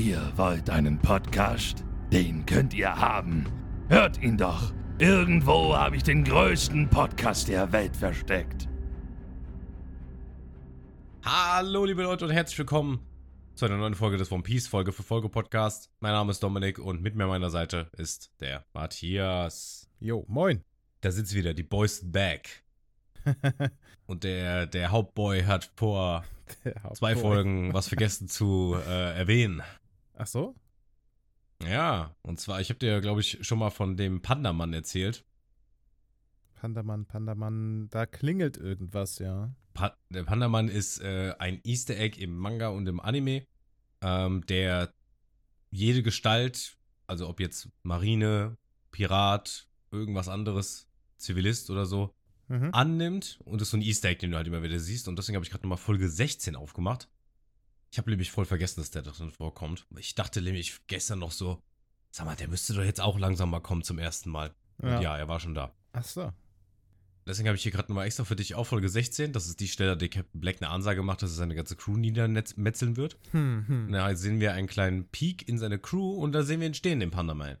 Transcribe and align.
Ihr 0.00 0.32
wollt 0.36 0.70
einen 0.70 0.98
Podcast? 0.98 1.84
Den 2.10 2.46
könnt 2.46 2.72
ihr 2.72 2.88
haben. 2.88 3.44
Hört 3.90 4.16
ihn 4.22 4.38
doch. 4.38 4.72
Irgendwo 4.98 5.76
habe 5.76 5.94
ich 5.94 6.02
den 6.02 6.24
größten 6.24 6.88
Podcast 6.88 7.48
der 7.48 7.70
Welt 7.70 7.94
versteckt. 7.94 8.66
Hallo, 11.22 11.84
liebe 11.84 12.02
Leute, 12.02 12.24
und 12.24 12.30
herzlich 12.30 12.58
willkommen 12.58 13.00
zu 13.54 13.66
einer 13.66 13.76
neuen 13.76 13.94
Folge 13.94 14.16
des 14.16 14.32
One 14.32 14.42
Piece 14.42 14.68
Folge 14.68 14.92
für 14.92 15.02
Folge 15.02 15.28
Podcast. 15.28 15.90
Mein 16.00 16.12
Name 16.12 16.30
ist 16.30 16.42
Dominik 16.42 16.78
und 16.78 17.02
mit 17.02 17.14
mir 17.14 17.24
an 17.24 17.28
meiner 17.30 17.50
Seite 17.50 17.90
ist 17.98 18.32
der 18.40 18.64
Matthias. 18.72 19.86
Jo, 19.98 20.24
moin. 20.28 20.64
Da 21.02 21.10
sind 21.10 21.28
sie 21.28 21.36
wieder, 21.36 21.52
die 21.52 21.62
Boys 21.62 22.00
back. 22.02 22.64
und 24.06 24.24
der, 24.24 24.64
der 24.64 24.92
Hauptboy 24.92 25.42
hat 25.42 25.70
vor 25.76 26.24
zwei 26.94 27.14
Folgen 27.16 27.74
was 27.74 27.88
vergessen 27.88 28.28
zu 28.28 28.78
äh, 28.88 29.18
erwähnen. 29.18 29.62
Ach 30.20 30.26
so? 30.26 30.54
Ja, 31.62 32.14
und 32.20 32.38
zwar, 32.38 32.60
ich 32.60 32.68
habe 32.68 32.78
dir, 32.78 33.00
glaube 33.00 33.22
ich, 33.22 33.38
schon 33.40 33.58
mal 33.58 33.70
von 33.70 33.96
dem 33.96 34.20
Pandamann 34.20 34.74
erzählt. 34.74 35.24
Pandamann, 36.56 37.06
Pandamann, 37.06 37.88
da 37.88 38.04
klingelt 38.04 38.58
irgendwas, 38.58 39.18
ja. 39.18 39.54
Pa 39.72 39.96
der 40.10 40.24
Pandamann 40.24 40.68
ist 40.68 41.00
äh, 41.00 41.34
ein 41.38 41.62
Easter 41.64 41.96
Egg 41.96 42.20
im 42.20 42.36
Manga 42.36 42.68
und 42.68 42.86
im 42.86 43.00
Anime, 43.00 43.46
ähm, 44.02 44.44
der 44.44 44.92
jede 45.70 46.02
Gestalt, 46.02 46.76
also 47.06 47.26
ob 47.26 47.40
jetzt 47.40 47.70
Marine, 47.82 48.58
Pirat, 48.90 49.68
irgendwas 49.90 50.28
anderes, 50.28 50.86
Zivilist 51.16 51.70
oder 51.70 51.86
so, 51.86 52.14
mhm. 52.48 52.68
annimmt. 52.74 53.40
Und 53.46 53.62
das 53.62 53.68
ist 53.68 53.72
so 53.72 53.78
ein 53.78 53.82
Easter 53.82 54.10
Egg, 54.10 54.20
den 54.20 54.32
du 54.32 54.36
halt 54.36 54.48
immer 54.48 54.62
wieder 54.62 54.78
siehst. 54.78 55.08
Und 55.08 55.16
deswegen 55.16 55.36
habe 55.36 55.46
ich 55.46 55.50
gerade 55.50 55.62
nochmal 55.62 55.78
Folge 55.78 56.10
16 56.10 56.56
aufgemacht. 56.56 57.08
Ich 57.90 57.98
habe 57.98 58.10
nämlich 58.10 58.30
voll 58.30 58.44
vergessen, 58.44 58.80
dass 58.80 58.90
der 58.90 59.02
drin 59.02 59.30
vorkommt. 59.30 59.86
Ich 59.96 60.14
dachte 60.14 60.40
nämlich 60.42 60.86
gestern 60.86 61.18
noch 61.18 61.32
so, 61.32 61.62
sag 62.10 62.26
mal, 62.26 62.36
der 62.36 62.48
müsste 62.48 62.74
doch 62.74 62.84
jetzt 62.84 63.00
auch 63.00 63.18
langsam 63.18 63.50
mal 63.50 63.60
kommen 63.60 63.82
zum 63.82 63.98
ersten 63.98 64.30
Mal. 64.30 64.54
Ja, 64.82 64.96
Und 64.96 65.02
ja 65.02 65.18
er 65.18 65.28
war 65.28 65.40
schon 65.40 65.54
da. 65.54 65.74
Ach 65.92 66.04
so. 66.04 66.32
Deswegen 67.26 67.48
habe 67.48 67.56
ich 67.56 67.62
hier 67.62 67.72
gerade 67.72 67.90
nochmal 67.90 68.06
extra 68.06 68.24
für 68.24 68.36
dich 68.36 68.54
auch 68.54 68.64
Folge 68.64 68.88
16. 68.88 69.32
Das 69.32 69.46
ist 69.46 69.60
die 69.60 69.68
Stelle, 69.68 69.96
die 69.96 70.08
Captain 70.08 70.40
Black 70.40 70.56
eine 70.60 70.70
Ansage 70.70 71.02
macht, 71.02 71.22
dass 71.22 71.30
er 71.30 71.36
seine 71.36 71.54
ganze 71.54 71.76
Crew 71.76 71.96
niedermetzeln 71.96 72.96
wird. 72.96 73.18
Hm, 73.32 73.64
hm. 73.66 73.92
Da 73.92 74.14
sehen 74.16 74.40
wir 74.40 74.52
einen 74.52 74.68
kleinen 74.68 75.06
Peak 75.08 75.48
in 75.48 75.58
seine 75.58 75.78
Crew 75.78 76.14
und 76.14 76.32
da 76.32 76.42
sehen 76.42 76.60
wir 76.60 76.66
ihn 76.66 76.74
stehen, 76.74 77.00
den 77.00 77.10
Panda-Man. 77.10 77.56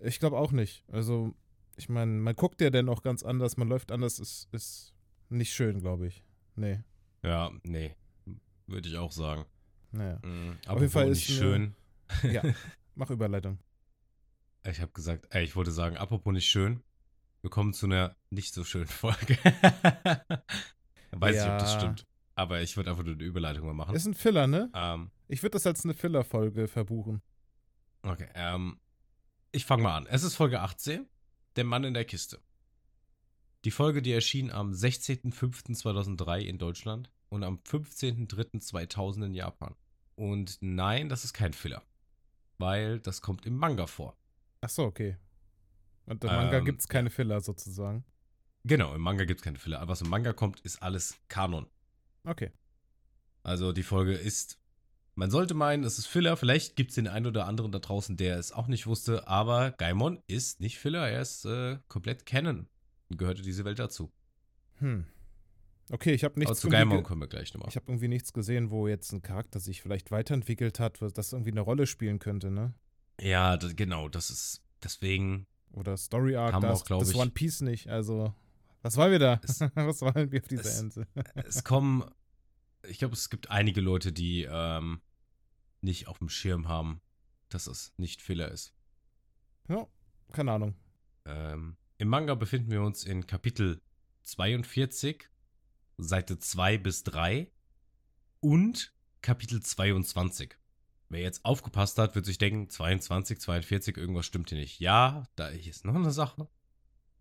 Ich 0.00 0.20
glaube 0.20 0.38
auch 0.38 0.52
nicht. 0.52 0.84
Also, 0.88 1.34
ich 1.76 1.88
meine, 1.88 2.12
man 2.12 2.36
guckt 2.36 2.60
ja 2.60 2.70
dann 2.70 2.88
auch 2.88 3.02
ganz 3.02 3.22
anders, 3.22 3.56
man 3.56 3.68
läuft 3.68 3.90
anders, 3.90 4.18
ist, 4.18 4.48
ist 4.52 4.94
nicht 5.28 5.52
schön, 5.52 5.80
glaube 5.80 6.06
ich. 6.06 6.24
Nee. 6.56 6.80
Ja, 7.22 7.50
nee. 7.64 7.94
Würde 8.66 8.88
ich 8.88 8.96
auch 8.96 9.12
sagen. 9.12 9.44
Naja. 9.92 10.18
Mhm, 10.22 10.58
Auf 10.66 10.80
jeden 10.80 10.92
Fall 10.92 11.08
ist 11.08 11.28
nicht 11.28 11.38
schön. 11.38 11.74
Ja, 12.22 12.42
mach 12.94 13.10
Überleitung. 13.10 13.58
Ich 14.64 14.80
habe 14.80 14.92
gesagt, 14.92 15.26
ey, 15.30 15.44
ich 15.44 15.56
wollte 15.56 15.70
sagen, 15.70 15.96
apropos 15.96 16.32
nicht 16.32 16.48
schön, 16.48 16.82
wir 17.42 17.50
kommen 17.50 17.72
zu 17.72 17.86
einer 17.86 18.16
nicht 18.30 18.52
so 18.52 18.64
schönen 18.64 18.86
Folge. 18.86 19.38
Weiß 21.12 21.36
ja. 21.36 21.44
nicht, 21.44 21.52
ob 21.52 21.58
das 21.58 21.74
stimmt. 21.74 22.06
Aber 22.34 22.60
ich 22.60 22.76
würde 22.76 22.90
einfach 22.90 23.04
nur 23.04 23.14
eine 23.14 23.24
Überleitung 23.24 23.66
mal 23.66 23.72
machen. 23.72 23.94
Ist 23.94 24.06
ein 24.06 24.14
Filler, 24.14 24.46
ne? 24.46 24.70
Ähm, 24.74 25.10
ich 25.26 25.42
würde 25.42 25.52
das 25.52 25.66
als 25.66 25.84
eine 25.84 25.94
Filler-Folge 25.94 26.68
verbuchen. 26.68 27.22
Okay, 28.02 28.28
ähm, 28.34 28.78
ich 29.52 29.64
fange 29.64 29.82
mal 29.82 29.96
an. 29.96 30.06
Es 30.06 30.22
ist 30.22 30.34
Folge 30.34 30.60
18, 30.60 31.06
Der 31.56 31.64
Mann 31.64 31.84
in 31.84 31.94
der 31.94 32.04
Kiste. 32.04 32.40
Die 33.64 33.70
Folge, 33.70 34.02
die 34.02 34.12
erschien 34.12 34.50
am 34.50 34.72
16.05.2003 34.72 36.40
in 36.40 36.58
Deutschland 36.58 37.10
und 37.28 37.42
am 37.42 37.56
15.03.2000 37.56 39.26
in 39.26 39.34
Japan. 39.34 39.74
Und 40.14 40.58
nein, 40.60 41.08
das 41.08 41.24
ist 41.24 41.32
kein 41.32 41.52
Filler. 41.52 41.82
Weil 42.58 43.00
das 43.00 43.20
kommt 43.20 43.46
im 43.46 43.56
Manga 43.56 43.86
vor. 43.86 44.16
Ach 44.60 44.68
so, 44.68 44.84
okay. 44.84 45.16
Und 46.06 46.24
im 46.24 46.30
Manga 46.30 46.58
ähm, 46.58 46.64
gibt 46.64 46.80
es 46.80 46.88
keine 46.88 47.10
Filler 47.10 47.40
sozusagen. 47.40 48.04
Genau, 48.64 48.94
im 48.94 49.00
Manga 49.00 49.24
gibt 49.24 49.40
es 49.40 49.44
keine 49.44 49.58
Filler. 49.58 49.80
Aber 49.80 49.92
was 49.92 50.02
im 50.02 50.08
Manga 50.08 50.32
kommt, 50.32 50.60
ist 50.60 50.82
alles 50.82 51.16
Kanon. 51.28 51.66
Okay. 52.24 52.50
Also 53.42 53.72
die 53.72 53.82
Folge 53.82 54.14
ist, 54.14 54.58
man 55.18 55.32
sollte 55.32 55.54
meinen, 55.54 55.82
es 55.82 55.98
ist 55.98 56.06
Filler. 56.06 56.36
Vielleicht 56.36 56.76
gibt 56.76 56.90
es 56.90 56.94
den 56.94 57.08
einen 57.08 57.26
oder 57.26 57.46
anderen 57.46 57.72
da 57.72 57.80
draußen, 57.80 58.16
der 58.16 58.38
es 58.38 58.52
auch 58.52 58.68
nicht 58.68 58.86
wusste. 58.86 59.26
Aber 59.26 59.72
Gaimon 59.72 60.22
ist 60.28 60.60
nicht 60.60 60.78
Filler, 60.78 61.08
er 61.08 61.20
ist 61.20 61.44
äh, 61.44 61.78
komplett 61.88 62.24
Canon. 62.24 62.68
Und 63.08 63.18
gehörte 63.18 63.42
diese 63.42 63.64
Welt 63.64 63.80
dazu. 63.80 64.12
Hm. 64.76 65.06
Okay, 65.90 66.12
ich 66.12 66.22
habe 66.22 66.38
nichts. 66.38 66.50
Aber 66.50 66.58
zu 66.60 66.68
Gaimon 66.68 67.02
kommen 67.02 67.20
wir 67.20 67.26
gleich 67.26 67.52
nochmal. 67.52 67.68
Ich 67.68 67.74
habe 67.74 67.86
irgendwie 67.88 68.06
nichts 68.06 68.32
gesehen, 68.32 68.70
wo 68.70 68.86
jetzt 68.86 69.12
ein 69.12 69.20
Charakter 69.20 69.58
sich 69.58 69.82
vielleicht 69.82 70.12
weiterentwickelt 70.12 70.78
hat, 70.78 71.02
was 71.02 71.12
das 71.14 71.32
irgendwie 71.32 71.50
eine 71.50 71.62
Rolle 71.62 71.88
spielen 71.88 72.20
könnte, 72.20 72.52
ne? 72.52 72.74
Ja, 73.20 73.56
das, 73.56 73.74
genau, 73.74 74.08
das 74.08 74.30
ist 74.30 74.62
deswegen. 74.84 75.48
Oder 75.72 75.96
Story 75.96 76.36
Arc, 76.36 76.60
das, 76.60 76.88
auch, 76.92 76.98
das 77.00 77.14
One 77.16 77.30
Piece 77.32 77.62
nicht. 77.62 77.88
Also, 77.88 78.34
was 78.82 78.96
wollen 78.96 79.10
wir 79.10 79.18
da? 79.18 79.40
Es, 79.42 79.60
was 79.74 80.00
wollen 80.00 80.30
wir 80.30 80.40
auf 80.40 80.48
dieser 80.48 80.62
es, 80.62 80.80
Insel? 80.80 81.06
es 81.34 81.64
kommen 81.64 82.04
ich 82.86 82.98
glaube, 82.98 83.14
es 83.14 83.30
gibt 83.30 83.50
einige 83.50 83.80
Leute, 83.80 84.12
die 84.12 84.46
ähm, 84.50 85.00
nicht 85.80 86.08
auf 86.08 86.18
dem 86.18 86.28
Schirm 86.28 86.68
haben, 86.68 87.00
dass 87.48 87.66
es 87.66 87.92
nicht 87.96 88.22
Filler 88.22 88.50
ist. 88.50 88.74
Ja, 89.68 89.86
keine 90.32 90.52
Ahnung. 90.52 90.74
Ähm, 91.24 91.76
Im 91.98 92.08
Manga 92.08 92.34
befinden 92.34 92.70
wir 92.70 92.82
uns 92.82 93.04
in 93.04 93.26
Kapitel 93.26 93.80
42, 94.22 95.28
Seite 95.98 96.38
2 96.38 96.78
bis 96.78 97.04
3 97.04 97.50
und 98.40 98.94
Kapitel 99.20 99.62
22. 99.62 100.56
Wer 101.10 101.20
jetzt 101.20 101.44
aufgepasst 101.44 101.98
hat, 101.98 102.14
wird 102.14 102.26
sich 102.26 102.38
denken, 102.38 102.68
22, 102.68 103.40
42, 103.40 103.96
irgendwas 103.96 104.26
stimmt 104.26 104.50
hier 104.50 104.58
nicht. 104.58 104.78
Ja, 104.78 105.24
da 105.36 105.48
ist 105.48 105.84
noch 105.84 105.94
eine 105.94 106.12
Sache. 106.12 106.48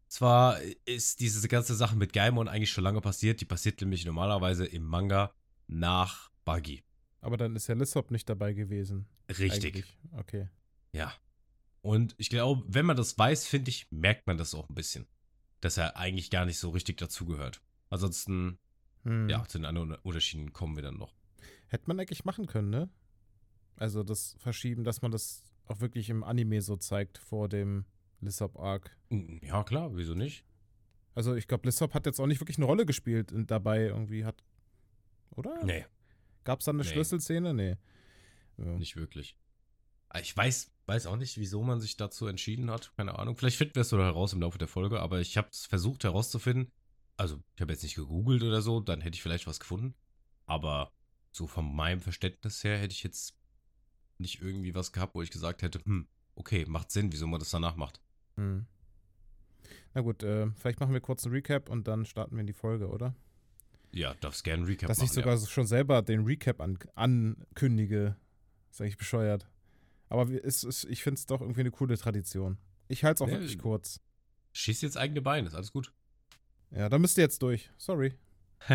Zwar 0.07 0.62
ist 0.86 1.19
diese 1.19 1.48
ganze 1.48 1.75
Sache 1.75 1.95
mit 1.95 2.13
Gaimon 2.13 2.48
eigentlich 2.48 2.71
schon 2.71 2.83
lange 2.83 3.01
passiert, 3.01 3.42
die 3.42 3.45
passiert 3.45 3.81
nämlich 3.81 4.06
normalerweise 4.06 4.65
im 4.65 4.83
Manga 4.83 5.33
nach 5.68 6.31
Buggy. 6.45 6.83
Aber 7.21 7.37
dann 7.37 7.55
ist 7.55 7.67
ja 7.67 7.75
Lissop 7.75 8.11
nicht 8.11 8.29
dabei 8.29 8.53
gewesen. 8.53 9.07
Richtig. 9.29 9.75
Eigentlich. 9.75 9.97
Okay. 10.17 10.49
Ja. 10.93 11.13
Und 11.81 12.15
ich 12.17 12.29
glaube, 12.29 12.63
wenn 12.67 12.85
man 12.85 12.97
das 12.97 13.17
weiß, 13.17 13.47
finde 13.47 13.69
ich, 13.69 13.87
merkt 13.91 14.27
man 14.27 14.37
das 14.37 14.53
auch 14.53 14.69
ein 14.69 14.75
bisschen. 14.75 15.07
dass 15.61 15.77
er 15.77 15.97
eigentlich 15.97 16.29
gar 16.29 16.45
nicht 16.45 16.59
so 16.59 16.69
richtig 16.69 16.97
dazugehört. 16.97 17.61
Ansonsten, 17.89 18.59
hm. 19.03 19.29
ja, 19.29 19.45
zu 19.47 19.57
den 19.57 19.65
anderen 19.65 19.95
Unterschieden 19.95 20.53
kommen 20.53 20.75
wir 20.75 20.83
dann 20.83 20.97
noch. 20.97 21.15
Hätte 21.67 21.85
man 21.87 21.99
eigentlich 21.99 22.25
machen 22.25 22.45
können, 22.45 22.69
ne? 22.69 22.89
Also 23.75 24.03
das 24.03 24.35
Verschieben, 24.39 24.83
dass 24.83 25.01
man 25.01 25.11
das 25.11 25.43
auch 25.65 25.79
wirklich 25.81 26.09
im 26.09 26.23
Anime 26.23 26.61
so 26.61 26.75
zeigt 26.77 27.17
vor 27.17 27.49
dem 27.49 27.85
Lissop-Arc. 28.21 28.95
Ja, 29.41 29.63
klar, 29.63 29.95
wieso 29.95 30.13
nicht? 30.13 30.45
Also 31.13 31.35
ich 31.35 31.47
glaube, 31.47 31.67
Lissop 31.67 31.93
hat 31.93 32.05
jetzt 32.05 32.19
auch 32.19 32.27
nicht 32.27 32.39
wirklich 32.39 32.57
eine 32.57 32.65
Rolle 32.65 32.85
gespielt 32.85 33.31
und 33.31 33.51
dabei 33.51 33.85
irgendwie 33.85 34.25
hat. 34.25 34.43
Oder? 35.35 35.63
Nee. 35.63 35.85
Gab 36.47 36.59
es 36.59 36.65
da 36.65 36.71
eine 36.71 36.83
nee. 36.83 36.88
Schlüsselszene? 36.88 37.53
Nee. 37.53 37.75
Ja. 38.57 38.77
Nicht 38.77 38.95
wirklich. 38.95 39.35
Ah, 40.07 40.19
ich 40.19 40.35
weiß, 40.35 40.71
weiß 40.85 41.07
auch 41.07 41.17
nicht, 41.17 41.38
wieso 41.38 41.61
man 41.61 41.81
sich 41.81 41.97
dazu 41.97 42.25
entschieden 42.25 42.71
hat. 42.71 42.94
Keine 42.95 43.19
Ahnung. 43.19 43.35
Vielleicht 43.35 43.57
finden 43.57 43.75
wir 43.75 43.81
es 43.81 43.89
so 43.89 43.97
heraus 43.97 44.31
im 44.31 44.39
Laufe 44.39 44.57
der 44.57 44.69
Folge, 44.69 45.01
aber 45.01 45.19
ich 45.19 45.35
habe 45.35 45.49
es 45.51 45.65
versucht 45.65 46.05
herauszufinden. 46.05 46.71
Also, 47.17 47.44
ich 47.55 47.61
habe 47.61 47.73
jetzt 47.73 47.83
nicht 47.83 47.95
gegoogelt 47.95 48.44
oder 48.44 48.61
so, 48.61 48.79
dann 48.79 49.01
hätte 49.01 49.15
ich 49.15 49.21
vielleicht 49.21 49.45
was 49.45 49.59
gefunden. 49.59 49.94
Aber 50.45 50.94
so 51.33 51.47
von 51.47 51.75
meinem 51.75 51.99
Verständnis 51.99 52.63
her 52.63 52.77
hätte 52.77 52.94
ich 52.94 53.03
jetzt 53.03 53.38
nicht 54.17 54.41
irgendwie 54.41 54.73
was 54.73 54.94
gehabt, 54.94 55.15
wo 55.15 55.21
ich 55.21 55.29
gesagt 55.29 55.63
hätte, 55.63 55.83
hm, 55.83 56.07
okay, 56.35 56.63
macht 56.65 56.91
Sinn, 56.91 57.11
wieso 57.11 57.27
man 57.27 57.41
das 57.41 57.49
danach 57.49 57.75
macht. 57.75 57.99
Hm. 58.38 58.67
Na 59.94 59.99
gut, 59.99 60.23
äh, 60.23 60.49
vielleicht 60.51 60.79
machen 60.79 60.94
wir 60.94 61.01
kurz 61.01 61.25
einen 61.25 61.35
Recap 61.35 61.67
und 61.67 61.89
dann 61.89 62.05
starten 62.05 62.38
wir 62.38 62.39
in 62.39 62.47
die 62.47 62.53
Folge, 62.53 62.88
oder? 62.88 63.13
Ja, 63.91 64.13
darfst 64.15 64.43
gerne 64.43 64.63
einen 64.63 64.67
Recap 64.67 64.87
Dass 64.87 64.97
machen. 64.97 65.07
Dass 65.07 65.11
ich 65.11 65.15
sogar 65.15 65.37
ja. 65.37 65.45
schon 65.45 65.67
selber 65.67 66.01
den 66.01 66.25
Recap 66.25 66.61
an 66.61 66.77
ankündige, 66.95 68.15
ist 68.71 68.81
eigentlich 68.81 68.97
bescheuert. 68.97 69.47
Aber 70.09 70.29
es 70.29 70.63
ist, 70.63 70.85
ich 70.85 71.03
finde 71.03 71.19
es 71.19 71.25
doch 71.25 71.41
irgendwie 71.41 71.61
eine 71.61 71.71
coole 71.71 71.97
Tradition. 71.97 72.57
Ich 72.87 73.03
halte 73.03 73.23
es 73.23 73.27
auch 73.27 73.31
ja, 73.31 73.39
wirklich 73.39 73.57
kurz. 73.57 73.99
Schieß 74.53 74.81
jetzt 74.81 74.97
eigene 74.97 75.21
Beine, 75.21 75.47
ist 75.47 75.55
alles 75.55 75.71
gut. 75.71 75.93
Ja, 76.71 76.89
da 76.89 76.99
müsst 76.99 77.17
ihr 77.17 77.23
jetzt 77.23 77.41
durch. 77.41 77.69
Sorry. 77.77 78.13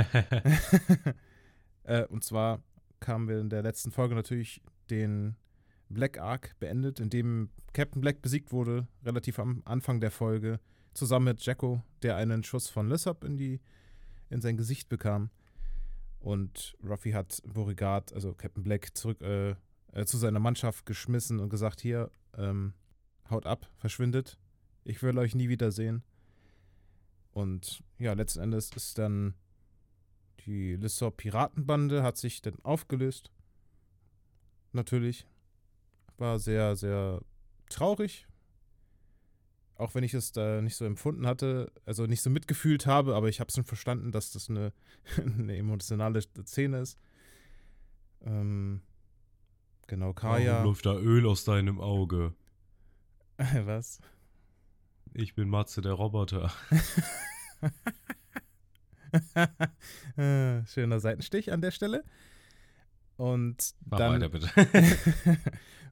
äh, 1.85 2.05
und 2.07 2.25
zwar 2.25 2.63
kamen 3.01 3.29
wir 3.29 3.41
in 3.41 3.51
der 3.51 3.63
letzten 3.63 3.91
Folge 3.91 4.15
natürlich 4.15 4.63
den 4.91 5.37
Black 5.89 6.19
Arc 6.19 6.59
beendet, 6.59 7.01
in 7.01 7.11
dem 7.11 7.51
Captain 7.73 8.01
Black 8.01 8.23
besiegt 8.23 8.53
wurde, 8.53 8.87
relativ 9.05 9.39
am 9.39 9.63
Anfang 9.65 10.01
der 10.01 10.11
Folge, 10.11 10.61
zusammen 10.95 11.27
mit 11.27 11.45
Jacko, 11.45 11.83
der 12.03 12.17
einen 12.17 12.45
Schuss 12.45 12.69
von 12.69 12.89
Lissop 12.89 13.25
in, 13.25 13.37
die, 13.37 13.61
in 14.33 14.41
sein 14.41 14.57
Gesicht 14.57 14.89
bekam. 14.89 15.31
Und 16.21 16.77
Ruffy 16.85 17.13
hat 17.13 17.43
Beauregard, 17.47 18.13
also 18.13 18.33
Captain 18.35 18.63
Black, 18.63 18.97
zurück 18.97 19.21
äh, 19.21 19.57
äh, 19.93 20.05
zu 20.07 20.17
seiner 20.17 20.41
Mannschaft 20.41 20.87
geschmissen 20.87 21.41
und 21.41 21.51
gesagt: 21.51 21.81
Hier, 21.81 22.11
ähm, 22.37 22.75
haut 23.29 23.47
ab, 23.47 23.69
verschwindet. 23.77 24.39
Ich 24.85 25.03
will 25.03 25.19
euch 25.19 25.35
nie 25.35 25.49
wiedersehen. 25.49 26.03
Und 27.33 27.83
ja, 27.99 28.13
letzten 28.13 28.41
Endes 28.41 28.71
ist 28.73 28.99
dann 28.99 29.35
die 30.47 30.75
Lissop 30.75 31.19
Piratenbande 31.19 32.03
hat 32.03 32.17
sich 32.17 32.43
dann 32.43 32.59
aufgelöst. 32.65 33.31
Natürlich. 34.73 35.27
War 36.19 36.39
sehr, 36.39 36.77
sehr 36.77 37.21
traurig. 37.69 38.27
Auch 39.83 39.97
wenn 39.97 40.05
ich 40.05 40.15
es 40.15 40.31
da 40.31 40.63
nicht 40.63 40.77
so 40.77 40.85
empfunden 40.85 41.27
hatte, 41.27 41.73
also 41.87 42.07
nicht 42.07 42.23
so 42.23 42.31
mitgefühlt 42.31 42.87
habe, 42.87 43.17
aber 43.17 43.29
ich 43.29 43.41
habe 43.41 43.49
es 43.49 43.57
schon 43.57 43.65
verstanden, 43.65 44.13
dass 44.13 44.31
das 44.31 44.49
eine, 44.49 44.73
eine 45.17 45.57
emotionale 45.57 46.23
Szene 46.23 46.79
ist. 46.79 47.01
Ähm, 48.25 48.81
genau, 49.89 50.13
Kaya. 50.13 50.53
Warum 50.53 50.67
läuft 50.67 50.87
da 50.87 50.95
Öl 50.95 51.27
aus 51.27 51.43
deinem 51.43 51.81
Auge? 51.81 52.33
Was? 53.65 53.99
Ich 55.15 55.35
bin 55.35 55.49
Matze, 55.49 55.81
der 55.81 55.95
Roboter. 55.95 56.53
Äh, 60.17 60.65
schöner 60.67 61.01
Seitenstich 61.01 61.51
an 61.51 61.61
der 61.61 61.73
Stelle. 61.73 62.05
Und 63.17 63.75
Mach 63.85 63.99
dann. 63.99 64.23
Weiter, 64.23 64.29
bitte. 64.29 64.49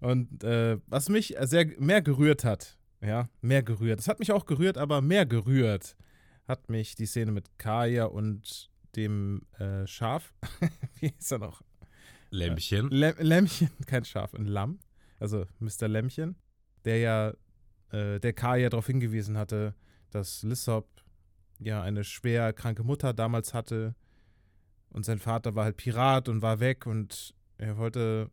und 0.01 0.45
äh, 0.45 0.79
was 0.87 1.09
mich 1.09 1.35
sehr 1.41 1.67
mehr 1.81 2.03
gerührt 2.03 2.45
hat, 2.45 2.79
ja, 3.01 3.29
mehr 3.41 3.63
gerührt. 3.63 3.99
Das 3.99 4.09
hat 4.09 4.19
mich 4.19 4.33
auch 4.33 4.47
gerührt, 4.47 4.79
aber 4.79 5.01
mehr 5.01 5.27
gerührt 5.27 5.97
hat 6.47 6.69
mich 6.69 6.95
die 6.95 7.07
Szene 7.07 7.33
mit 7.33 7.59
Kaya 7.59 8.07
und 8.07 8.71
dem 8.97 9.47
äh, 9.59 9.87
Schaf. 9.87 10.35
Wie 11.01 11.13
ist 11.19 11.31
er 11.31 11.39
noch? 11.39 11.63
Lämmchen. 12.31 12.89
Läm 12.91 13.15
Lämmchen, 13.19 13.71
kein 13.87 14.05
Schaf, 14.05 14.35
ein 14.35 14.47
Lamm. 14.47 14.79
Also 15.19 15.47
Mr. 15.59 15.89
Lämmchen, 15.89 16.37
der 16.85 16.99
ja, 16.99 17.35
äh, 17.91 18.19
der 18.19 18.33
Kaya 18.33 18.69
darauf 18.69 18.87
hingewiesen 18.87 19.37
hatte, 19.37 19.75
dass 20.11 20.43
Lissop 20.43 20.89
ja 21.59 21.83
eine 21.83 22.05
schwer 22.05 22.53
kranke 22.53 22.83
Mutter 22.83 23.13
damals 23.13 23.53
hatte 23.55 23.95
und 24.91 25.05
sein 25.05 25.19
Vater 25.19 25.55
war 25.55 25.65
halt 25.65 25.77
Pirat 25.77 26.29
und 26.29 26.43
war 26.43 26.61
weg 26.61 26.87
und 26.87 27.35
er 27.59 27.77
wollte 27.77 28.31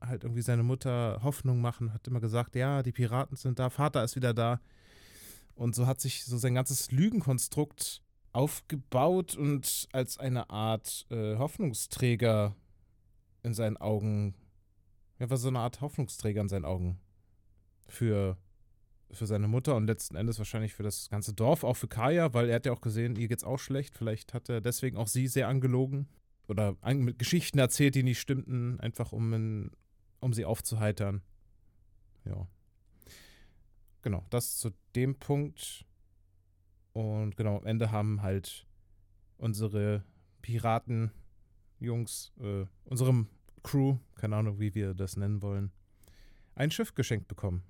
halt 0.00 0.24
irgendwie 0.24 0.42
seine 0.42 0.62
Mutter 0.62 1.20
Hoffnung 1.22 1.60
machen, 1.60 1.92
hat 1.92 2.06
immer 2.06 2.20
gesagt, 2.20 2.54
ja, 2.54 2.82
die 2.82 2.92
Piraten 2.92 3.36
sind 3.36 3.58
da, 3.58 3.70
Vater 3.70 4.04
ist 4.04 4.16
wieder 4.16 4.34
da. 4.34 4.60
Und 5.54 5.74
so 5.74 5.86
hat 5.86 6.00
sich 6.00 6.24
so 6.24 6.38
sein 6.38 6.54
ganzes 6.54 6.92
Lügenkonstrukt 6.92 8.02
aufgebaut 8.32 9.36
und 9.36 9.88
als 9.92 10.18
eine 10.18 10.50
Art 10.50 11.06
äh, 11.10 11.36
Hoffnungsträger 11.36 12.54
in 13.42 13.54
seinen 13.54 13.76
Augen, 13.76 14.34
ja, 15.18 15.28
war 15.30 15.36
so 15.36 15.48
eine 15.48 15.60
Art 15.60 15.80
Hoffnungsträger 15.80 16.40
in 16.40 16.48
seinen 16.48 16.64
Augen 16.64 17.00
für 17.86 18.36
für 19.10 19.26
seine 19.26 19.48
Mutter 19.48 19.74
und 19.74 19.86
letzten 19.86 20.16
Endes 20.16 20.38
wahrscheinlich 20.38 20.74
für 20.74 20.82
das 20.82 21.08
ganze 21.08 21.32
Dorf, 21.32 21.64
auch 21.64 21.76
für 21.76 21.88
Kaya, 21.88 22.34
weil 22.34 22.48
er 22.48 22.56
hat 22.56 22.66
ja 22.66 22.72
auch 22.72 22.80
gesehen, 22.80 23.16
ihr 23.16 23.28
geht's 23.28 23.44
auch 23.44 23.58
schlecht. 23.58 23.96
Vielleicht 23.96 24.34
hat 24.34 24.48
er 24.48 24.60
deswegen 24.60 24.96
auch 24.96 25.06
sie 25.06 25.28
sehr 25.28 25.48
angelogen 25.48 26.08
oder 26.46 26.76
mit 26.84 27.18
Geschichten 27.18 27.58
erzählt, 27.58 27.94
die 27.94 28.02
nicht 28.02 28.20
stimmten, 28.20 28.80
einfach 28.80 29.12
um, 29.12 29.32
in, 29.32 29.70
um 30.20 30.32
sie 30.32 30.44
aufzuheitern. 30.44 31.22
Ja. 32.24 32.46
Genau, 34.02 34.24
das 34.30 34.56
zu 34.58 34.70
dem 34.94 35.18
Punkt. 35.18 35.84
Und 36.92 37.36
genau, 37.36 37.58
am 37.58 37.66
Ende 37.66 37.90
haben 37.90 38.22
halt 38.22 38.66
unsere 39.36 40.04
Piraten-Jungs, 40.42 42.32
äh, 42.40 42.66
unserem 42.84 43.28
Crew, 43.62 43.98
keine 44.16 44.36
Ahnung, 44.36 44.58
wie 44.58 44.74
wir 44.74 44.94
das 44.94 45.16
nennen 45.16 45.42
wollen, 45.42 45.72
ein 46.54 46.70
Schiff 46.70 46.94
geschenkt 46.94 47.28
bekommen 47.28 47.62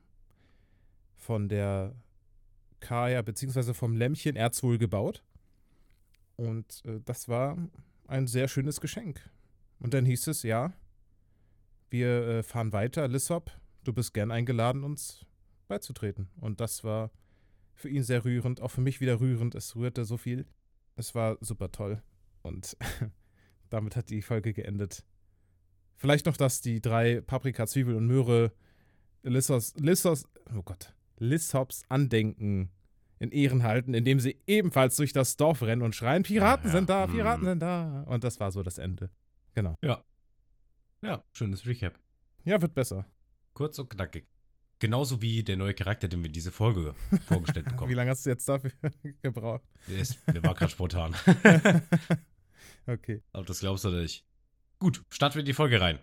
von 1.17 1.49
der 1.49 1.95
Kaya 2.81 3.23
beziehungsweise 3.23 3.75
vom 3.75 3.97
Lämmchen 3.97 4.37
Erzwohl 4.37 4.78
gebaut. 4.78 5.23
Und 6.37 6.83
äh, 6.85 7.00
das 7.05 7.28
war 7.28 7.59
ein 8.07 8.26
sehr 8.26 8.49
schönes 8.49 8.81
Geschenk. 8.81 9.28
Und 9.81 9.95
dann 9.95 10.05
hieß 10.07 10.28
es, 10.28 10.43
ja, 10.43 10.73
wir 11.90 12.28
äh, 12.28 12.42
fahren 12.42 12.73
weiter, 12.73 13.09
Lissop, 13.09 13.50
du 13.85 13.92
bist 13.92 14.14
gern 14.14 14.30
eingeladen, 14.30 14.85
uns 14.85 15.25
beizutreten. 15.68 16.28
Und 16.40 16.61
das 16.61 16.85
war 16.85 17.11
für 17.75 17.88
ihn 17.88 18.02
sehr 18.02 18.25
rührend, 18.25 18.61
auch 18.61 18.71
für 18.71 18.80
mich 18.80 19.00
wieder 19.00 19.21
rührend. 19.21 19.54
Es 19.54 19.76
rührte 19.76 20.04
so 20.04 20.16
viel. 20.16 20.47
Es 20.97 21.14
war 21.14 21.38
super 21.40 21.71
toll. 21.71 22.02
Und 22.42 22.76
damit 23.71 23.97
hat 23.97 24.11
die 24.11 24.23
Folge 24.23 24.52
geendet. 24.52 25.04
Vielleicht 25.97 26.26
noch, 26.26 26.37
dass 26.37 26.61
die 26.61 26.80
drei 26.80 27.21
Paprika, 27.21 27.66
Zwiebel 27.66 27.95
und 27.95 28.07
Möhre 28.07 28.52
Lissos, 29.23 29.75
Lissos, 29.76 30.28
oh 30.57 30.62
Gott, 30.62 30.95
Lissops 31.18 31.83
Andenken 31.88 32.71
in 33.18 33.33
Ehren 33.33 33.64
halten, 33.64 33.95
indem 33.95 34.21
sie 34.21 34.40
ebenfalls 34.47 34.97
durch 34.97 35.12
das 35.12 35.37
Dorf 35.37 35.62
rennen 35.62 35.83
und 35.83 35.95
schreien: 35.95 36.23
Piraten 36.23 36.66
ja, 36.66 36.73
sind 36.73 36.88
da, 36.88 37.07
Piraten 37.07 37.45
mhm. 37.45 37.49
sind 37.49 37.62
da. 37.62 38.02
Und 38.02 38.23
das 38.23 38.38
war 38.38 38.52
so 38.52 38.62
das 38.62 38.78
Ende. 38.78 39.11
Genau. 39.54 39.76
Ja. 39.83 40.02
Ja, 41.02 41.23
schönes 41.33 41.67
Recap. 41.67 41.99
Ja, 42.45 42.61
wird 42.61 42.75
besser. 42.75 43.07
Kurz 43.55 43.78
und 43.78 43.90
knackig. 43.90 44.26
Genauso 44.81 45.21
wie 45.21 45.43
der 45.43 45.57
neue 45.57 45.75
Charakter, 45.75 46.09
den 46.09 46.21
wir 46.21 46.26
in 46.26 46.33
diese 46.33 46.52
Folge 46.52 46.95
vorgestellt 47.26 47.67
bekommen. 47.67 47.90
wie 47.90 47.95
lange 47.95 48.11
hast 48.11 48.26
du 48.26 48.31
jetzt 48.31 48.49
dafür 48.49 48.71
gebraucht? 49.23 49.62
Der, 49.88 49.99
ist, 49.99 50.19
der 50.26 50.43
war 50.43 50.55
gerade 50.55 50.71
spontan. 50.71 51.14
okay. 52.87 53.23
Aber 53.33 53.45
das 53.45 53.61
glaubst 53.61 53.85
du 53.85 53.90
nicht. 53.90 54.25
Gut, 54.78 55.05
starten 55.11 55.37
wir 55.37 55.40
in 55.40 55.47
die 55.47 55.55
Folge 55.55 55.81
rein. 55.81 55.99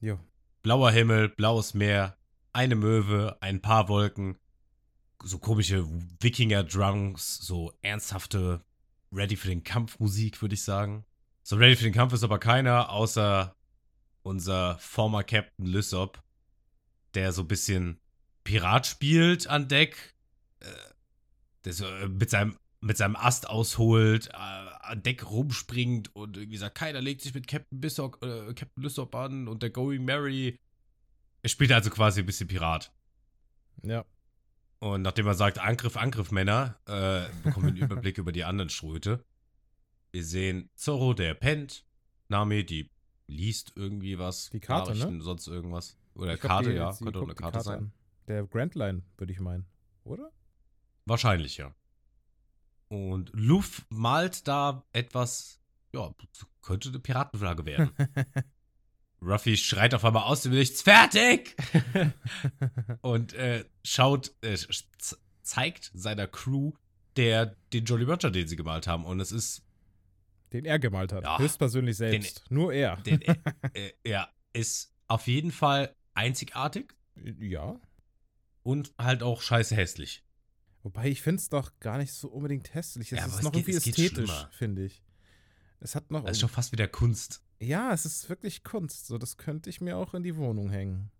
Jo. 0.00 0.18
Blauer 0.62 0.92
Himmel, 0.92 1.28
blaues 1.28 1.74
Meer, 1.74 2.16
eine 2.52 2.76
Möwe, 2.76 3.36
ein 3.40 3.60
paar 3.60 3.88
Wolken, 3.88 4.38
so 5.22 5.38
komische 5.38 5.86
Wikinger-Drunks, 6.20 7.38
so 7.38 7.72
ernsthafte 7.82 8.64
Ready 9.12 9.36
für 9.36 9.48
den 9.48 9.64
Kampf-Musik, 9.64 10.40
würde 10.40 10.54
ich 10.54 10.62
sagen. 10.62 11.04
So 11.42 11.56
Ready 11.56 11.76
für 11.76 11.84
den 11.84 11.92
Kampf 11.92 12.12
ist 12.12 12.22
aber 12.22 12.38
keiner, 12.38 12.90
außer 12.90 13.56
unser 14.22 14.78
former 14.78 15.24
Captain 15.24 15.66
Lysop, 15.66 16.22
der 17.14 17.32
so 17.32 17.42
ein 17.42 17.48
bisschen 17.48 18.00
Pirat 18.44 18.86
spielt 18.86 19.46
an 19.46 19.68
Deck, 19.68 20.14
äh, 20.60 20.66
der 21.64 21.72
so 21.72 21.86
äh, 21.86 22.08
mit 22.08 22.30
seinem, 22.30 22.56
mit 22.80 22.96
seinem 22.96 23.16
Ast 23.16 23.48
ausholt, 23.48 24.28
äh, 24.28 24.36
an 24.36 25.02
Deck 25.02 25.28
rumspringt 25.30 26.14
und 26.14 26.36
irgendwie 26.36 26.56
sagt, 26.56 26.76
keiner 26.76 27.00
legt 27.00 27.22
sich 27.22 27.34
mit 27.34 27.46
Captain 27.46 27.80
Bissok, 27.80 28.18
äh, 28.22 28.54
Captain 28.54 28.82
Lysop 28.82 29.14
an 29.14 29.48
und 29.48 29.62
der 29.62 29.70
Going 29.70 30.04
Mary. 30.04 30.58
Er 31.42 31.48
spielt 31.48 31.72
also 31.72 31.90
quasi 31.90 32.20
ein 32.20 32.26
bisschen 32.26 32.48
Pirat. 32.48 32.92
Ja. 33.82 34.04
Und 34.78 35.02
nachdem 35.02 35.26
er 35.26 35.34
sagt, 35.34 35.58
Angriff, 35.58 35.96
Angriff, 35.96 36.30
Männer, 36.30 36.78
äh, 36.86 37.28
bekommen 37.42 37.66
wir 37.66 37.72
einen 37.72 37.76
Überblick 37.92 38.18
über 38.18 38.32
die 38.32 38.44
anderen 38.44 38.70
Ströte. 38.70 39.24
Wir 40.10 40.24
sehen 40.24 40.70
Zorro, 40.74 41.14
der 41.14 41.34
pennt. 41.34 41.84
Nami, 42.28 42.64
die 42.64 42.90
liest 43.30 43.72
irgendwie 43.76 44.18
was. 44.18 44.50
Die 44.50 44.60
Karte, 44.60 44.94
ne? 44.94 45.22
sonst 45.22 45.46
irgendwas. 45.46 45.96
Oder 46.14 46.34
ich 46.34 46.40
Karte, 46.40 46.70
die, 46.70 46.76
ja. 46.76 46.92
Könnte 46.92 47.18
auch 47.18 47.22
eine 47.22 47.34
Karte, 47.34 47.52
Karte 47.52 47.60
sein. 47.64 47.78
An. 47.78 47.92
Der 48.28 48.46
Grand 48.46 48.74
Line, 48.74 49.02
würde 49.16 49.32
ich 49.32 49.40
meinen. 49.40 49.66
Oder? 50.04 50.30
Wahrscheinlich, 51.06 51.56
ja. 51.56 51.74
Und 52.88 53.30
Luff 53.32 53.86
malt 53.88 54.46
da 54.48 54.84
etwas, 54.92 55.60
ja, 55.94 56.12
könnte 56.62 56.88
eine 56.88 56.98
Piratenflagge 56.98 57.64
werden. 57.64 57.90
Ruffy 59.22 59.56
schreit 59.56 59.94
auf 59.94 60.04
einmal 60.04 60.24
aus 60.24 60.42
dem 60.42 60.52
Nichts, 60.52 60.82
fertig! 60.82 61.54
und 63.02 63.34
äh, 63.34 63.64
schaut, 63.84 64.32
äh, 64.40 64.56
zeigt 65.42 65.90
seiner 65.94 66.26
Crew 66.26 66.72
der, 67.16 67.56
den 67.72 67.84
Jolly 67.84 68.04
Roger, 68.04 68.30
den 68.30 68.48
sie 68.48 68.56
gemalt 68.56 68.86
haben. 68.86 69.04
Und 69.04 69.20
es 69.20 69.32
ist. 69.32 69.62
Den 70.52 70.64
er 70.64 70.78
gemalt 70.78 71.12
hat. 71.12 71.24
Ja, 71.24 71.38
Höchstpersönlich 71.38 71.96
selbst. 71.96 72.50
Den, 72.50 72.56
Nur 72.56 72.72
er. 72.72 72.96
Den, 72.96 73.22
äh, 73.74 73.92
ja, 74.06 74.28
ist 74.52 74.92
auf 75.06 75.26
jeden 75.26 75.52
Fall 75.52 75.94
einzigartig. 76.14 76.94
Ja. 77.38 77.80
Und 78.62 78.92
halt 78.98 79.22
auch 79.22 79.42
scheiße 79.42 79.76
hässlich. 79.76 80.24
Wobei 80.82 81.08
ich 81.08 81.22
finde 81.22 81.40
es 81.40 81.48
doch 81.48 81.78
gar 81.78 81.98
nicht 81.98 82.12
so 82.12 82.28
unbedingt 82.28 82.74
hässlich. 82.74 83.12
Es 83.12 83.18
ja, 83.18 83.26
ist 83.26 83.42
noch 83.42 83.52
geht, 83.52 83.68
irgendwie 83.68 83.90
ästhetisch, 83.90 84.46
finde 84.50 84.84
ich. 84.84 85.02
Es 85.80 85.94
hat 85.94 86.10
noch. 86.10 86.24
Es 86.24 86.32
ist 86.32 86.40
schon 86.40 86.48
fast 86.48 86.72
wieder 86.72 86.88
Kunst. 86.88 87.42
Ja, 87.58 87.92
es 87.92 88.06
ist 88.06 88.28
wirklich 88.28 88.64
Kunst. 88.64 89.06
So, 89.06 89.18
das 89.18 89.36
könnte 89.36 89.68
ich 89.68 89.80
mir 89.80 89.96
auch 89.96 90.14
in 90.14 90.22
die 90.22 90.36
Wohnung 90.36 90.70
hängen. 90.70 91.10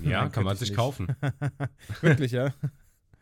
Ja, 0.00 0.22
Nein, 0.22 0.32
kann 0.32 0.44
man 0.44 0.56
sich 0.56 0.70
nicht. 0.70 0.76
kaufen. 0.76 1.14
wirklich, 2.00 2.32
ja. 2.32 2.52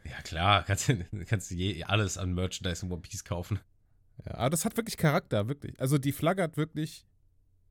Ja, 0.05 0.21
klar, 0.23 0.65
kannst, 0.65 0.93
kannst 1.27 1.51
du 1.51 1.55
je 1.55 1.85
alles 1.85 2.19
an 2.19 2.35
Merchandise 2.35 2.85
in 2.85 2.93
One 2.93 3.03
Piece 3.03 3.25
kaufen. 3.25 3.59
Ja, 4.25 4.35
aber 4.35 4.51
das 4.51 4.65
hat 4.65 4.77
wirklich 4.77 4.97
Charakter, 4.97 5.49
wirklich. 5.49 5.79
Also 5.81 5.99
die 5.99 6.13
Flagge 6.13 6.43
hat 6.43 6.57
wirklich 6.57 7.07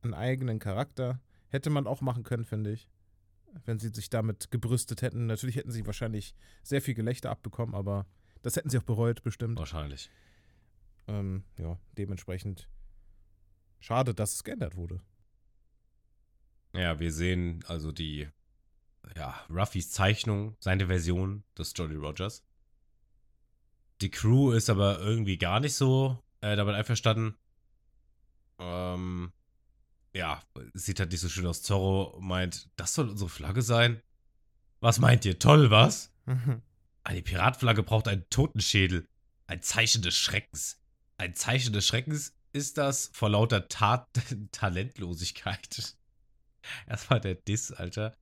einen 0.01 0.13
eigenen 0.13 0.59
Charakter. 0.59 1.21
Hätte 1.47 1.69
man 1.69 1.87
auch 1.87 2.01
machen 2.01 2.23
können, 2.23 2.45
finde 2.45 2.71
ich 2.71 2.89
wenn 3.65 3.79
sie 3.79 3.89
sich 3.89 4.09
damit 4.09 4.51
gebrüstet 4.51 5.01
hätten. 5.01 5.25
Natürlich 5.25 5.55
hätten 5.55 5.71
sie 5.71 5.85
wahrscheinlich 5.85 6.35
sehr 6.63 6.81
viel 6.81 6.93
Gelächter 6.93 7.29
abbekommen, 7.29 7.75
aber 7.75 8.05
das 8.41 8.55
hätten 8.55 8.69
sie 8.69 8.77
auch 8.77 8.83
bereut, 8.83 9.23
bestimmt. 9.23 9.57
Wahrscheinlich. 9.59 10.09
Ähm, 11.07 11.43
ja, 11.57 11.77
dementsprechend 11.97 12.69
schade, 13.79 14.13
dass 14.13 14.33
es 14.33 14.43
geändert 14.43 14.75
wurde. 14.75 14.99
Ja, 16.73 16.99
wir 16.99 17.11
sehen 17.11 17.63
also 17.67 17.91
die, 17.91 18.27
ja, 19.15 19.39
Ruffys 19.49 19.91
Zeichnung, 19.91 20.55
seine 20.59 20.87
Version 20.87 21.43
des 21.57 21.73
Jolly 21.75 21.95
Rogers. 21.95 22.43
Die 24.01 24.09
Crew 24.09 24.51
ist 24.51 24.69
aber 24.69 24.99
irgendwie 24.99 25.37
gar 25.37 25.59
nicht 25.59 25.75
so 25.75 26.17
äh, 26.43 26.55
damit 26.57 26.75
einverstanden. 26.75 27.35
Ähm, 28.59 29.31
ja, 30.13 30.41
sieht 30.73 30.99
halt 30.99 31.11
nicht 31.11 31.21
so 31.21 31.29
schön 31.29 31.47
aus. 31.47 31.63
Zorro 31.63 32.19
meint, 32.19 32.69
das 32.75 32.93
soll 32.93 33.09
unsere 33.09 33.29
Flagge 33.29 33.61
sein? 33.61 34.01
Was 34.81 34.99
meint 34.99 35.23
ihr? 35.25 35.39
Toll, 35.39 35.71
was? 35.71 36.13
Eine 37.05 37.21
Piratflagge 37.21 37.83
braucht 37.83 38.09
einen 38.09 38.29
Totenschädel. 38.29 39.07
Ein 39.47 39.61
Zeichen 39.61 40.01
des 40.01 40.17
Schreckens. 40.17 40.81
Ein 41.17 41.33
Zeichen 41.33 41.71
des 41.71 41.87
Schreckens 41.87 42.35
ist 42.51 42.77
das 42.77 43.09
vor 43.13 43.29
lauter 43.29 43.69
Tat 43.69 44.07
Talentlosigkeit. 44.51 45.95
Erstmal 46.87 47.21
der 47.21 47.35
Diss, 47.35 47.71
Alter, 47.71 48.17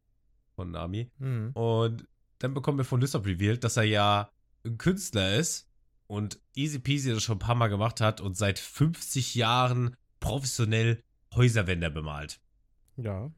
von 0.55 0.71
Nami. 0.71 1.11
Mhm. 1.17 1.51
Und 1.53 2.07
dann 2.37 2.53
bekommen 2.53 2.77
wir 2.77 2.85
von 2.85 3.01
Lysop 3.01 3.25
revealed, 3.25 3.63
dass 3.63 3.77
er 3.77 3.83
ja 3.83 4.31
ein 4.63 4.77
Künstler 4.77 5.35
ist 5.35 5.70
und 6.11 6.41
Easy 6.55 6.77
Peasy 6.77 7.13
das 7.13 7.23
schon 7.23 7.37
ein 7.37 7.39
paar 7.39 7.55
Mal 7.55 7.69
gemacht 7.69 8.01
hat 8.01 8.19
und 8.19 8.35
seit 8.35 8.59
50 8.59 9.33
Jahren 9.33 9.95
professionell 10.19 11.01
Häuserwände 11.33 11.89
bemalt. 11.89 12.41
Ja. 12.97 13.31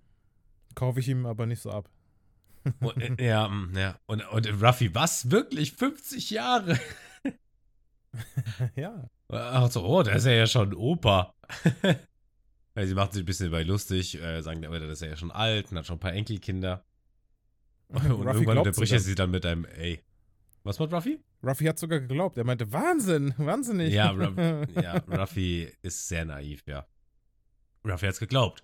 Kaufe 0.73 0.99
ich 0.99 1.07
ihm 1.07 1.27
aber 1.27 1.45
nicht 1.45 1.61
so 1.61 1.69
ab. 1.69 1.87
und, 2.79 2.97
äh, 2.97 3.15
ja, 3.27 3.47
mm, 3.47 3.77
ja. 3.77 3.99
Und, 4.07 4.27
und 4.27 4.47
Ruffy, 4.59 4.95
was? 4.95 5.29
Wirklich? 5.29 5.73
50 5.73 6.31
Jahre? 6.31 6.79
ja. 8.75 9.07
Ach 9.29 9.69
so, 9.69 9.85
oh, 9.85 10.01
da 10.01 10.13
ist 10.13 10.25
er 10.25 10.33
ja 10.33 10.47
schon 10.47 10.73
Opa. 10.73 11.35
ja, 12.75 12.87
sie 12.87 12.95
macht 12.95 13.13
sich 13.13 13.21
ein 13.21 13.27
bisschen 13.27 13.51
dabei 13.51 13.61
lustig, 13.61 14.19
äh, 14.19 14.41
sagen, 14.41 14.63
das 14.63 14.81
ist 14.81 15.01
ja 15.03 15.15
schon 15.15 15.29
alt 15.29 15.69
und 15.69 15.77
hat 15.77 15.85
schon 15.85 15.97
ein 15.97 15.99
paar 15.99 16.13
Enkelkinder. 16.13 16.83
Und 17.89 18.01
Ruffy 18.09 18.29
irgendwann 18.29 18.57
unterbricht 18.57 18.93
er 18.93 18.99
sie 18.99 19.13
dann 19.13 19.29
mit 19.29 19.45
einem, 19.45 19.65
ey. 19.65 20.03
Was 20.63 20.79
macht 20.79 20.93
Ruffy? 20.93 21.19
Ruffy 21.43 21.65
hat 21.65 21.77
sogar 21.77 21.99
geglaubt. 21.99 22.37
Er 22.37 22.45
meinte, 22.45 22.71
Wahnsinn, 22.71 23.33
wahnsinnig. 23.37 23.93
Ja, 23.93 24.13
ja 24.81 24.97
Ruffy 25.09 25.71
ist 25.81 26.07
sehr 26.07 26.25
naiv, 26.25 26.63
ja. 26.65 26.87
Ruffy 27.85 28.05
hat's 28.05 28.19
geglaubt. 28.19 28.63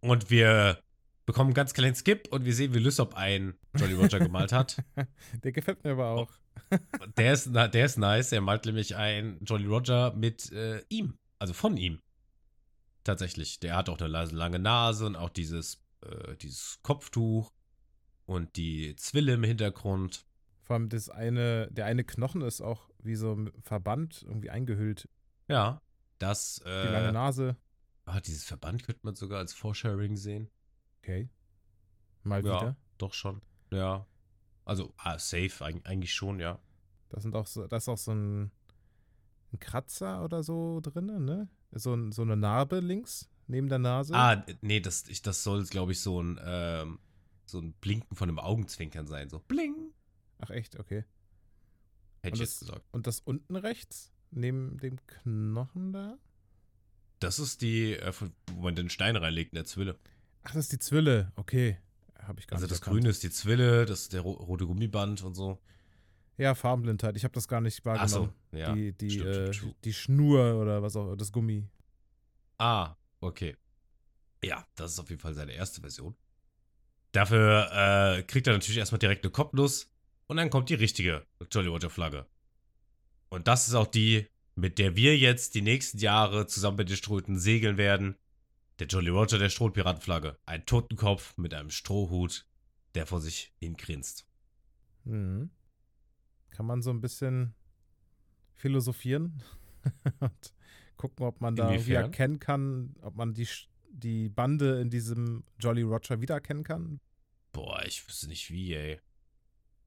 Und 0.00 0.30
wir 0.30 0.82
bekommen 1.26 1.48
einen 1.48 1.54
ganz 1.54 1.74
kleinen 1.74 1.94
Skip 1.94 2.26
und 2.32 2.44
wir 2.44 2.54
sehen, 2.54 2.74
wie 2.74 2.78
Lysop 2.78 3.14
einen 3.14 3.54
Jolly 3.76 3.94
Roger 3.94 4.18
gemalt 4.18 4.52
hat. 4.52 4.82
Der 5.44 5.52
gefällt 5.52 5.84
mir 5.84 5.92
aber 5.92 6.08
auch. 6.08 6.32
der, 7.16 7.32
ist, 7.32 7.54
der 7.54 7.84
ist 7.84 7.98
nice. 7.98 8.32
Er 8.32 8.40
malt 8.40 8.64
nämlich 8.64 8.96
einen 8.96 9.42
Jolly 9.44 9.66
Roger 9.66 10.12
mit 10.14 10.50
äh, 10.52 10.82
ihm. 10.88 11.18
Also 11.38 11.54
von 11.54 11.76
ihm. 11.76 12.00
Tatsächlich. 13.04 13.60
Der 13.60 13.76
hat 13.76 13.88
auch 13.88 13.98
eine 14.00 14.08
lange 14.08 14.58
Nase 14.58 15.06
und 15.06 15.16
auch 15.16 15.28
dieses, 15.28 15.84
äh, 16.02 16.36
dieses 16.36 16.80
Kopftuch 16.82 17.52
und 18.26 18.56
die 18.56 18.96
Zwille 18.96 19.34
im 19.34 19.44
Hintergrund. 19.44 20.26
Vor 20.68 20.74
allem 20.74 20.90
das 20.90 21.08
eine, 21.08 21.66
der 21.70 21.86
eine 21.86 22.04
Knochen 22.04 22.42
ist 22.42 22.60
auch 22.60 22.90
wie 22.98 23.14
so 23.14 23.32
ein 23.32 23.50
Verband 23.62 24.22
irgendwie 24.28 24.50
eingehüllt. 24.50 25.08
Ja. 25.48 25.80
Das. 26.18 26.58
Äh, 26.58 26.86
die 26.86 26.92
lange 26.92 27.12
Nase. 27.12 27.56
Ah, 28.04 28.20
dieses 28.20 28.44
Verband 28.44 28.84
könnte 28.84 29.00
man 29.02 29.14
sogar 29.14 29.38
als 29.38 29.54
Foresharing 29.54 30.18
sehen. 30.18 30.50
Okay. 30.98 31.30
Mal 32.22 32.44
ja, 32.44 32.60
wieder. 32.60 32.76
Doch 32.98 33.14
schon. 33.14 33.40
Ja. 33.70 34.06
Also, 34.66 34.92
ah, 34.98 35.18
safe, 35.18 35.64
eigentlich 35.64 36.12
schon, 36.12 36.38
ja. 36.38 36.58
Das 37.08 37.22
sind 37.22 37.34
auch 37.34 37.46
so, 37.46 37.66
das 37.66 37.84
ist 37.84 37.88
auch 37.88 37.96
so 37.96 38.12
ein, 38.12 38.50
ein 39.54 39.58
Kratzer 39.60 40.22
oder 40.22 40.42
so 40.42 40.80
drin, 40.82 41.24
ne? 41.24 41.48
So, 41.72 42.10
so 42.10 42.20
eine 42.20 42.36
Narbe 42.36 42.80
links 42.80 43.30
neben 43.46 43.70
der 43.70 43.78
Nase. 43.78 44.14
Ah, 44.14 44.44
nee, 44.60 44.80
das, 44.80 45.08
ich, 45.08 45.22
das 45.22 45.42
soll, 45.42 45.64
glaube 45.64 45.92
ich, 45.92 46.00
so 46.00 46.22
ein, 46.22 46.38
ähm, 46.44 46.98
so 47.46 47.58
ein 47.58 47.72
Blinken 47.72 48.14
von 48.14 48.28
einem 48.28 48.38
Augenzwinkern 48.38 49.06
sein. 49.06 49.30
So 49.30 49.38
bling. 49.38 49.94
Ach 50.38 50.50
echt, 50.50 50.78
okay. 50.78 51.04
Hätte 52.20 52.34
ich 52.34 52.40
jetzt 52.40 52.60
gesagt. 52.60 52.82
Und 52.90 53.06
das 53.06 53.20
unten 53.20 53.56
rechts, 53.56 54.12
neben 54.30 54.78
dem 54.78 54.98
Knochen 55.06 55.92
da? 55.92 56.18
Das 57.20 57.38
ist 57.38 57.62
die, 57.62 57.94
äh, 57.94 58.12
wo 58.52 58.60
man 58.60 58.76
den 58.76 58.90
Stein 58.90 59.16
reinlegt 59.16 59.52
in 59.52 59.56
der 59.56 59.64
Zwille. 59.64 59.98
Ach, 60.42 60.52
das 60.52 60.64
ist 60.64 60.72
die 60.72 60.78
Zwille, 60.78 61.32
okay. 61.36 61.78
Habe 62.22 62.40
ich 62.40 62.46
gar 62.46 62.56
also 62.56 62.64
nicht 62.64 62.72
das 62.72 62.78
erkannt. 62.80 62.96
Grüne 62.96 63.08
ist 63.08 63.22
die 63.22 63.30
Zwille, 63.30 63.86
das 63.86 64.02
ist 64.02 64.12
der 64.12 64.20
rote 64.20 64.66
Gummiband 64.66 65.22
und 65.22 65.34
so. 65.34 65.58
Ja, 66.36 66.54
Farbenblindheit. 66.54 67.16
Ich 67.16 67.24
habe 67.24 67.34
das 67.34 67.48
gar 67.48 67.60
nicht 67.60 67.84
wahrgenommen. 67.84 68.32
Ach 68.32 68.52
so, 68.52 68.56
ja. 68.56 68.72
Die, 68.72 68.92
die, 68.92 69.10
stimmt, 69.10 69.26
äh, 69.26 69.52
stimmt. 69.52 69.76
die 69.84 69.92
Schnur 69.92 70.60
oder 70.60 70.82
was 70.82 70.94
auch, 70.94 71.16
das 71.16 71.32
Gummi. 71.32 71.68
Ah, 72.58 72.94
okay. 73.20 73.56
Ja, 74.44 74.64
das 74.76 74.92
ist 74.92 74.98
auf 75.00 75.10
jeden 75.10 75.20
Fall 75.20 75.34
seine 75.34 75.52
erste 75.52 75.80
Version. 75.80 76.14
Dafür 77.10 78.18
äh, 78.18 78.22
kriegt 78.22 78.46
er 78.46 78.52
natürlich 78.52 78.78
erstmal 78.78 79.00
direkt 79.00 79.24
eine 79.24 79.32
Kopfnuss 79.32 79.90
und 80.28 80.36
dann 80.36 80.50
kommt 80.50 80.68
die 80.68 80.74
richtige 80.74 81.26
Jolly 81.50 81.68
Roger 81.68 81.90
Flagge. 81.90 82.26
Und 83.30 83.48
das 83.48 83.66
ist 83.66 83.74
auch 83.74 83.86
die, 83.86 84.26
mit 84.54 84.78
der 84.78 84.94
wir 84.94 85.16
jetzt 85.16 85.54
die 85.54 85.62
nächsten 85.62 85.98
Jahre 85.98 86.46
zusammen 86.46 86.76
mit 86.76 86.88
den 86.88 86.96
Ströten 86.96 87.38
segeln 87.38 87.76
werden. 87.76 88.16
Der 88.78 88.86
Jolly 88.86 89.10
Roger 89.10 89.38
der 89.38 89.48
Strohpiratenflagge. 89.48 90.38
Ein 90.46 90.64
Totenkopf 90.66 91.36
mit 91.36 91.52
einem 91.54 91.70
Strohhut, 91.70 92.46
der 92.94 93.06
vor 93.06 93.20
sich 93.20 93.52
hin 93.58 93.76
grinst. 93.76 94.26
Mhm. 95.04 95.50
Kann 96.50 96.66
man 96.66 96.82
so 96.82 96.90
ein 96.90 97.00
bisschen 97.00 97.54
philosophieren 98.54 99.42
und 100.20 100.54
gucken, 100.96 101.26
ob 101.26 101.40
man 101.40 101.56
da 101.56 101.70
irgendwie 101.70 101.92
erkennen 101.92 102.38
kann, 102.38 102.94
ob 103.00 103.16
man 103.16 103.34
die, 103.34 103.48
die 103.90 104.28
Bande 104.28 104.80
in 104.80 104.90
diesem 104.90 105.44
Jolly 105.58 105.82
Roger 105.82 106.20
wiedererkennen 106.20 106.64
kann? 106.64 107.00
Boah, 107.52 107.82
ich 107.86 108.06
wüsste 108.06 108.28
nicht 108.28 108.50
wie, 108.50 108.74
ey. 108.74 109.00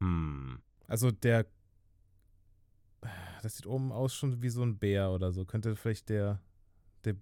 Hm. 0.01 0.59
Also 0.87 1.11
der 1.11 1.45
das 3.41 3.57
sieht 3.57 3.65
oben 3.65 3.91
aus 3.91 4.13
schon 4.13 4.41
wie 4.41 4.49
so 4.49 4.63
ein 4.63 4.77
Bär 4.77 5.09
oder 5.11 5.31
so. 5.31 5.45
Könnte 5.45 5.75
vielleicht 5.75 6.09
der, 6.09 6.39
der, 7.03 7.15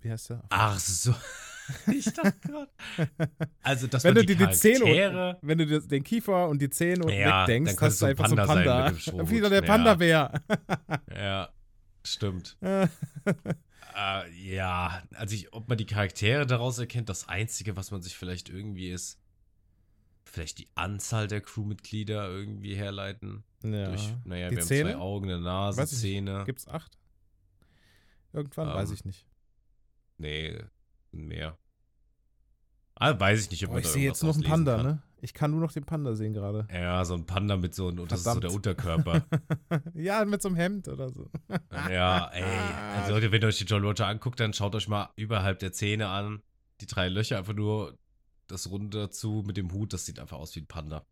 wie 0.00 0.10
heißt 0.10 0.30
der? 0.30 0.44
Ach 0.50 0.78
so. 0.78 1.14
ich 1.86 2.04
dachte 2.12 2.34
gerade. 2.40 2.70
Also, 3.62 3.86
dass 3.86 4.04
wenn 4.04 4.14
du 4.14 4.24
dir 4.24 4.36
die 4.36 4.50
Zähne, 4.50 5.38
wenn 5.40 5.58
du 5.58 5.80
den 5.80 6.02
Kiefer 6.02 6.48
und 6.48 6.60
die 6.60 6.70
Zähne 6.70 7.12
ja, 7.14 7.46
wegdenkst, 7.46 7.80
hast 7.80 8.02
du 8.02 8.06
einfach 8.06 8.28
so 8.28 8.36
ein 8.36 8.46
Panda. 8.46 8.92
Wieder 9.30 9.50
der 9.50 9.62
Panda-Bär. 9.62 10.32
Ja. 10.48 11.00
ja, 11.14 11.48
stimmt. 12.04 12.56
uh, 12.62 12.86
ja, 14.42 15.02
also 15.14 15.34
ich, 15.34 15.52
ob 15.52 15.68
man 15.68 15.78
die 15.78 15.86
Charaktere 15.86 16.46
daraus 16.46 16.78
erkennt, 16.78 17.08
das 17.08 17.28
Einzige, 17.28 17.76
was 17.76 17.90
man 17.90 18.02
sich 18.02 18.16
vielleicht 18.16 18.50
irgendwie 18.50 18.90
ist, 18.90 19.18
vielleicht 20.28 20.58
die 20.58 20.68
Anzahl 20.74 21.26
der 21.26 21.40
Crewmitglieder 21.40 22.28
irgendwie 22.28 22.74
herleiten. 22.74 23.44
Ja. 23.62 23.88
Durch, 23.88 24.14
naja, 24.24 24.48
die 24.50 24.56
wir 24.56 24.62
Zähne? 24.62 24.90
haben 24.90 24.98
zwei 24.98 25.02
Augen, 25.02 25.30
eine 25.30 25.40
Nase, 25.40 25.80
Weiß 25.80 26.00
Zähne. 26.00 26.44
Gibt 26.44 26.60
es 26.60 26.68
acht? 26.68 26.98
Irgendwann? 28.32 28.68
Ähm, 28.68 28.74
Weiß 28.74 28.90
ich 28.90 29.04
nicht. 29.04 29.26
Nee, 30.18 30.58
mehr. 31.12 31.56
Ah, 32.94 33.18
weiß 33.18 33.42
ich 33.44 33.50
nicht, 33.50 33.66
ob 33.66 33.74
Oh, 33.74 33.78
ich 33.78 33.86
sehe 33.86 34.04
jetzt 34.04 34.22
noch 34.22 34.34
einen 34.34 34.42
Panda, 34.42 34.74
auslesen 34.74 34.96
ne? 34.96 35.02
Ich 35.20 35.34
kann 35.34 35.50
nur 35.50 35.60
noch 35.60 35.72
den 35.72 35.84
Panda 35.84 36.14
sehen 36.14 36.32
gerade. 36.32 36.64
kann. 36.66 36.80
Ja, 36.80 37.04
so 37.04 37.14
ein 37.14 37.26
Panda 37.26 37.56
mit 37.56 37.74
so 37.74 37.88
einem, 37.88 38.06
das 38.06 38.20
ist 38.20 38.32
so 38.32 38.40
der 38.40 38.52
Unterkörper. 38.52 39.24
ja, 39.94 40.24
mit 40.24 40.42
so 40.42 40.48
einem 40.48 40.56
Hemd 40.56 40.88
oder 40.88 41.10
so. 41.10 41.28
ja, 41.72 42.28
ey. 42.32 42.44
Also 42.96 43.14
Leute, 43.14 43.32
wenn 43.32 43.42
ihr 43.42 43.48
euch 43.48 43.58
die 43.58 43.64
John 43.64 43.84
Roger 43.84 44.06
anguckt, 44.06 44.38
dann 44.38 44.52
schaut 44.52 44.74
euch 44.74 44.88
mal 44.88 45.10
überhalb 45.16 45.58
der 45.60 45.72
Zähne 45.72 46.08
an. 46.08 46.42
Die 46.80 46.86
drei 46.86 47.08
Löcher 47.08 47.38
einfach 47.38 47.54
nur 47.54 47.98
das 48.48 48.70
Runde 48.70 48.98
dazu 48.98 49.42
mit 49.46 49.56
dem 49.56 49.70
Hut, 49.72 49.92
das 49.92 50.04
sieht 50.04 50.18
einfach 50.18 50.38
aus 50.38 50.54
wie 50.56 50.60
ein 50.60 50.66
Panda. 50.66 51.06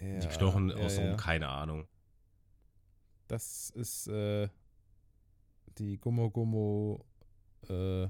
Ja, 0.00 0.18
die 0.18 0.28
Knochen 0.28 0.70
ja, 0.70 0.76
außenrum, 0.76 1.10
ja. 1.12 1.16
keine 1.16 1.48
Ahnung. 1.48 1.88
Das 3.28 3.70
ist 3.70 4.06
äh, 4.08 4.48
die 5.78 5.98
Gummo 5.98 6.30
Gummo. 6.30 7.04
Äh, 7.68 8.08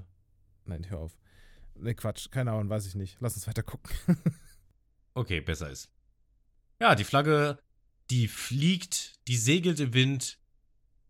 nein, 0.65 0.89
hör 0.89 0.99
auf. 0.99 1.17
Ne, 1.75 1.95
Quatsch. 1.95 2.29
Keine 2.29 2.51
Ahnung, 2.51 2.69
weiß 2.69 2.85
ich 2.85 2.95
nicht. 2.95 3.17
Lass 3.19 3.35
uns 3.35 3.47
weiter 3.47 3.63
gucken. 3.63 3.91
Okay, 5.17 5.41
besser 5.41 5.71
ist. 5.71 5.89
Ja, 6.79 6.93
die 6.93 7.03
Flagge, 7.03 7.57
die 8.11 8.27
fliegt, 8.27 9.15
die 9.27 9.35
segelt 9.35 9.79
im 9.79 9.95
Wind 9.95 10.37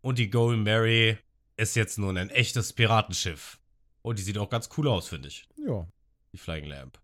und 0.00 0.18
die 0.18 0.30
Golden 0.30 0.62
Mary 0.62 1.18
ist 1.58 1.76
jetzt 1.76 1.98
nun 1.98 2.16
ein 2.16 2.30
echtes 2.30 2.72
Piratenschiff. 2.72 3.60
Und 4.00 4.18
die 4.18 4.22
sieht 4.22 4.38
auch 4.38 4.48
ganz 4.48 4.70
cool 4.78 4.88
aus, 4.88 5.08
finde 5.08 5.28
ich. 5.28 5.46
ja. 5.58 5.86
Die 6.32 6.38
Flying 6.38 6.64
Lamp. 6.66 7.00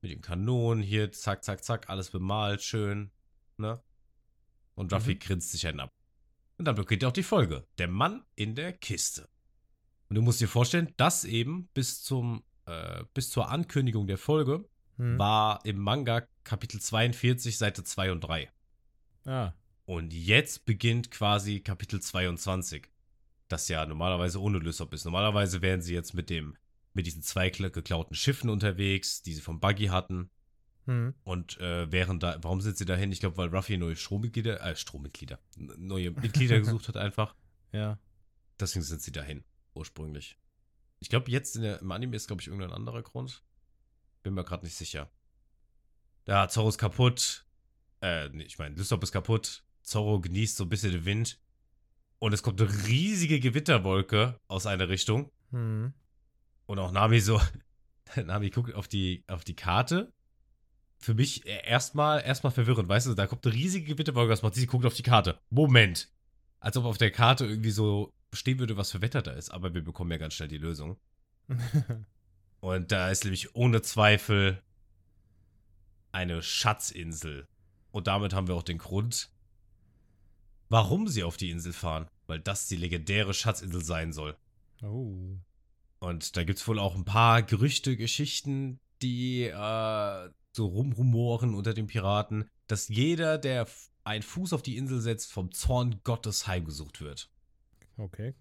Mit 0.00 0.10
den 0.12 0.20
Kanonen 0.20 0.82
hier, 0.82 1.10
zack, 1.12 1.42
zack, 1.44 1.64
zack, 1.64 1.88
alles 1.88 2.10
bemalt, 2.10 2.62
schön. 2.62 3.10
Ne? 3.56 3.82
Und 4.74 4.92
Ruffy 4.92 5.14
Mhm. 5.14 5.18
grinst 5.18 5.50
sich 5.52 5.66
einen 5.66 5.80
ab. 5.80 5.90
Und 6.56 6.64
dann 6.66 6.76
beginnt 6.76 7.04
auch 7.04 7.12
die 7.12 7.22
Folge. 7.22 7.66
Der 7.78 7.88
Mann 7.88 8.24
in 8.36 8.54
der 8.54 8.72
Kiste. 8.72 9.28
Und 10.08 10.14
du 10.16 10.22
musst 10.22 10.40
dir 10.40 10.48
vorstellen, 10.48 10.92
das 10.96 11.24
eben 11.24 11.68
bis 11.74 12.02
zum, 12.02 12.44
äh, 12.66 13.04
bis 13.14 13.30
zur 13.30 13.48
Ankündigung 13.50 14.06
der 14.06 14.18
Folge 14.18 14.64
Hm. 14.96 15.18
war 15.18 15.64
im 15.64 15.78
Manga 15.78 16.26
Kapitel 16.44 16.80
42, 16.80 17.58
Seite 17.58 17.84
2 17.84 18.10
und 18.12 18.20
3. 18.20 18.50
Ah. 19.26 19.52
Und 19.84 20.12
jetzt 20.12 20.64
beginnt 20.64 21.10
quasi 21.10 21.60
Kapitel 21.60 22.00
22. 22.00 22.88
Das 23.48 23.68
ja 23.68 23.86
normalerweise 23.86 24.40
ohne 24.40 24.58
Lysop 24.58 24.92
ist. 24.94 25.04
Normalerweise 25.04 25.62
wären 25.62 25.80
sie 25.82 25.94
jetzt 25.94 26.14
mit 26.14 26.30
dem, 26.30 26.56
mit 26.98 27.06
diesen 27.06 27.22
zwei 27.22 27.46
kla- 27.48 27.70
geklauten 27.70 28.16
Schiffen 28.16 28.50
unterwegs, 28.50 29.22
die 29.22 29.32
sie 29.32 29.40
vom 29.40 29.60
Buggy 29.60 29.86
hatten. 29.86 30.30
Hm. 30.86 31.14
Und 31.22 31.56
äh, 31.60 31.92
wären 31.92 32.18
da, 32.18 32.38
warum 32.42 32.60
sind 32.60 32.76
sie 32.76 32.86
dahin? 32.86 33.12
Ich 33.12 33.20
glaube, 33.20 33.36
weil 33.36 33.54
Ruffy 33.54 33.78
neue 33.78 33.94
Strommitglieder, 33.94 34.60
äh, 34.60 34.74
Strommitglieder, 34.74 35.38
neue 35.56 36.10
Mitglieder 36.10 36.58
gesucht 36.60 36.88
hat 36.88 36.96
einfach. 36.96 37.36
Ja. 37.70 38.00
Deswegen 38.58 38.82
sind 38.82 39.00
sie 39.00 39.12
dahin, 39.12 39.44
ursprünglich. 39.74 40.40
Ich 40.98 41.08
glaube, 41.08 41.30
jetzt 41.30 41.54
in 41.54 41.62
der, 41.62 41.80
im 41.80 41.92
Anime 41.92 42.16
ist, 42.16 42.26
glaube 42.26 42.42
ich, 42.42 42.48
irgendein 42.48 42.72
anderer 42.72 43.02
Grund. 43.02 43.44
Bin 44.24 44.34
mir 44.34 44.42
gerade 44.42 44.64
nicht 44.64 44.74
sicher. 44.74 45.08
Ja, 46.26 46.48
Zorro 46.48 46.68
ist 46.68 46.78
kaputt. 46.78 47.46
Äh, 48.00 48.28
nee, 48.30 48.42
ich 48.42 48.58
meine, 48.58 48.74
Lysop 48.74 49.04
ist 49.04 49.12
kaputt. 49.12 49.62
Zorro 49.82 50.20
genießt 50.20 50.56
so 50.56 50.64
ein 50.64 50.68
bisschen 50.68 50.90
den 50.90 51.04
Wind. 51.04 51.40
Und 52.18 52.32
es 52.32 52.42
kommt 52.42 52.60
eine 52.60 52.72
riesige 52.88 53.38
Gewitterwolke 53.38 54.40
aus 54.48 54.66
einer 54.66 54.88
Richtung. 54.88 55.30
Hm. 55.52 55.94
Und 56.68 56.78
auch 56.78 56.92
Nami 56.92 57.18
so. 57.18 57.40
Nami 58.24 58.50
guckt 58.50 58.74
auf 58.74 58.88
die, 58.88 59.24
auf 59.26 59.42
die 59.42 59.56
Karte. 59.56 60.12
Für 60.98 61.14
mich 61.14 61.46
äh, 61.46 61.66
erstmal 61.66 62.22
erstmal 62.22 62.52
verwirrend, 62.52 62.88
weißt 62.88 63.06
du, 63.06 63.14
da 63.14 63.26
kommt 63.26 63.46
eine 63.46 63.54
riesige 63.54 63.86
Gewitterwolke, 63.86 64.30
was 64.30 64.42
macht 64.42 64.54
sie? 64.54 64.60
Sie 64.60 64.66
guckt 64.66 64.84
auf 64.84 64.94
die 64.94 65.02
Karte. 65.02 65.40
Moment. 65.48 66.10
Als 66.60 66.76
ob 66.76 66.84
auf 66.84 66.98
der 66.98 67.10
Karte 67.10 67.46
irgendwie 67.46 67.70
so 67.70 68.12
stehen 68.34 68.58
würde, 68.58 68.76
was 68.76 68.90
für 68.90 69.00
Wetter 69.00 69.22
da 69.22 69.32
ist. 69.32 69.50
Aber 69.50 69.72
wir 69.72 69.82
bekommen 69.82 70.10
ja 70.10 70.18
ganz 70.18 70.34
schnell 70.34 70.48
die 70.48 70.58
Lösung. 70.58 70.98
Und 72.60 72.92
da 72.92 73.10
ist 73.10 73.24
nämlich 73.24 73.54
ohne 73.54 73.80
Zweifel 73.80 74.62
eine 76.12 76.42
Schatzinsel. 76.42 77.46
Und 77.92 78.08
damit 78.08 78.34
haben 78.34 78.46
wir 78.46 78.56
auch 78.56 78.62
den 78.62 78.78
Grund, 78.78 79.30
warum 80.68 81.08
sie 81.08 81.22
auf 81.22 81.38
die 81.38 81.50
Insel 81.50 81.72
fahren. 81.72 82.08
Weil 82.26 82.40
das 82.40 82.68
die 82.68 82.76
legendäre 82.76 83.32
Schatzinsel 83.32 83.82
sein 83.82 84.12
soll. 84.12 84.36
oh. 84.82 85.38
Und 86.00 86.36
da 86.36 86.44
gibt 86.44 86.58
es 86.58 86.68
wohl 86.68 86.78
auch 86.78 86.94
ein 86.94 87.04
paar 87.04 87.42
Gerüchte, 87.42 87.96
Geschichten, 87.96 88.78
die 89.02 89.44
äh, 89.44 90.30
so 90.52 90.66
rumrumoren 90.66 91.54
unter 91.54 91.74
den 91.74 91.86
Piraten, 91.86 92.48
dass 92.66 92.88
jeder, 92.88 93.38
der 93.38 93.66
einen 94.04 94.22
Fuß 94.22 94.52
auf 94.52 94.62
die 94.62 94.76
Insel 94.76 95.00
setzt, 95.00 95.32
vom 95.32 95.52
Zorn 95.52 96.00
Gottes 96.04 96.46
heimgesucht 96.46 97.00
wird. 97.00 97.30
Okay. 97.96 98.34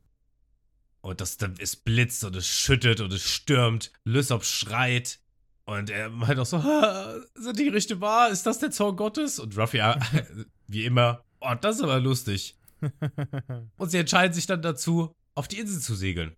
Und 1.02 1.22
das 1.22 1.38
dann 1.38 1.56
es 1.60 1.76
blitzt 1.76 2.24
und 2.24 2.36
es 2.36 2.48
schüttet 2.48 3.02
und 3.02 3.13
es 3.13 3.24
stürmt. 3.24 3.91
Lysop 4.04 4.43
schreit. 4.43 5.20
Und 5.65 5.89
er 5.89 6.10
meint 6.10 6.39
auch 6.39 6.46
so, 6.46 6.63
"Ha, 6.63 7.20
sind 7.36 7.60
die 7.60 7.65
Gerüchte 7.65 8.00
wahr? 8.02 8.30
Ist 8.30 8.46
das 8.46 8.60
der 8.60 8.72
Zorn 8.72 8.96
Gottes? 8.96 9.39
Und 9.39 9.58
Ruffy, 9.58 9.80
äh, 9.80 9.96
wie 10.67 10.86
immer, 10.86 11.24
oh, 11.41 11.54
das 11.60 11.78
ist 11.78 11.84
aber 11.84 12.00
lustig. 12.00 12.56
Und 13.78 13.89
sie 13.89 13.98
entscheiden 13.98 14.34
sich 14.34 14.46
dann 14.46 14.62
dazu, 14.62 15.13
auf 15.36 15.48
die 15.48 15.60
Insel 15.60 15.82
zu 15.82 15.96
segeln. 15.96 16.36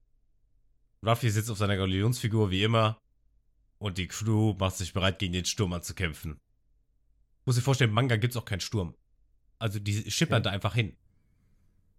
Ruffy 1.06 1.30
sitzt 1.30 1.50
auf 1.50 1.58
seiner 1.58 1.78
Galionsfigur 1.78 2.52
wie 2.52 2.64
immer. 2.64 3.00
Und 3.78 3.98
die 3.98 4.08
Crew 4.08 4.56
macht 4.60 4.76
sich 4.76 4.92
bereit, 4.94 5.20
gegen 5.20 5.34
den 5.34 5.46
Sturm 5.46 5.72
anzukämpfen. 5.72 6.38
Muss 7.46 7.56
dir 7.56 7.62
vorstellen, 7.62 7.92
im 7.92 7.96
Manga 7.96 8.18
gibt's 8.18 8.36
auch 8.36 8.46
keinen 8.46 8.60
Sturm. 8.60 8.94
Also 9.58 9.80
die 9.80 10.10
schippern 10.12 10.42
Okay. 10.42 10.44
da 10.44 10.50
einfach 10.52 10.76
hin. 10.76 10.96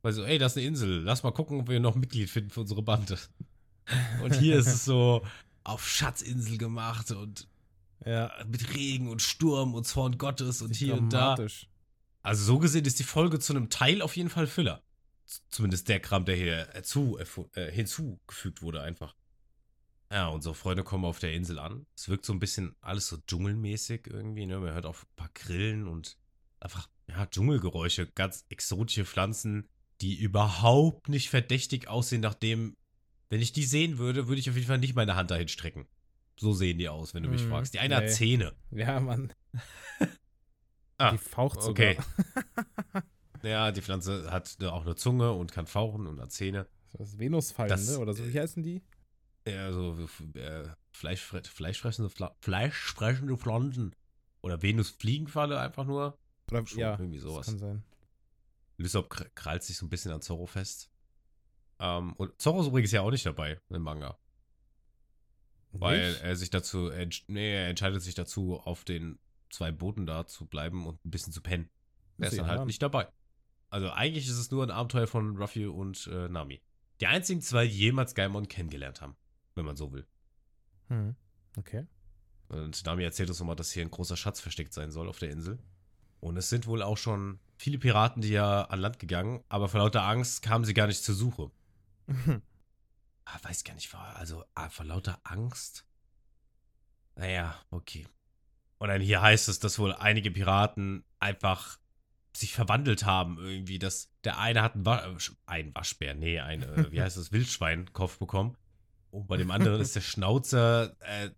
Weil 0.03 0.13
so, 0.13 0.25
ey, 0.25 0.39
das 0.39 0.53
ist 0.53 0.59
eine 0.59 0.67
Insel. 0.67 1.03
Lass 1.03 1.23
mal 1.23 1.33
gucken, 1.33 1.61
ob 1.61 1.69
wir 1.69 1.81
noch 1.81 1.95
ein 1.95 2.01
Mitglied 2.01 2.31
finden 2.31 2.51
für 2.51 2.61
unsere 2.61 2.83
Bande. 2.83 3.19
Und 4.23 4.35
hier 4.37 4.57
ist 4.57 4.67
es 4.67 4.85
so 4.85 5.25
auf 5.65 5.89
Schatzinsel 5.89 6.59
gemacht 6.59 7.11
und 7.11 7.49
ja. 8.05 8.31
mit 8.47 8.75
Regen 8.75 9.09
und 9.09 9.21
Sturm 9.21 9.75
und 9.75 9.87
Zorn 9.87 10.17
Gottes 10.17 10.63
und 10.63 10.75
hier 10.75 10.97
und 10.97 11.13
da. 11.13 11.37
Also 12.23 12.45
so 12.45 12.59
gesehen 12.59 12.85
ist 12.85 12.99
die 12.99 13.05
Folge 13.05 13.39
zu 13.39 13.53
einem 13.53 13.71
Teil 13.71 14.03
auf 14.03 14.17
jeden 14.17 14.31
Fall 14.31 14.47
Filler. 14.47 14.83
Zumindest 15.49 15.89
der 15.89 16.01
Kram, 16.01 16.25
der 16.25 16.37
hier 16.37 16.75
erfu- 16.75 17.49
äh, 17.57 17.71
hinzugefügt 17.71 18.63
wurde 18.63 18.83
einfach. 18.83 19.15
Ja, 20.13 20.27
unsere 20.29 20.57
Freunde 20.57 20.83
kommen 20.83 21.05
auf 21.05 21.21
der 21.21 21.35
Insel 21.35 21.59
an. 21.61 21.87
Es 21.97 22.09
wirkt 22.09 22.27
so 22.27 22.33
ein 22.33 22.41
bisschen 22.41 22.75
alles 22.81 23.07
so 23.07 23.17
dschungelmäßig 23.17 24.09
irgendwie, 24.09 24.47
ne? 24.47 24.59
Man 24.59 24.75
hört 24.75 24.87
auch 24.87 24.97
ein 24.97 25.07
paar 25.15 25.31
Grillen 25.35 25.87
und 25.87 26.17
einfach, 26.59 26.89
ja, 27.09 27.27
Dschungelgeräusche, 27.27 28.09
ganz 28.17 28.45
exotische 28.49 29.05
Pflanzen, 29.05 29.69
die 30.01 30.19
überhaupt 30.19 31.09
nicht 31.09 31.31
verdächtig 31.31 31.87
aussehen, 31.87 32.23
nachdem, 32.23 32.75
wenn 33.29 33.41
ich 33.41 33.53
die 33.53 33.63
sehen 33.65 33.99
würde, 33.99 34.27
würde 34.27 34.41
ich 34.41 34.51
auf 34.51 34.57
jeden 34.57 34.67
Fall 34.67 34.79
nicht 34.79 34.97
meine 34.97 35.15
Hand 35.15 35.31
dahin 35.31 35.47
strecken. 35.49 35.87
So 36.41 36.55
sehen 36.55 36.79
die 36.79 36.89
aus, 36.89 37.15
wenn 37.15 37.23
du 37.23 37.29
mich 37.29 37.43
Mhm, 37.43 37.51
fragst. 37.51 37.75
Die 37.75 37.79
eine 37.79 37.95
hat 37.97 38.05
nee. 38.07 38.13
Zähne. 38.15 38.53
Ja, 38.73 38.99
Mann. 38.99 39.33
Ah, 40.99 41.13
die 41.13 41.19
faucht 41.19 41.59
okay. 41.59 41.99
Ja, 43.43 43.73
die 43.73 43.81
Pflanze 43.83 44.31
hat 44.31 44.63
auch 44.65 44.83
eine 44.85 44.97
Zunge 44.97 45.33
und 45.33 45.53
kann 45.53 45.67
fauchen 45.67 46.07
und 46.07 46.21
hat 46.21 46.33
Zähne. 46.33 46.67
Das 46.93 47.19
Venusfallen, 47.19 47.71
Das- 47.71 47.89
ne? 47.89 47.99
Oder 47.99 48.13
so. 48.15 48.27
Wie 48.27 48.39
heißen 48.39 48.63
die? 48.63 48.83
Ja, 49.47 49.73
so 49.73 49.97
äh, 50.35 50.69
Fleischfre 50.93 51.43
fleischfressende, 51.45 52.11
Pfla 52.11 52.37
fleischfressende 52.41 53.37
Pflanzen. 53.39 53.95
Oder 54.43 54.61
Venus-Fliegenfalle 54.63 55.59
einfach 55.59 55.85
nur. 55.85 56.19
Oder, 56.51 56.67
Schon 56.67 56.79
ja, 56.79 56.93
irgendwie 56.99 57.19
das 57.19 57.25
sowas. 57.31 57.47
kann 57.47 57.59
sein. 57.59 57.83
Lysop 58.79 59.13
kr- 59.13 59.29
krallt 59.35 59.63
sich 59.63 59.77
so 59.77 59.87
ein 59.87 59.91
bisschen 59.91 60.13
an 60.13 60.21
Zorro 60.23 60.47
fest. 60.47 60.91
Ähm, 61.79 62.13
und 62.15 62.39
Zorro 62.41 62.61
ist 62.61 62.67
übrigens 62.69 62.91
ja 62.93 63.03
auch 63.03 63.11
nicht 63.11 63.25
dabei 63.27 63.59
im 63.71 63.83
Manga. 63.83 64.19
Weil 65.73 66.11
Nicht? 66.11 66.23
er 66.23 66.37
sich 66.37 66.51
dazu, 66.51 66.91
entsch- 66.91 67.25
nee, 67.29 67.55
er 67.55 67.69
entscheidet 67.69 68.03
sich 68.03 68.15
dazu, 68.15 68.59
auf 68.59 68.85
den 68.85 69.19
zwei 69.51 69.71
Booten 69.71 70.07
da 70.07 70.27
zu 70.27 70.47
bleiben 70.47 70.87
und 70.87 71.05
ein 71.05 71.11
bisschen 71.11 71.33
zu 71.33 71.41
pennen. 71.43 71.71
Er 72.19 72.29
ist 72.29 72.39
dann 72.39 72.47
halt 72.47 72.61
haben. 72.61 72.67
nicht 72.67 72.83
dabei. 72.83 73.09
Also 73.71 73.91
eigentlich 73.91 74.27
ist 74.27 74.39
es 74.39 74.51
nur 74.51 74.65
ein 74.65 74.71
Abenteuer 74.71 75.07
von 75.07 75.37
Ruffy 75.37 75.67
und 75.67 76.09
äh, 76.09 76.29
Nami. 76.29 76.61
Die 77.01 77.07
einzigen 77.07 77.41
zwei, 77.41 77.67
die 77.67 77.79
jemals 77.79 78.15
Gaimon 78.15 78.49
kennengelernt 78.49 79.01
haben, 79.01 79.17
wenn 79.55 79.65
man 79.65 79.77
so 79.77 79.93
will. 79.93 80.07
Hm. 80.89 81.15
Okay. 81.57 81.87
Und 82.49 82.85
Nami 82.85 83.05
erzählt 83.05 83.29
uns 83.29 83.39
nochmal, 83.39 83.57
dass 83.57 83.71
hier 83.71 83.85
ein 83.85 83.91
großer 83.91 84.17
Schatz 84.17 84.41
versteckt 84.41 84.73
sein 84.75 84.91
soll 84.91 85.09
auf 85.09 85.19
der 85.19 85.31
Insel. 85.31 85.59
Und 86.19 86.37
es 86.37 86.51
sind 86.51 86.67
wohl 86.67 86.83
auch 86.83 86.99
schon 86.99 87.39
viele 87.57 87.79
Piraten, 87.79 88.23
die 88.23 88.31
ja 88.31 88.65
an 88.65 88.81
Land 88.81 88.99
gegangen, 88.99 89.43
aber 89.49 89.69
vor 89.69 89.81
lauter 89.81 90.03
Angst 90.03 90.43
kamen 90.43 90.65
sie 90.65 90.75
gar 90.75 90.87
nicht 90.87 91.03
zur 91.03 91.15
Suche. 91.15 91.51
Ah, 93.33 93.39
weiß 93.43 93.63
gar 93.63 93.75
nicht, 93.75 93.95
also 93.95 94.45
ah, 94.55 94.71
vor 94.71 94.85
lauter 94.85 95.21
Angst. 95.23 95.87
Naja, 97.15 97.61
okay. 97.71 98.09
Und 98.79 98.89
dann 98.89 99.01
hier 99.01 99.23
heißt 99.23 99.49
es, 99.49 99.61
dass 99.61 99.79
wohl 99.79 99.93
einige 99.93 100.33
Piraten 100.33 101.05
einfach 101.21 101.79
sich 102.33 102.53
verwandelt 102.53 103.05
haben 103.05 103.39
irgendwie, 103.39 103.79
dass 103.79 104.13
der 104.25 104.39
eine 104.39 104.63
hat 104.63 104.75
einen, 104.75 104.87
Wa 104.87 104.99
äh, 104.99 105.17
einen 105.47 105.75
Waschbär, 105.75 106.15
nee, 106.15 106.39
ein, 106.39 106.63
äh, 106.63 106.91
wie 106.93 107.03
heißt 107.03 107.17
das, 107.17 107.33
Wildschweinkopf 107.33 108.19
bekommen. 108.19 108.57
Und 109.11 109.27
bei 109.27 109.37
dem 109.37 109.51
anderen 109.51 109.81
ist 109.81 109.97
der 109.97 110.01
Schnauzer 110.03 110.97
äh, 111.01 111.31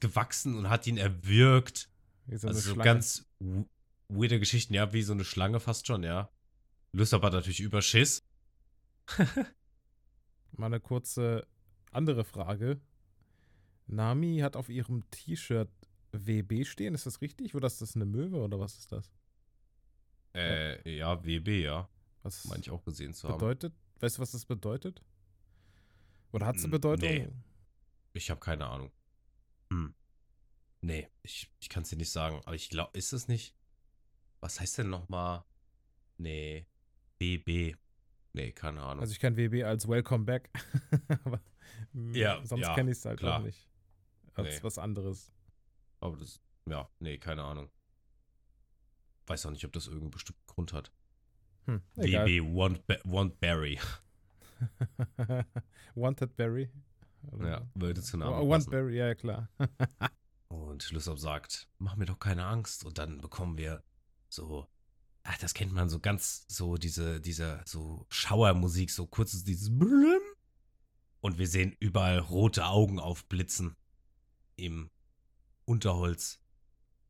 gewachsen 0.00 0.56
und 0.56 0.68
hat 0.68 0.86
ihn 0.86 0.98
erwürgt. 0.98 1.88
So 2.30 2.48
also 2.48 2.74
so 2.74 2.76
ganz 2.76 3.26
weirde 4.08 4.38
Geschichten, 4.38 4.74
ja, 4.74 4.92
wie 4.92 5.02
so 5.02 5.14
eine 5.14 5.24
Schlange 5.24 5.60
fast 5.60 5.86
schon, 5.86 6.02
ja. 6.02 6.30
Lysop 6.92 7.22
hat 7.22 7.32
natürlich 7.32 7.60
Überschiss. 7.60 8.22
Mal 10.52 10.66
eine 10.66 10.80
kurze 10.80 11.46
andere 11.90 12.24
Frage. 12.24 12.80
Nami 13.86 14.38
hat 14.38 14.56
auf 14.56 14.68
ihrem 14.68 15.08
T-Shirt 15.10 15.70
WB 16.12 16.64
stehen, 16.64 16.94
ist 16.94 17.06
das 17.06 17.20
richtig? 17.20 17.54
Oder 17.54 17.66
ist 17.66 17.82
das 17.82 17.96
eine 17.96 18.06
Möwe 18.06 18.36
oder 18.36 18.60
was 18.60 18.78
ist 18.78 18.92
das? 18.92 19.10
Äh, 20.34 20.96
ja, 20.96 21.24
WB, 21.24 21.62
ja. 21.62 21.88
Was 22.22 22.44
meine 22.46 22.62
ich 22.62 22.70
auch 22.70 22.82
gesehen 22.84 23.12
zu 23.12 23.28
haben. 23.28 23.38
Bedeutet, 23.38 23.74
weißt 24.00 24.18
du, 24.18 24.22
was 24.22 24.32
das 24.32 24.44
bedeutet? 24.46 25.02
Oder 26.32 26.46
hat 26.46 26.56
es 26.56 26.64
eine 26.64 26.72
Bedeutung? 26.72 27.08
Nee. 27.08 27.28
Ich 28.14 28.30
habe 28.30 28.40
keine 28.40 28.66
Ahnung. 28.66 28.90
Hm. 29.70 29.94
Nee, 30.80 31.08
ich, 31.22 31.50
ich 31.60 31.68
kann 31.68 31.82
es 31.82 31.90
dir 31.90 31.96
nicht 31.96 32.10
sagen. 32.10 32.40
Aber 32.44 32.54
ich 32.54 32.68
glaube, 32.68 32.96
ist 32.98 33.12
es 33.12 33.28
nicht. 33.28 33.54
Was 34.40 34.60
heißt 34.60 34.78
denn 34.78 34.90
nochmal? 34.90 35.44
Nee. 36.18 36.66
WB. 37.18 37.76
Nee, 38.32 38.52
keine 38.52 38.82
Ahnung. 38.82 39.00
Also 39.00 39.12
ich 39.12 39.20
kenne 39.20 39.36
WB 39.36 39.64
als 39.64 39.88
Welcome 39.88 40.24
Back. 40.24 40.50
aber 41.24 41.40
ja, 41.92 42.44
sonst 42.44 42.62
ja, 42.62 42.74
kenne 42.74 42.90
ich 42.90 42.98
es 42.98 43.04
halt 43.04 43.20
klar. 43.20 43.40
auch 43.40 43.44
nicht. 43.44 43.70
Als 44.34 44.56
nee. 44.56 44.62
was 44.62 44.78
anderes. 44.78 45.32
Aber 46.00 46.16
das, 46.16 46.40
ja, 46.68 46.90
nee, 46.98 47.18
keine 47.18 47.44
Ahnung. 47.44 47.70
Weiß 49.26 49.46
auch 49.46 49.50
nicht, 49.50 49.64
ob 49.64 49.72
das 49.72 49.86
irgendeinen 49.86 50.10
bestimmten 50.10 50.46
Grund 50.46 50.72
hat. 50.72 50.90
Hm, 51.66 51.82
WB 51.94 52.40
Want, 52.42 52.82
Want 53.04 53.40
Barry. 53.40 53.78
Wanted 55.94 56.36
Barry. 56.36 56.70
Oder? 57.32 57.48
Ja, 57.48 57.70
würde 57.74 58.02
zu 58.02 58.16
Namen. 58.16 58.34
Oh, 58.34 58.48
Want 58.48 58.70
Barry, 58.70 58.98
ja, 58.98 59.14
klar. 59.14 59.48
und 60.48 60.90
Lysop 60.90 61.18
sagt, 61.18 61.68
mach 61.78 61.96
mir 61.96 62.04
doch 62.04 62.18
keine 62.18 62.44
Angst. 62.46 62.84
Und 62.84 62.98
dann 62.98 63.20
bekommen 63.20 63.56
wir 63.56 63.82
so, 64.28 64.66
ach, 65.22 65.38
das 65.38 65.54
kennt 65.54 65.72
man 65.72 65.88
so 65.88 66.00
ganz, 66.00 66.44
so 66.48 66.76
diese, 66.76 67.20
diese, 67.20 67.62
so 67.64 68.06
Schauermusik, 68.10 68.90
so 68.90 69.06
kurzes 69.06 69.44
dieses 69.44 69.76
Blüm. 69.76 70.20
Und 71.20 71.38
wir 71.38 71.48
sehen 71.48 71.74
überall 71.80 72.18
rote 72.18 72.66
Augen 72.66 72.98
aufblitzen 72.98 73.76
im 74.56 74.90
Unterholz. 75.64 76.40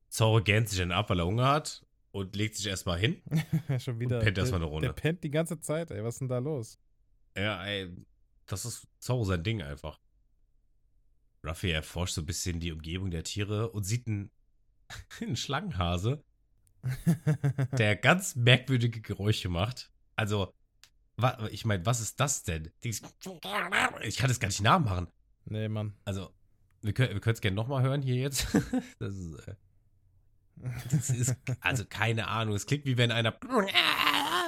Zoro 0.09 0.41
gähnt 0.41 0.69
sich 0.69 0.79
dann 0.79 0.93
ab, 0.93 1.11
weil 1.11 1.19
er 1.19 1.27
Hunger 1.27 1.49
hat 1.49 1.84
und 2.15 2.37
legt 2.37 2.55
sich 2.55 2.67
erstmal 2.67 2.99
hin. 2.99 3.21
Schon 3.79 3.99
wieder. 3.99 4.19
Und 4.19 4.25
pennt 4.25 4.39
erstmal 4.39 4.61
eine 4.61 4.71
Runde. 4.71 4.87
Der 4.87 4.93
pennt 4.93 5.25
die 5.25 5.31
ganze 5.31 5.59
Zeit, 5.61 5.91
ey. 5.91 6.05
Was 6.05 6.15
ist 6.15 6.21
denn 6.21 6.29
da 6.29 6.39
los? 6.39 6.79
Ja, 7.37 7.65
ey. 7.67 7.93
Das 8.47 8.65
ist 8.65 8.87
Zoro 9.01 9.25
sein 9.25 9.43
Ding 9.43 9.63
einfach. 9.63 9.99
Ruffy 11.45 11.73
erforscht 11.73 12.15
so 12.15 12.23
ein 12.23 12.27
bisschen 12.27 12.61
die 12.61 12.71
Umgebung 12.71 13.11
der 13.11 13.25
Tiere 13.25 13.71
und 13.73 13.83
sieht 13.83 14.07
einen, 14.07 14.31
einen 15.21 15.35
Schlangenhase, 15.35 16.23
der 17.79 17.97
ganz 17.97 18.37
merkwürdige 18.37 19.01
Geräusche 19.01 19.49
macht. 19.49 19.91
Also, 20.15 20.55
ich 21.51 21.65
meine, 21.65 21.85
was 21.85 22.01
ist 22.01 22.21
das 22.21 22.45
denn? 22.45 22.71
Ich 22.83 23.03
kann 23.03 24.29
das 24.29 24.39
gar 24.39 24.49
nicht 24.49 24.63
nachmachen. 24.63 25.09
Nee, 25.47 25.69
Mann. 25.69 25.95
Also, 26.05 26.33
wir 26.81 26.93
können 26.93 27.21
wir 27.25 27.27
es 27.27 27.41
gerne 27.41 27.57
nochmal 27.57 27.83
hören 27.83 28.03
hier 28.03 28.17
jetzt. 28.17 28.47
Das 29.01 29.17
ist, 29.17 29.49
äh, 29.49 29.57
das 30.91 31.11
ist, 31.11 31.37
also 31.61 31.85
keine 31.85 32.29
Ahnung. 32.29 32.55
Es 32.55 32.67
klingt 32.67 32.85
wie 32.85 32.97
wenn 32.97 33.11
einer 33.11 33.33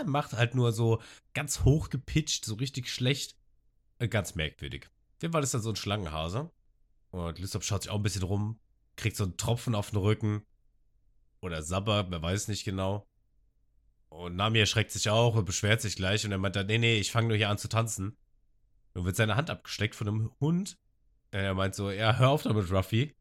macht 0.04 0.32
halt 0.32 0.54
nur 0.54 0.72
so 0.72 1.00
ganz 1.34 1.64
hoch 1.64 1.90
gepitcht, 1.90 2.44
so 2.44 2.54
richtig 2.54 2.88
schlecht. 2.90 3.36
Äh, 3.98 4.08
ganz 4.08 4.34
merkwürdig. 4.34 4.88
Auf 5.22 5.32
Fall 5.32 5.42
ist 5.42 5.54
dann 5.54 5.62
so 5.62 5.70
ein 5.70 5.76
Schlangenhase. 5.76 6.50
Und 7.10 7.38
Lysop 7.38 7.64
schaut 7.64 7.82
sich 7.82 7.90
auch 7.90 7.96
ein 7.96 8.02
bisschen 8.02 8.22
rum, 8.22 8.60
kriegt 8.96 9.16
so 9.16 9.24
einen 9.24 9.36
Tropfen 9.36 9.74
auf 9.74 9.90
den 9.90 9.98
Rücken. 9.98 10.44
Oder 11.40 11.62
Sabber, 11.62 12.06
wer 12.10 12.22
weiß 12.22 12.48
nicht 12.48 12.64
genau. 12.64 13.06
Und 14.08 14.36
Nami 14.36 14.58
erschreckt 14.58 14.90
sich 14.90 15.08
auch 15.08 15.34
und 15.34 15.44
beschwert 15.44 15.80
sich 15.80 15.96
gleich. 15.96 16.24
Und 16.24 16.32
er 16.32 16.38
meint 16.38 16.56
dann, 16.56 16.66
nee, 16.66 16.78
nee, 16.78 16.98
ich 16.98 17.10
fange 17.10 17.28
nur 17.28 17.36
hier 17.36 17.48
an 17.48 17.58
zu 17.58 17.68
tanzen. 17.68 18.16
Und 18.94 19.04
wird 19.04 19.16
seine 19.16 19.36
Hand 19.36 19.50
abgesteckt 19.50 19.94
von 19.94 20.08
einem 20.08 20.32
Hund. 20.40 20.78
Und 21.32 21.38
er 21.40 21.54
meint 21.54 21.74
so, 21.74 21.90
ja, 21.90 22.16
hör 22.18 22.30
auf 22.30 22.42
damit, 22.42 22.70
Ruffy. 22.70 23.15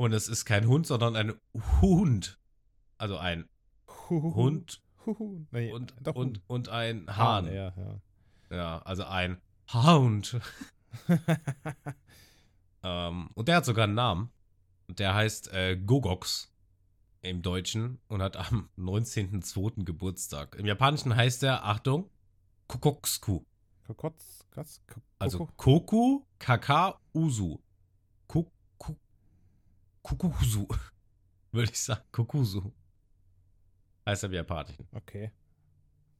Und 0.00 0.14
es 0.14 0.28
ist 0.28 0.46
kein 0.46 0.66
Hund, 0.66 0.86
sondern 0.86 1.14
ein 1.14 1.34
Hund. 1.82 2.38
Also 2.96 3.18
ein 3.18 3.50
Hund 4.08 4.82
nee, 5.50 5.70
und, 5.70 5.92
und, 6.14 6.40
und 6.46 6.70
ein 6.70 7.06
Hahn. 7.06 7.44
Hahn 7.44 7.52
ja, 7.52 7.74
ja. 7.76 8.00
ja, 8.56 8.78
also 8.78 9.04
ein 9.04 9.42
Hound. 9.74 10.40
ähm, 12.82 13.28
und 13.34 13.48
der 13.48 13.56
hat 13.56 13.66
sogar 13.66 13.84
einen 13.84 13.92
Namen. 13.92 14.32
Und 14.88 15.00
der 15.00 15.14
heißt 15.14 15.52
äh, 15.52 15.76
Gogox 15.76 16.50
im 17.20 17.42
Deutschen 17.42 18.00
und 18.08 18.22
hat 18.22 18.38
am 18.38 18.70
19.02. 18.78 19.84
Geburtstag. 19.84 20.56
Im 20.56 20.64
Japanischen 20.64 21.14
heißt 21.14 21.42
er, 21.42 21.66
Achtung, 21.66 22.08
Kokoksku. 22.68 23.44
Kokotz? 23.86 24.46
Also 25.18 25.46
Koku, 25.58 26.22
Kaka, 26.38 26.98
Usu. 27.14 27.58
Kukusu. 30.02 30.66
Würde 31.52 31.70
ich 31.70 31.80
sagen. 31.80 32.02
Kukusu. 32.12 32.72
Heißt 34.06 34.22
er 34.24 34.28
im 34.28 34.34
Japanischen. 34.34 34.88
Okay. 34.92 35.30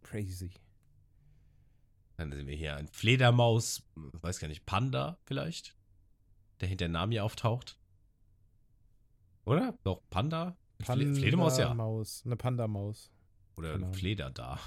Crazy. 0.03 0.51
Dann 2.17 2.33
sehen 2.33 2.47
wir 2.47 2.57
hier 2.57 2.77
ein 2.77 2.89
Fledermaus, 2.89 3.83
weiß 3.95 4.41
gar 4.41 4.49
nicht, 4.49 4.67
Panda 4.67 5.19
vielleicht, 5.25 5.75
der 6.61 6.69
hinter 6.69 6.89
Nami 6.89 7.19
auftaucht. 7.21 7.79
Oder? 9.45 9.79
Doch, 9.85 10.03
Panda? 10.11 10.57
Panda 10.79 11.15
Fledermaus, 11.15 11.59
ja. 11.59 11.73
Maus. 11.75 12.23
Eine 12.25 12.37
Panda-Maus. 12.37 13.11
Oder 13.57 13.75
ein 13.75 13.93
Fleder 13.95 14.31
da. 14.31 14.59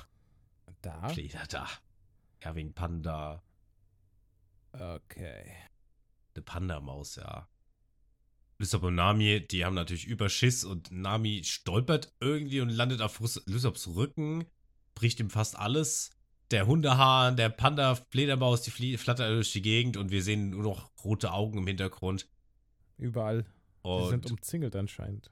Da? 0.82 1.10
Fleder 1.10 1.46
da. 1.48 1.68
Ja, 2.44 2.56
wegen 2.56 2.74
Panda. 2.74 3.44
Okay. 4.72 5.54
Eine 6.36 6.44
Panda-Maus, 6.44 7.16
ja. 7.16 7.48
Lysop 8.64 8.84
und 8.84 8.96
Nami, 8.96 9.46
die 9.46 9.66
haben 9.66 9.74
natürlich 9.74 10.06
Überschiss 10.06 10.64
und 10.64 10.90
Nami 10.90 11.44
stolpert 11.44 12.14
irgendwie 12.22 12.62
und 12.62 12.70
landet 12.70 13.02
auf 13.02 13.20
Lysops 13.46 13.88
Rücken, 13.90 14.46
bricht 14.96 15.20
ihm 15.20 15.30
fast 15.30 15.58
alles. 15.58 16.12
Der 16.50 16.66
Hundehahn, 16.66 17.36
der 17.36 17.50
Panda, 17.50 17.96
Fledermaus, 17.96 18.62
die 18.62 18.98
flattert 18.98 19.30
durch 19.32 19.52
die 19.52 19.62
Gegend 19.62 19.98
und 19.98 20.12
wir 20.12 20.24
sehen 20.24 20.52
nur 20.52 20.64
noch 20.64 20.92
rote 21.04 21.34
Augen 21.34 21.58
im 21.58 21.68
Hintergrund. 21.68 22.30
Überall. 22.98 23.46
Und 23.82 24.04
die 24.04 24.10
sind 24.12 24.32
umzingelt 24.32 24.76
anscheinend. 24.78 25.30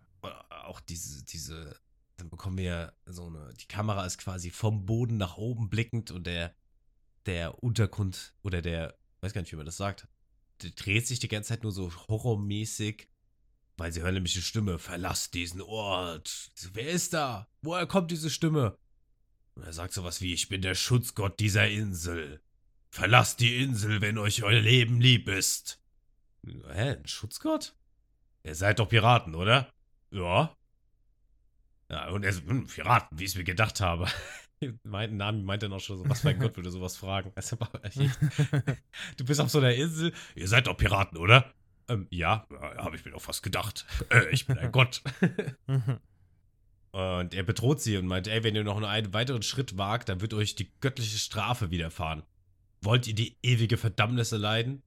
Auch 0.50 0.82
diese, 0.82 1.24
diese, 1.24 1.80
dann 2.17 2.30
bekommen 2.30 2.58
wir 2.58 2.94
so 3.06 3.28
eine, 3.28 3.54
die 3.62 3.67
Kamera 3.67 4.06
ist 4.06 4.17
quasi 4.17 4.50
vom 4.50 4.86
Boden 4.86 5.15
nach 5.15 5.38
oben 5.38 5.70
blickend 5.70 6.12
und 6.12 6.28
der, 6.28 6.54
der 7.28 7.63
Untergrund 7.63 8.34
oder 8.44 8.62
der, 8.62 8.98
weiß 9.22 9.32
gar 9.32 9.41
nicht, 9.41 9.54
wie 9.54 9.58
man 9.58 9.65
das 9.65 9.78
sagt, 9.78 10.08
der 10.63 10.72
dreht 10.72 11.08
sich 11.08 11.20
die 11.20 11.30
ganze 11.30 11.50
Zeit 11.50 11.63
nur 11.63 11.72
so 11.72 11.91
horrormäßig 12.10 13.08
weil 13.82 13.91
sie 13.91 14.04
hören 14.04 14.13
nämlich 14.13 14.34
die 14.34 14.44
Stimme, 14.44 14.78
verlass 14.78 15.32
diesen 15.32 15.60
Ort. 15.60 16.52
So, 16.54 16.70
wer 16.74 16.88
ist 16.88 17.15
da? 17.15 17.48
Woher 17.63 17.88
kommt 17.88 18.12
diese 18.12 18.30
Stimme? 18.30 18.78
Und 19.56 19.63
er 19.63 19.74
sagt 19.74 19.91
sowas 19.91 20.22
wie, 20.22 20.36
ich 20.36 20.50
bin 20.50 20.62
der 20.62 20.76
Schutzgott 20.76 21.39
dieser 21.39 21.67
Insel. 21.67 22.44
Verlasst 22.91 23.39
die 23.39 23.58
Insel, 23.58 24.00
wenn 24.00 24.20
euch 24.20 24.44
euer 24.44 24.62
Leben 24.62 25.02
lieb 25.02 25.28
ist. 25.28 25.82
Hä, 26.46 26.91
ein 26.91 27.08
Schutzgott? 27.08 27.76
Ihr 28.44 28.54
seid 28.54 28.78
doch 28.78 28.88
Piraten, 28.88 29.34
oder? 29.34 29.74
Ja. 30.12 30.56
Ja, 31.89 32.10
und 32.10 32.24
er, 32.24 32.36
hm, 32.36 32.67
Piraten, 32.67 33.17
wie 33.17 33.24
ich 33.24 33.32
es 33.32 33.36
mir 33.36 33.44
gedacht 33.44 33.82
habe. 33.82 34.08
mein 34.84 35.17
Name 35.17 35.41
meint 35.41 35.63
er 35.63 35.70
noch 35.70 35.80
schon 35.80 35.98
so, 35.98 36.08
was 36.08 36.22
für 36.22 36.30
ein 36.30 36.38
Gott 36.39 36.56
würde 36.56 36.70
sowas 36.70 36.98
fragen. 36.98 37.34
du 39.17 39.26
bist 39.26 39.41
auf 39.41 39.50
so 39.50 39.58
einer 39.58 39.74
Insel, 39.74 40.13
ihr 40.36 40.48
seid 40.48 40.67
doch 40.67 40.78
Piraten, 40.78 41.17
oder? 41.17 41.52
Ähm, 41.88 42.08
ja, 42.10 42.48
habe 42.78 42.96
ich 42.96 43.06
mir 43.06 43.12
doch 43.12 43.22
fast 43.22 43.44
gedacht. 43.44 43.86
Äh, 44.10 44.30
ich 44.32 44.46
bin 44.48 44.58
ein 44.58 44.72
Gott. 44.72 45.02
und 46.91 47.34
er 47.34 47.44
bedroht 47.44 47.82
sie 47.82 47.98
und 47.98 48.08
meint, 48.08 48.28
ey, 48.28 48.44
wenn 48.44 48.56
ihr 48.56 48.63
noch 48.63 48.82
einen 48.82 49.13
weiteren 49.13 49.41
Schritt 49.41 49.78
wagt, 49.78 50.10
dann 50.10 50.22
wird 50.22 50.34
euch 50.34 50.56
die 50.56 50.72
göttliche 50.80 51.17
Strafe 51.17 51.72
widerfahren. 51.72 52.24
Wollt 52.82 53.08
ihr 53.08 53.15
die 53.15 53.38
ewige 53.44 53.78
Verdammnis 53.78 54.32
erleiden? 54.32 54.82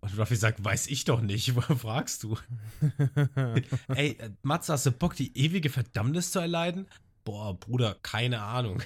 Und 0.00 0.18
Ruffy 0.18 0.36
sagt, 0.36 0.64
weiß 0.64 0.86
ich 0.86 1.04
doch 1.04 1.20
nicht, 1.20 1.54
woher 1.56 1.76
fragst 1.76 2.22
du? 2.22 2.36
ey, 3.88 4.12
äh, 4.12 4.30
Matze, 4.42 4.72
hast 4.72 4.86
du 4.86 4.92
Bock, 4.92 5.14
die 5.14 5.36
ewige 5.36 5.70
Verdammnis 5.70 6.30
zu 6.30 6.38
erleiden? 6.38 6.86
Boah, 7.24 7.58
Bruder, 7.58 7.96
keine 8.02 8.40
Ahnung. 8.40 8.82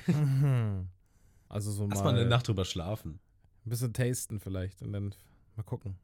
Also 1.49 1.71
so 1.71 1.87
Lass 1.87 2.03
mal 2.03 2.17
eine 2.17 2.27
Nacht 2.27 2.49
drüber 2.49 2.65
schlafen. 2.65 3.21
Ein 3.65 3.71
bisschen 3.71 3.93
tasten 3.93 4.41
vielleicht 4.41 4.83
und 4.83 4.93
dann 4.93 5.15
mal 5.57 5.63
gucken. 5.63 5.97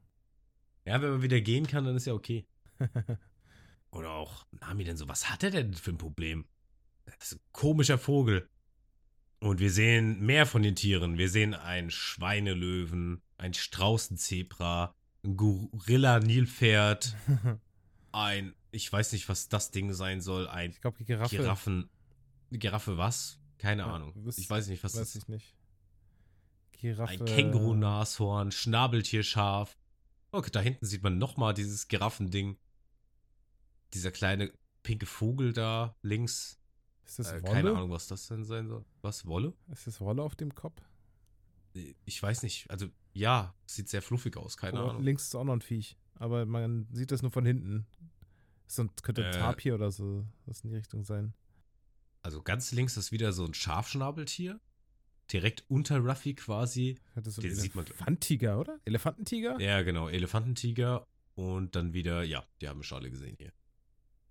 Ja, 0.84 1.00
wenn 1.02 1.10
man 1.10 1.22
wieder 1.22 1.40
gehen 1.40 1.66
kann, 1.66 1.84
dann 1.84 1.96
ist 1.96 2.06
ja 2.06 2.14
okay. 2.14 2.46
Oder 3.90 4.10
auch 4.10 4.46
Nami 4.60 4.84
denn 4.84 4.96
so, 4.96 5.08
was 5.08 5.28
hat 5.28 5.42
er 5.42 5.50
denn 5.50 5.74
für 5.74 5.90
ein 5.90 5.98
Problem? 5.98 6.46
Das 7.04 7.32
ist 7.32 7.32
ein 7.34 7.40
komischer 7.52 7.98
Vogel. 7.98 8.48
Und 9.40 9.58
wir 9.58 9.70
sehen 9.70 10.20
mehr 10.20 10.46
von 10.46 10.62
den 10.62 10.76
Tieren. 10.76 11.18
Wir 11.18 11.28
sehen 11.28 11.54
einen 11.54 11.90
Schweinelöwen, 11.90 13.22
ein 13.38 13.54
Straußenzebra, 13.54 14.94
ein 15.24 15.36
Gorilla-Nilpferd. 15.36 17.16
ein, 18.12 18.54
ich 18.70 18.92
weiß 18.92 19.12
nicht, 19.12 19.28
was 19.28 19.48
das 19.48 19.70
Ding 19.70 19.92
sein 19.92 20.20
soll, 20.20 20.46
ein 20.46 20.70
ich 20.70 20.80
glaube, 20.80 21.02
Giraffe. 21.04 21.36
Giraffen. 21.36 21.90
Giraffe 22.50 22.98
was? 22.98 23.40
Keine 23.58 23.82
ja, 23.82 23.92
Ahnung. 23.92 24.12
Wisst, 24.16 24.38
ich 24.38 24.48
weiß 24.48 24.68
nicht, 24.68 24.84
was 24.84 24.94
weiß 24.94 25.00
das 25.00 25.16
ist. 25.16 25.22
ich 25.22 25.28
nicht. 25.28 25.54
Giraffe. 26.72 27.12
Ein 27.12 27.24
Känguru-Nashorn, 27.24 28.52
Schnabeltierschaf. 28.52 29.76
Okay, 30.32 30.50
da 30.50 30.60
hinten 30.60 30.86
sieht 30.86 31.02
man 31.02 31.18
nochmal 31.18 31.54
dieses 31.54 31.88
Giraffending. 31.88 32.56
Dieser 33.94 34.12
kleine 34.12 34.52
pinke 34.82 35.06
Vogel 35.06 35.52
da 35.52 35.96
links. 36.02 36.58
Ist 37.06 37.18
das 37.18 37.32
äh, 37.32 37.40
Keine 37.40 37.70
Ahnung, 37.70 37.90
was 37.90 38.06
das 38.06 38.28
denn 38.28 38.44
sein 38.44 38.68
soll. 38.68 38.84
Was, 39.02 39.26
Wolle? 39.26 39.52
Ist 39.72 39.86
das 39.86 40.00
Wolle 40.00 40.22
auf 40.22 40.36
dem 40.36 40.54
Kopf? 40.54 40.80
Ich 42.04 42.22
weiß 42.22 42.42
nicht. 42.42 42.70
Also, 42.70 42.86
ja, 43.12 43.54
sieht 43.66 43.88
sehr 43.88 44.02
fluffig 44.02 44.36
aus, 44.36 44.56
keine 44.56 44.84
oh, 44.84 44.88
Ahnung. 44.88 45.02
Links 45.02 45.24
ist 45.24 45.34
auch 45.34 45.44
noch 45.44 45.54
ein 45.54 45.60
Viech. 45.60 45.96
Aber 46.14 46.46
man 46.46 46.86
sieht 46.92 47.10
das 47.10 47.22
nur 47.22 47.30
von 47.30 47.44
hinten. 47.44 47.86
So 48.66 48.82
ein, 48.82 48.90
könnte 49.02 49.24
ein 49.24 49.34
äh, 49.34 49.36
Tapir 49.38 49.74
oder 49.74 49.90
so 49.90 50.24
was 50.46 50.60
in 50.60 50.70
die 50.70 50.76
Richtung 50.76 51.04
sein. 51.04 51.34
Also 52.22 52.42
ganz 52.42 52.70
links 52.72 52.96
ist 52.96 53.10
wieder 53.10 53.32
so 53.32 53.44
ein 53.44 53.54
Scharfschnabeltier. 53.54 54.60
Direkt 55.32 55.64
unter 55.68 55.98
Ruffy 55.98 56.34
quasi. 56.34 56.98
Das 57.14 57.34
so 57.34 57.42
Den 57.42 57.54
sieht 57.54 57.74
man. 57.74 57.86
Elefantiger, 57.86 58.58
oder? 58.58 58.78
Elefantentiger? 58.84 59.60
Ja, 59.60 59.82
genau. 59.82 60.08
Elefantentiger. 60.08 61.06
Und 61.34 61.76
dann 61.76 61.92
wieder, 61.94 62.22
ja, 62.22 62.44
die 62.60 62.68
haben 62.68 62.80
wir 62.80 62.84
schon 62.84 62.98
alle 62.98 63.10
gesehen 63.10 63.36
hier. 63.38 63.52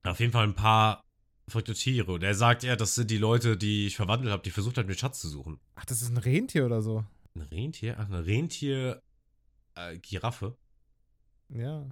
Auf 0.04 0.20
jeden 0.20 0.32
Fall 0.32 0.46
ein 0.46 0.54
paar 0.56 1.04
verrückte 1.48 1.74
Tiere. 1.74 2.12
Und 2.12 2.22
er 2.24 2.36
sagt, 2.36 2.64
ja, 2.64 2.76
das 2.76 2.96
sind 2.96 3.12
die 3.12 3.18
Leute, 3.18 3.56
die 3.58 3.88
ich 3.88 3.96
verwandelt 3.96 4.32
habe, 4.32 4.44
die 4.44 4.52
versucht 4.52 4.78
haben, 4.78 4.88
den 4.88 4.98
Schatz 4.98 5.20
zu 5.20 5.30
suchen. 5.30 5.60
Ach, 5.76 5.86
das 5.86 6.02
ist 6.02 6.10
ein 6.10 6.18
Rentier 6.18 6.66
oder 6.66 6.82
so. 6.82 7.06
Ein 7.36 7.42
Rentier? 7.42 7.96
Ach, 7.98 8.08
eine 8.08 8.26
Rentier-Giraffe. 8.26 10.58
Äh, 11.52 11.62
ja. 11.62 11.88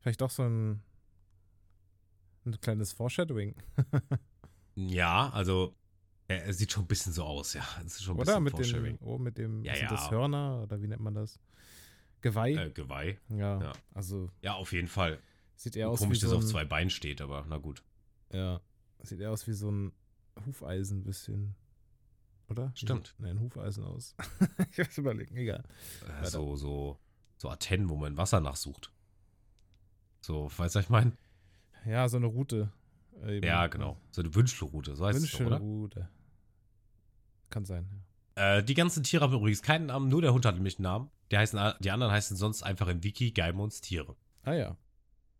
Vielleicht 0.00 0.20
doch 0.20 0.30
so 0.30 0.42
ein, 0.42 0.82
ein 2.44 2.60
kleines 2.60 2.92
Foreshadowing. 2.92 3.54
ja, 4.74 5.30
also 5.30 5.74
er, 6.28 6.44
er, 6.44 6.52
sieht 6.54 6.72
schon 6.72 6.84
ein 6.84 6.88
bisschen 6.88 7.12
so 7.12 7.24
aus, 7.24 7.54
ja. 7.54 7.66
Das 7.82 7.94
ist 7.94 8.02
schon 8.02 8.16
ein 8.16 8.20
oder 8.20 8.40
mit 8.40 8.58
dem, 8.58 8.98
oh, 9.02 9.18
mit 9.18 9.38
dem, 9.38 9.62
ja, 9.64 9.74
ja. 9.74 9.88
das 9.88 10.10
Hörner 10.10 10.62
oder 10.62 10.80
wie 10.80 10.88
nennt 10.88 11.02
man 11.02 11.14
das? 11.14 11.38
Geweih? 12.20 12.54
Äh, 12.54 12.70
Geweih. 12.70 13.18
Ja, 13.28 13.60
ja, 13.60 13.72
also. 13.92 14.30
Ja, 14.40 14.54
auf 14.54 14.72
jeden 14.72 14.88
Fall. 14.88 15.20
Sieht 15.56 15.76
eher 15.76 15.90
aus 15.90 15.98
Komisch, 15.98 16.16
wie 16.16 16.20
so 16.20 16.26
dass 16.28 16.34
er 16.34 16.38
auf 16.38 16.50
zwei 16.50 16.64
Beinen 16.64 16.90
steht, 16.90 17.20
aber 17.20 17.44
na 17.48 17.58
gut. 17.58 17.82
Ja, 18.32 18.60
sieht 19.02 19.20
eher 19.20 19.30
aus 19.30 19.46
wie 19.46 19.52
so 19.52 19.70
ein 19.70 19.92
Hufeisen 20.46 21.00
ein 21.00 21.04
bisschen. 21.04 21.54
Oder? 22.48 22.72
Stimmt. 22.74 23.14
Nein, 23.18 23.32
ein 23.32 23.40
Hufeisen 23.40 23.84
aus. 23.84 24.14
ich 24.72 24.78
muss 24.78 24.98
überlegen, 24.98 25.36
egal. 25.36 25.64
Äh, 26.22 26.26
so, 26.26 26.56
so, 26.56 26.98
so 27.36 27.48
Antennen, 27.48 27.88
wo 27.88 27.96
man 27.96 28.16
Wasser 28.16 28.40
nachsucht. 28.40 28.92
So, 30.20 30.50
weißt 30.56 30.74
du, 30.74 30.78
was 30.78 30.84
ich 30.84 30.90
meine? 30.90 31.12
Ja, 31.86 32.08
so 32.08 32.16
eine 32.16 32.26
Route. 32.26 32.72
Eben. 33.26 33.46
Ja, 33.46 33.66
genau. 33.66 34.00
So 34.10 34.22
eine 34.22 34.34
Wünschelroute, 34.34 34.96
so 34.96 35.06
heißt 35.06 35.20
Wünschelroute. 35.20 35.54
es 35.54 35.60
doch, 35.60 36.00
oder? 36.00 36.10
Kann 37.50 37.64
sein, 37.64 37.88
ja. 37.90 38.58
Äh, 38.58 38.64
die 38.64 38.74
ganzen 38.74 39.02
Tiere 39.04 39.24
haben 39.24 39.34
übrigens 39.34 39.62
keinen 39.62 39.86
Namen, 39.86 40.08
nur 40.08 40.20
der 40.20 40.32
Hund 40.32 40.44
hat 40.44 40.56
nämlich 40.56 40.78
einen 40.78 40.84
Namen. 40.84 41.10
Die, 41.30 41.38
heißen, 41.38 41.74
die 41.80 41.90
anderen 41.90 42.12
heißen 42.12 42.36
sonst 42.36 42.62
einfach 42.62 42.88
im 42.88 43.02
Wiki 43.02 43.30
Geimons 43.30 43.80
Tiere. 43.80 44.16
Ah 44.42 44.54
ja. 44.54 44.76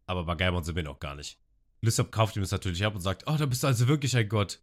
Aber 0.06 0.24
bei 0.24 0.34
Geimon 0.34 0.64
sind 0.64 0.76
wir 0.76 0.82
noch 0.82 1.00
gar 1.00 1.14
nicht. 1.14 1.38
Lysop 1.80 2.12
kauft 2.12 2.36
ihm 2.36 2.42
das 2.42 2.50
natürlich 2.50 2.84
ab 2.84 2.94
und 2.94 3.00
sagt, 3.00 3.24
oh, 3.26 3.36
da 3.36 3.46
bist 3.46 3.62
du 3.62 3.66
also 3.66 3.88
wirklich 3.88 4.16
ein 4.16 4.28
Gott. 4.28 4.60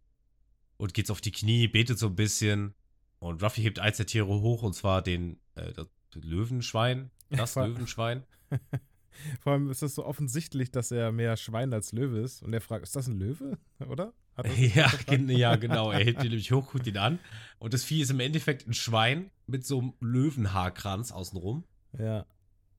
Und 0.76 0.94
geht 0.94 1.10
auf 1.10 1.20
die 1.20 1.30
Knie, 1.30 1.68
betet 1.68 1.98
so 1.98 2.06
ein 2.08 2.16
bisschen. 2.16 2.74
Und 3.18 3.42
Ruffy 3.42 3.62
hebt 3.62 3.78
eins 3.78 3.98
der 3.98 4.06
Tiere 4.06 4.26
hoch, 4.26 4.62
und 4.62 4.72
zwar 4.72 5.02
den 5.02 5.38
äh, 5.54 5.72
Löwenschwein. 6.14 7.10
Das 7.30 7.54
Löwenschwein. 7.54 8.24
Vor 9.40 9.52
allem 9.52 9.70
ist 9.70 9.82
es 9.82 9.94
so 9.94 10.04
offensichtlich, 10.04 10.70
dass 10.70 10.90
er 10.90 11.12
mehr 11.12 11.36
Schwein 11.36 11.72
als 11.72 11.92
Löwe 11.92 12.20
ist. 12.20 12.42
Und 12.42 12.52
er 12.52 12.60
fragt, 12.60 12.84
ist 12.84 12.96
das 12.96 13.06
ein 13.06 13.18
Löwe? 13.18 13.58
Oder? 13.88 14.12
Ja, 14.56 14.90
ja, 15.08 15.56
genau. 15.56 15.90
Er 15.90 16.04
hält 16.04 16.16
ihn 16.22 16.30
nämlich 16.30 16.52
hoch, 16.52 16.72
guckt 16.72 16.86
ihn 16.86 16.96
an. 16.96 17.18
Und 17.58 17.74
das 17.74 17.84
Vieh 17.84 18.00
ist 18.00 18.10
im 18.10 18.20
Endeffekt 18.20 18.66
ein 18.66 18.72
Schwein 18.72 19.30
mit 19.46 19.66
so 19.66 19.78
einem 19.78 19.92
Löwenhaarkranz 20.00 21.12
außenrum. 21.12 21.64
Ja. 21.98 22.20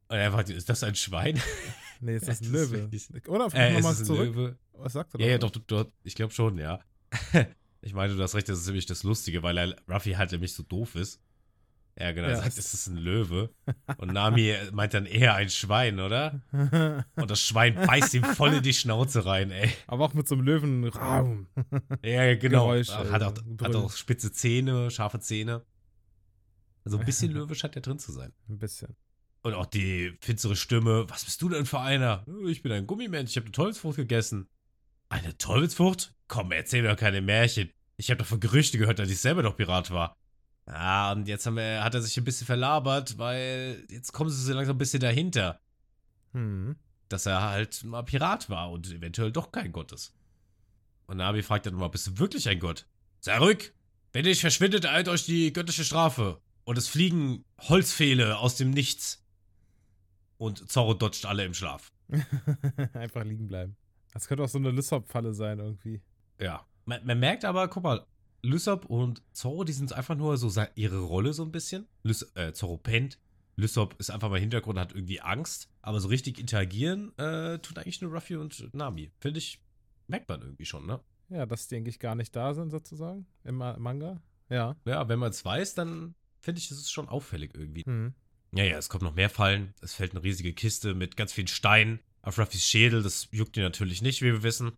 Und 0.07 0.17
er 0.17 0.31
fragt, 0.31 0.49
ist 0.49 0.69
das 0.69 0.83
ein 0.83 0.95
Schwein? 0.95 1.39
Nee, 2.01 2.15
ist 2.15 2.27
das 2.27 2.41
ein 2.41 2.51
Löwe? 2.51 2.89
Oder 3.27 3.53
äh, 3.53 3.73
nochmal 3.73 3.95
zurück. 3.95 4.35
Löwe. 4.35 4.57
Was 4.73 4.93
sagt 4.93 5.13
er 5.13 5.21
Ja, 5.21 5.27
ja, 5.27 5.37
doch, 5.37 5.51
doch, 5.51 5.85
ich 6.03 6.15
glaube 6.15 6.33
schon, 6.33 6.57
ja. 6.57 6.79
ich 7.81 7.93
meine, 7.93 8.15
du 8.15 8.21
hast 8.21 8.35
recht, 8.35 8.49
das 8.49 8.59
ist 8.59 8.65
nämlich 8.65 8.87
das 8.87 9.03
Lustige, 9.03 9.43
weil 9.43 9.57
er, 9.57 9.75
Ruffy 9.87 10.13
halt 10.13 10.31
nämlich 10.31 10.53
so 10.53 10.63
doof 10.63 10.95
ist. 10.95 11.21
Ja, 11.99 12.11
genau. 12.11 12.27
Ja. 12.27 12.33
Er 12.33 12.41
sagt, 12.41 12.57
es 12.57 12.73
ist 12.73 12.87
ein 12.87 12.97
Löwe. 12.97 13.53
Und 13.97 14.13
Nami 14.13 14.55
meint 14.71 14.93
dann 14.93 15.05
eher 15.05 15.35
ein 15.35 15.49
Schwein, 15.49 15.99
oder? 15.99 16.41
Und 17.15 17.29
das 17.29 17.41
Schwein 17.41 17.75
beißt 17.75 18.13
ihm 18.15 18.23
voll 18.23 18.53
in 18.53 18.63
die 18.63 18.73
Schnauze 18.73 19.25
rein, 19.25 19.51
ey. 19.51 19.71
Aber 19.87 20.05
auch 20.05 20.13
mit 20.13 20.27
so 20.27 20.35
einem 20.35 20.43
Löwenraum. 20.43 21.47
Ja, 22.03 22.35
genau. 22.35 22.65
Geräusch, 22.67 22.89
hat, 22.89 23.21
auch, 23.21 23.35
hat 23.61 23.75
auch 23.75 23.91
spitze 23.91 24.31
Zähne, 24.31 24.89
scharfe 24.89 25.19
Zähne. 25.19 25.63
Also 26.83 26.97
ein 26.97 27.05
bisschen 27.05 27.31
löwisch 27.31 27.63
hat 27.63 27.75
er 27.75 27.81
drin 27.81 27.99
zu 27.99 28.11
sein. 28.11 28.33
Ein 28.49 28.57
bisschen. 28.57 28.95
Und 29.43 29.53
auch 29.53 29.65
die 29.65 30.17
finstere 30.21 30.55
Stimme. 30.55 31.05
Was 31.09 31.25
bist 31.25 31.41
du 31.41 31.49
denn 31.49 31.65
für 31.65 31.79
einer? 31.79 32.25
Ich 32.47 32.63
bin 32.63 32.71
ein 32.71 32.87
Gummimensch, 32.87 33.31
ich 33.31 33.37
habe 33.37 33.45
eine 33.45 33.51
Teufelsfrucht 33.51 33.97
gegessen. 33.97 34.47
Eine 35.09 35.37
Teufelsfrucht? 35.37 36.15
Komm, 36.27 36.51
erzähl 36.51 36.81
mir 36.81 36.89
doch 36.89 36.97
keine 36.97 37.21
Märchen. 37.21 37.69
Ich 37.97 38.09
habe 38.09 38.17
doch 38.17 38.25
von 38.25 38.39
Gerüchte 38.39 38.77
gehört, 38.77 38.99
dass 38.99 39.09
ich 39.09 39.19
selber 39.19 39.43
doch 39.43 39.55
Pirat 39.55 39.91
war. 39.91 40.17
Ah, 40.65 41.11
und 41.11 41.27
jetzt 41.27 41.45
wir, 41.45 41.83
hat 41.83 41.93
er 41.93 42.01
sich 42.01 42.17
ein 42.17 42.23
bisschen 42.23 42.47
verlabert, 42.47 43.17
weil 43.17 43.85
jetzt 43.89 44.13
kommen 44.13 44.29
sie 44.29 44.41
so 44.41 44.53
langsam 44.53 44.75
ein 44.75 44.79
bisschen 44.79 45.01
dahinter. 45.01 45.59
Hm. 46.31 46.75
Dass 47.09 47.25
er 47.25 47.41
halt 47.41 47.83
mal 47.83 48.03
Pirat 48.03 48.49
war 48.49 48.71
und 48.71 48.89
eventuell 48.91 49.31
doch 49.31 49.51
kein 49.51 49.71
Gott 49.71 49.91
ist. 49.91 50.13
Und 51.05 51.17
Nabi 51.17 51.43
fragt 51.43 51.65
dann 51.65 51.75
mal, 51.75 51.89
bist 51.89 52.07
du 52.07 52.17
wirklich 52.17 52.47
ein 52.47 52.59
Gott? 52.59 52.87
Sei 53.19 53.37
ruhig! 53.37 53.73
Wenn 54.13 54.25
ihr 54.25 54.29
nicht 54.29 54.41
verschwindet, 54.41 54.85
eilt 54.85 55.09
euch 55.09 55.25
die 55.25 55.51
göttliche 55.51 55.83
Strafe. 55.83 56.39
Und 56.65 56.77
es 56.77 56.87
fliegen 56.87 57.43
Holzpfähle 57.61 58.37
aus 58.37 58.55
dem 58.55 58.71
Nichts. 58.71 59.25
Und 60.37 60.71
Zorro 60.71 60.93
dodgt 60.93 61.25
alle 61.25 61.43
im 61.45 61.53
Schlaf. 61.53 61.91
Einfach 62.93 63.23
liegen 63.23 63.47
bleiben. 63.47 63.75
Das 64.13 64.27
könnte 64.27 64.43
auch 64.43 64.49
so 64.49 64.59
eine 64.59 64.71
Lysop-Falle 64.71 65.33
sein, 65.33 65.59
irgendwie. 65.59 66.01
Ja. 66.39 66.65
Man, 66.85 67.05
man 67.05 67.19
merkt 67.19 67.43
aber, 67.43 67.67
guck 67.67 67.83
mal, 67.83 68.05
Lysop 68.43 68.85
und 68.85 69.23
Zorro, 69.31 69.63
die 69.63 69.73
sind 69.73 69.93
einfach 69.93 70.15
nur 70.15 70.37
so 70.37 70.51
ihre 70.75 70.99
Rolle 70.99 71.33
so 71.33 71.43
ein 71.43 71.51
bisschen. 71.51 71.87
Lys 72.03 72.29
äh, 72.35 72.53
Zorro 72.53 72.77
pennt. 72.77 73.17
Lysop 73.55 73.95
ist 73.99 74.09
einfach 74.09 74.29
mal 74.29 74.39
Hintergrund, 74.39 74.77
hat 74.77 74.93
irgendwie 74.93 75.21
Angst. 75.21 75.69
Aber 75.81 75.99
so 75.99 76.09
richtig 76.09 76.39
interagieren 76.39 77.17
äh, 77.17 77.59
tut 77.59 77.77
eigentlich 77.77 78.01
nur 78.01 78.11
Ruffy 78.11 78.35
und 78.35 78.73
Nami. 78.73 79.11
Finde 79.19 79.37
ich, 79.37 79.59
merkt 80.07 80.27
man 80.27 80.41
irgendwie 80.41 80.65
schon, 80.65 80.85
ne? 80.85 80.99
Ja, 81.29 81.45
dass 81.45 81.67
die 81.67 81.77
eigentlich 81.77 81.99
gar 81.99 82.15
nicht 82.15 82.35
da 82.35 82.53
sind, 82.53 82.69
sozusagen, 82.69 83.25
im 83.43 83.55
Manga. 83.55 84.21
Ja. 84.49 84.75
Ja, 84.85 85.07
wenn 85.07 85.19
man 85.19 85.31
es 85.31 85.43
weiß, 85.45 85.75
dann 85.75 86.15
finde 86.41 86.59
ich, 86.59 86.67
das 86.67 86.79
ist 86.79 86.91
schon 86.91 87.07
auffällig 87.07 87.51
irgendwie. 87.55 87.83
Mhm. 87.85 88.13
Ja, 88.53 88.65
ja, 88.65 88.77
es 88.77 88.89
kommt 88.89 89.03
noch 89.03 89.15
mehr 89.15 89.29
Fallen. 89.29 89.73
Es 89.81 89.93
fällt 89.93 90.11
eine 90.11 90.23
riesige 90.23 90.53
Kiste 90.53 90.93
mit 90.93 91.15
ganz 91.15 91.31
vielen 91.33 91.47
Steinen 91.47 91.99
auf 92.21 92.37
Ruffys 92.37 92.65
Schädel. 92.65 93.01
Das 93.01 93.29
juckt 93.31 93.57
ihn 93.57 93.63
natürlich 93.63 94.01
nicht, 94.01 94.21
wie 94.21 94.31
wir 94.31 94.43
wissen. 94.43 94.73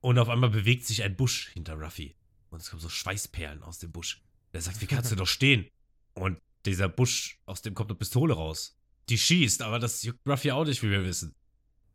Und 0.00 0.18
auf 0.18 0.28
einmal 0.28 0.50
bewegt 0.50 0.84
sich 0.84 1.02
ein 1.02 1.16
Busch 1.16 1.48
hinter 1.52 1.74
Ruffy. 1.74 2.14
Und 2.52 2.60
es 2.60 2.68
kommen 2.68 2.82
so 2.82 2.90
Schweißperlen 2.90 3.62
aus 3.62 3.78
dem 3.78 3.92
Busch. 3.92 4.22
Er 4.52 4.60
sagt, 4.60 4.82
wie 4.82 4.86
kannst 4.86 5.10
du 5.10 5.16
doch 5.16 5.26
stehen? 5.26 5.66
Und 6.12 6.38
dieser 6.66 6.86
Busch, 6.88 7.40
aus 7.46 7.62
dem 7.62 7.74
kommt 7.74 7.90
eine 7.90 7.98
Pistole 7.98 8.34
raus. 8.34 8.78
Die 9.08 9.16
schießt, 9.16 9.62
aber 9.62 9.78
das 9.78 10.02
juckt 10.02 10.20
Ruffy 10.28 10.52
auch 10.52 10.66
nicht, 10.66 10.82
wie 10.82 10.90
wir 10.90 11.02
wissen. 11.02 11.34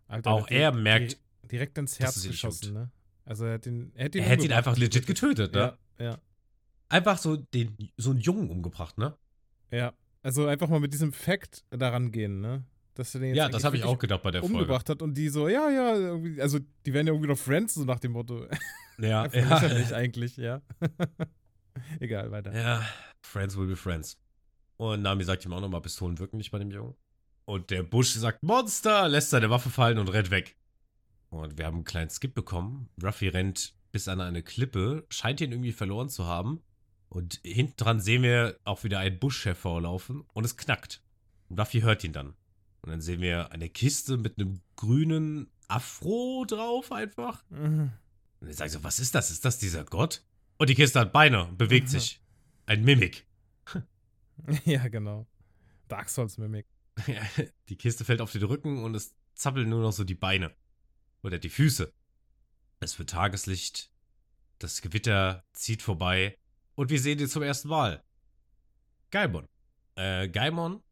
Alter, 0.07 0.31
auch 0.31 0.47
er 0.49 0.71
die, 0.71 0.79
merkt. 0.79 1.19
Direkt 1.43 1.77
ins 1.77 1.99
Herz 1.99 2.23
geschossen, 2.23 2.73
ne? 2.73 2.91
Also 3.23 3.45
er 3.45 3.53
hat 3.53 3.67
ihn. 3.67 3.91
Er, 3.93 4.05
hat 4.05 4.15
ihn, 4.15 4.23
er 4.23 4.29
hätte 4.29 4.45
ihn 4.45 4.51
einfach 4.51 4.75
legit 4.77 5.05
getötet, 5.05 5.53
ne? 5.53 5.77
Ja, 5.99 6.03
ja. 6.03 6.17
Einfach 6.89 7.19
so, 7.19 7.35
den, 7.35 7.77
so 7.95 8.09
einen 8.09 8.19
Jungen 8.19 8.49
umgebracht, 8.49 8.97
ne? 8.97 9.15
Ja. 9.69 9.93
Also 10.23 10.47
einfach 10.47 10.69
mal 10.69 10.79
mit 10.79 10.91
diesem 10.91 11.13
Fact 11.13 11.65
daran 11.69 12.11
gehen, 12.11 12.41
ne? 12.41 12.65
Dass 12.97 13.13
er 13.13 13.21
den 13.21 13.29
jetzt 13.29 13.37
ja, 13.37 13.49
das 13.49 13.63
habe 13.63 13.77
ich 13.77 13.83
auch 13.83 13.99
gedacht 13.99 14.23
bei 14.23 14.31
der 14.31 14.43
umgebracht 14.43 14.87
Folge. 14.87 14.91
hat 14.91 15.01
und 15.03 15.13
die 15.15 15.29
so, 15.29 15.47
ja, 15.47 15.69
ja, 15.69 15.95
irgendwie, 15.95 16.41
also 16.41 16.57
die 16.85 16.93
werden 16.93 17.05
ja 17.05 17.13
irgendwie 17.13 17.29
noch 17.29 17.37
Friends, 17.37 17.75
so 17.75 17.85
nach 17.85 17.99
dem 17.99 18.13
Motto. 18.13 18.45
Ja, 18.99 19.27
ja. 19.31 19.59
Lächerlich 19.59 19.93
eigentlich, 19.93 20.37
ja. 20.37 20.59
Egal, 21.99 22.31
weiter. 22.31 22.51
Ja, 22.51 22.83
Friends 23.21 23.55
will 23.55 23.67
be 23.67 23.75
friends. 23.75 24.17
Und 24.77 25.03
Nami 25.03 25.23
sagt 25.23 25.45
ihm 25.45 25.53
auch 25.53 25.61
nochmal, 25.61 25.81
Pistolen 25.81 26.17
wirken 26.17 26.37
nicht 26.37 26.49
bei 26.49 26.57
dem 26.57 26.71
Jungen. 26.71 26.95
Und 27.45 27.69
der 27.69 27.83
Busch 27.83 28.13
sagt, 28.13 28.41
Monster, 28.41 29.07
lässt 29.07 29.29
seine 29.29 29.51
Waffe 29.51 29.69
fallen 29.69 29.99
und 29.99 30.07
rennt 30.07 30.31
weg. 30.31 30.57
Und 31.29 31.59
wir 31.59 31.67
haben 31.67 31.75
einen 31.75 31.83
kleinen 31.83 32.09
Skip 32.09 32.33
bekommen. 32.33 32.89
Ruffy 33.03 33.27
rennt 33.27 33.75
bis 33.91 34.07
an 34.07 34.19
eine 34.19 34.41
Klippe, 34.41 35.05
scheint 35.09 35.41
ihn 35.41 35.51
irgendwie 35.51 35.73
verloren 35.73 36.09
zu 36.09 36.25
haben. 36.25 36.63
Und 37.09 37.39
hinten 37.43 37.75
dran 37.77 38.01
sehen 38.01 38.23
wir 38.23 38.57
auch 38.63 38.83
wieder 38.83 38.97
einen 38.97 39.19
Busch 39.19 39.45
hervorlaufen 39.45 40.23
und 40.33 40.43
es 40.43 40.57
knackt. 40.57 41.03
Und 41.49 41.59
Ruffy 41.59 41.81
hört 41.81 42.03
ihn 42.03 42.13
dann. 42.13 42.33
Und 42.81 42.91
dann 42.91 43.01
sehen 43.01 43.21
wir 43.21 43.51
eine 43.51 43.69
Kiste 43.69 44.17
mit 44.17 44.39
einem 44.39 44.61
grünen 44.75 45.49
Afro 45.67 46.45
drauf 46.47 46.91
einfach. 46.91 47.43
Mhm. 47.49 47.91
Und 48.39 48.47
er 48.47 48.53
sagt 48.53 48.71
so, 48.71 48.83
was 48.83 48.99
ist 48.99 49.15
das? 49.15 49.31
Ist 49.31 49.43
das 49.45 49.57
dieser 49.57 49.83
Gott? 49.83 50.23
Und 50.57 50.69
die 50.69 50.75
Kiste 50.75 50.99
hat 50.99 51.13
Beine 51.13 51.45
und 51.45 51.57
bewegt 51.57 51.87
mhm. 51.87 51.91
sich. 51.91 52.21
Ein 52.65 52.83
Mimik. 52.83 53.25
ja, 54.65 54.87
genau. 54.87 55.27
Dark 55.87 56.09
Souls 56.09 56.37
Mimik. 56.37 56.67
die 57.69 57.75
Kiste 57.75 58.05
fällt 58.05 58.21
auf 58.21 58.31
den 58.31 58.43
Rücken 58.43 58.83
und 58.83 58.95
es 58.95 59.15
zappeln 59.35 59.69
nur 59.69 59.81
noch 59.81 59.91
so 59.91 60.03
die 60.03 60.15
Beine. 60.15 60.53
Oder 61.23 61.39
die 61.39 61.49
Füße. 61.49 61.91
Es 62.79 62.99
wird 62.99 63.09
Tageslicht. 63.09 63.91
Das 64.59 64.81
Gewitter 64.81 65.45
zieht 65.53 65.81
vorbei. 65.81 66.37
Und 66.75 66.89
wir 66.89 66.99
sehen 66.99 67.19
ihn 67.19 67.27
zum 67.27 67.43
ersten 67.43 67.69
Mal. 67.69 68.03
Gaimon. 69.11 69.47
Äh, 69.95 70.27
Gaimon 70.29 70.83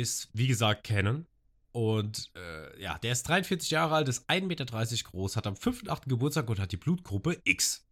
ist, 0.00 0.28
wie 0.32 0.46
gesagt, 0.46 0.84
Canon. 0.84 1.26
Und 1.72 2.30
äh, 2.34 2.82
ja, 2.82 2.98
der 2.98 3.12
ist 3.12 3.28
43 3.28 3.70
Jahre 3.70 3.94
alt, 3.94 4.08
ist 4.08 4.28
1,30 4.28 4.46
Meter 4.46 4.64
groß, 4.64 5.36
hat 5.36 5.46
am 5.46 5.56
5. 5.56 5.88
8. 5.88 6.06
Geburtstag 6.06 6.48
und 6.48 6.58
hat 6.58 6.72
die 6.72 6.76
Blutgruppe 6.76 7.40
X. 7.44 7.86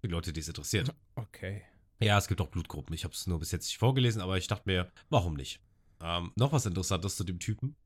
Für 0.00 0.08
die 0.08 0.12
Leute, 0.12 0.32
die 0.32 0.40
es 0.40 0.48
interessiert. 0.48 0.94
Okay. 1.14 1.62
Ja, 2.00 2.16
es 2.16 2.28
gibt 2.28 2.40
auch 2.40 2.48
Blutgruppen. 2.48 2.94
Ich 2.94 3.04
habe 3.04 3.14
es 3.14 3.26
nur 3.26 3.38
bis 3.38 3.52
jetzt 3.52 3.66
nicht 3.66 3.78
vorgelesen, 3.78 4.22
aber 4.22 4.38
ich 4.38 4.46
dachte 4.46 4.62
mir, 4.66 4.90
warum 5.08 5.34
nicht? 5.34 5.60
Ähm, 6.00 6.32
noch 6.36 6.52
was 6.52 6.66
Interessantes 6.66 7.16
zu 7.16 7.24
dem 7.24 7.38
Typen. 7.38 7.76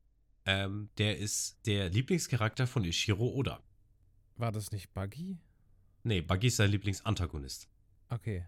Ähm, 0.45 0.89
der 0.97 1.17
ist 1.17 1.57
der 1.65 1.89
Lieblingscharakter 1.89 2.67
von 2.67 2.83
Ishiro 2.83 3.27
Oda. 3.27 3.61
War 4.37 4.51
das 4.51 4.71
nicht 4.71 4.93
Buggy? 4.93 5.37
Nee, 6.03 6.21
Buggy 6.21 6.47
ist 6.47 6.57
sein 6.57 6.71
Lieblingsantagonist. 6.71 7.67
Okay. 8.09 8.45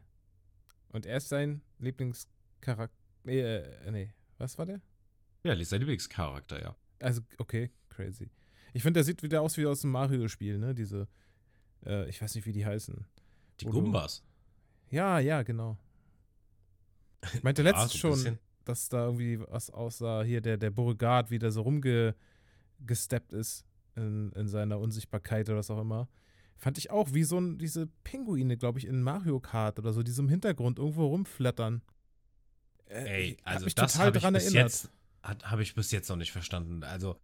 Und 0.89 1.05
er 1.05 1.17
ist 1.17 1.29
sein 1.29 1.62
Lieblingscharakter. 1.79 2.95
Nee, 3.23 3.39
äh, 3.41 3.91
nee. 3.91 4.13
Was 4.38 4.58
war 4.58 4.65
der? 4.65 4.82
Ja, 5.43 5.63
sein 5.63 5.80
Lieblingscharakter, 5.80 6.62
ja. 6.62 6.76
Also, 7.00 7.21
okay, 7.38 7.71
crazy. 7.89 8.30
Ich 8.73 8.84
finde, 8.84 9.00
der 9.00 9.04
sieht 9.04 9.23
wieder 9.23 9.41
aus 9.41 9.58
wie 9.58 9.65
aus 9.65 9.82
dem 9.82 9.91
Mario-Spiel, 9.91 10.58
ne? 10.58 10.76
Diese, 10.76 11.08
äh, 11.86 12.10
ich 12.10 12.21
weiß 12.21 12.36
nicht, 12.36 12.45
wie 12.45 12.52
die 12.52 12.65
heißen. 12.65 13.06
Die 13.60 13.65
Gumbas. 13.65 14.23
Ja, 14.89 15.19
ja, 15.19 15.41
genau. 15.43 15.78
Ich 17.34 17.43
meinte 17.43 17.63
ja, 17.63 17.69
letztens 17.71 17.93
so 17.93 18.15
schon, 18.15 18.39
dass 18.65 18.89
da 18.89 19.06
irgendwie 19.06 19.39
was 19.39 19.69
aussah, 19.69 20.23
hier 20.23 20.41
der, 20.41 20.58
der 20.58 20.71
Beauregard 20.71 21.32
wieder 21.32 21.52
so 21.52 21.62
rumgesteppt 21.62 23.34
ist 23.34 23.65
in, 23.95 24.32
in 24.34 24.47
seiner 24.47 24.80
Unsichtbarkeit 24.80 25.50
oder 25.50 25.60
was 25.60 25.71
auch 25.71 25.82
immer. 25.82 26.08
Fand 26.58 26.78
ich 26.78 26.89
auch 26.89 27.13
wie 27.13 27.23
so 27.23 27.39
ein, 27.39 27.58
diese 27.58 27.88
Pinguine, 28.04 28.58
glaube 28.58 28.80
ich, 28.80 28.88
in 28.88 29.02
Mario 29.02 29.39
Kart 29.39 29.78
oder 29.80 29.93
so, 29.93 30.02
die 30.02 30.12
so 30.12 30.23
im 30.23 30.30
Hintergrund 30.30 30.80
irgendwo 30.80 31.06
rumflattern. 31.08 31.82
Äh, 32.89 33.04
Ey, 33.04 33.38
also 33.43 33.65
mich 33.65 33.76
das 33.76 33.97
habe 33.97 34.17
ich 34.17 34.23
bis 34.23 34.45
erinnert. 34.45 34.54
jetzt 34.54 34.89
habe 35.23 35.62
ich 35.62 35.76
bis 35.76 35.91
jetzt 35.91 36.10
noch 36.10 36.15
nicht 36.15 36.32
verstanden. 36.32 36.84
Also 36.84 37.17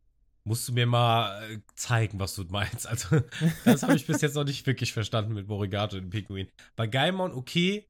musst 0.44 0.68
du 0.68 0.74
mir 0.74 0.86
mal 0.86 1.52
äh, 1.52 1.60
zeigen, 1.76 2.20
was 2.20 2.36
du 2.36 2.44
meinst. 2.44 2.88
Also 2.88 3.22
das 3.66 3.84
habe 3.84 3.96
ich 3.96 4.06
bis 4.06 4.22
jetzt 4.22 4.36
noch 4.36 4.44
nicht 4.44 4.66
wirklich 4.68 4.94
verstanden 4.94 5.34
mit 5.34 5.48
Borigato 5.48 5.98
und 5.98 6.10
Pinguin. 6.10 6.48
Bei 6.76 6.88
Gaimon 6.88 7.32
okay, 7.32 7.88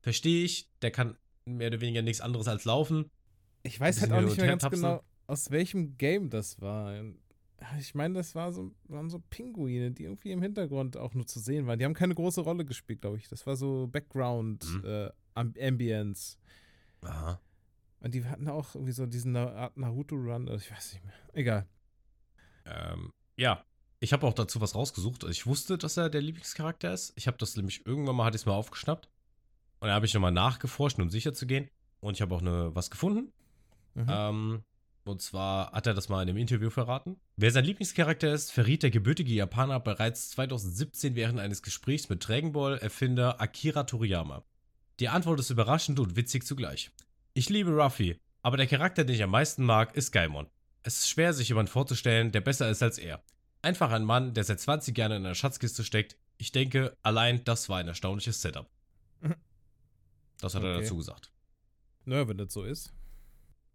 verstehe 0.00 0.44
ich, 0.44 0.70
der 0.80 0.90
kann 0.90 1.16
mehr 1.44 1.68
oder 1.68 1.80
weniger 1.80 2.02
nichts 2.02 2.20
anderes 2.20 2.48
als 2.48 2.64
laufen. 2.64 3.10
Ich 3.62 3.78
weiß 3.78 4.00
halt 4.02 4.12
auch 4.12 4.20
nicht 4.20 4.36
mehr 4.36 4.46
ganz 4.46 4.68
genau, 4.68 5.02
aus 5.26 5.50
welchem 5.50 5.96
Game 5.96 6.30
das 6.30 6.60
war. 6.60 6.94
Ich 7.78 7.94
meine, 7.94 8.14
das 8.14 8.34
war 8.34 8.52
so, 8.52 8.72
waren 8.88 9.08
so 9.08 9.20
Pinguine, 9.30 9.92
die 9.92 10.04
irgendwie 10.04 10.32
im 10.32 10.42
Hintergrund 10.42 10.96
auch 10.96 11.14
nur 11.14 11.26
zu 11.26 11.38
sehen 11.38 11.66
waren. 11.66 11.78
Die 11.78 11.84
haben 11.84 11.94
keine 11.94 12.14
große 12.14 12.40
Rolle 12.40 12.64
gespielt, 12.64 13.02
glaube 13.02 13.18
ich. 13.18 13.28
Das 13.28 13.46
war 13.46 13.54
so 13.54 13.86
Background, 13.86 14.64
mhm. 14.64 14.84
äh, 14.84 15.10
Ambience. 15.34 16.38
Aha. 17.02 17.40
Und 18.00 18.14
die 18.14 18.24
hatten 18.24 18.48
auch 18.48 18.74
irgendwie 18.74 18.92
so 18.92 19.06
diesen 19.06 19.36
Art 19.36 19.76
Naruto-Run. 19.76 20.48
Also 20.48 20.64
ich 20.64 20.70
weiß 20.70 20.94
nicht 20.94 21.04
mehr. 21.04 21.14
Egal. 21.32 21.66
Ähm, 22.64 23.10
ja. 23.36 23.64
Ich 24.00 24.12
habe 24.12 24.26
auch 24.26 24.34
dazu 24.34 24.60
was 24.60 24.74
rausgesucht. 24.74 25.22
Ich 25.24 25.46
wusste, 25.46 25.78
dass 25.78 25.96
er 25.96 26.10
der 26.10 26.20
Lieblingscharakter 26.20 26.92
ist. 26.92 27.12
Ich 27.14 27.28
habe 27.28 27.36
das 27.38 27.56
nämlich 27.56 27.86
irgendwann 27.86 28.16
mal, 28.16 28.24
hatte 28.24 28.34
ich 28.34 28.42
es 28.42 28.46
mal 28.46 28.54
aufgeschnappt. 28.54 29.08
Und 29.78 29.88
da 29.88 29.94
habe 29.94 30.06
ich 30.06 30.14
nochmal 30.14 30.32
nachgeforscht, 30.32 30.98
um 30.98 31.08
sicher 31.08 31.34
zu 31.34 31.46
gehen. 31.46 31.68
Und 32.00 32.14
ich 32.14 32.22
habe 32.22 32.34
auch 32.34 32.40
eine, 32.40 32.74
was 32.74 32.90
gefunden. 32.90 33.32
Mhm. 33.94 34.06
Ähm, 34.08 34.62
und 35.04 35.20
zwar 35.20 35.72
hat 35.72 35.86
er 35.86 35.94
das 35.94 36.08
mal 36.08 36.22
in 36.22 36.28
einem 36.28 36.38
Interview 36.38 36.70
verraten. 36.70 37.16
Wer 37.36 37.50
sein 37.50 37.64
Lieblingscharakter 37.64 38.32
ist, 38.32 38.52
verriet 38.52 38.82
der 38.82 38.90
gebürtige 38.90 39.32
Japaner 39.32 39.80
bereits 39.80 40.30
2017 40.30 41.14
während 41.14 41.40
eines 41.40 41.62
Gesprächs 41.62 42.08
mit 42.08 42.26
Dragon 42.26 42.52
Ball-Erfinder 42.52 43.40
Akira 43.40 43.84
Toriyama. 43.84 44.44
Die 45.02 45.08
Antwort 45.08 45.40
ist 45.40 45.50
überraschend 45.50 45.98
und 45.98 46.14
witzig 46.14 46.46
zugleich. 46.46 46.92
Ich 47.34 47.48
liebe 47.48 47.72
Ruffy, 47.72 48.20
aber 48.40 48.56
der 48.56 48.68
Charakter, 48.68 49.02
den 49.02 49.16
ich 49.16 49.22
am 49.24 49.30
meisten 49.30 49.64
mag, 49.64 49.96
ist 49.96 50.12
Gaimon. 50.12 50.46
Es 50.84 50.98
ist 50.98 51.08
schwer, 51.08 51.34
sich 51.34 51.48
jemanden 51.48 51.72
vorzustellen, 51.72 52.30
der 52.30 52.40
besser 52.40 52.70
ist 52.70 52.84
als 52.84 52.98
er. 52.98 53.20
Einfach 53.62 53.90
ein 53.90 54.04
Mann, 54.04 54.32
der 54.32 54.44
seit 54.44 54.60
20 54.60 54.96
Jahren 54.96 55.10
in 55.10 55.26
einer 55.26 55.34
Schatzkiste 55.34 55.82
steckt. 55.82 56.16
Ich 56.36 56.52
denke, 56.52 56.96
allein 57.02 57.42
das 57.42 57.68
war 57.68 57.78
ein 57.78 57.88
erstaunliches 57.88 58.42
Setup. 58.42 58.70
Das 60.40 60.54
hat 60.54 60.62
okay. 60.62 60.72
er 60.72 60.80
dazu 60.82 60.96
gesagt. 60.96 61.32
Naja, 62.04 62.28
wenn 62.28 62.38
das 62.38 62.52
so 62.52 62.62
ist. 62.62 62.92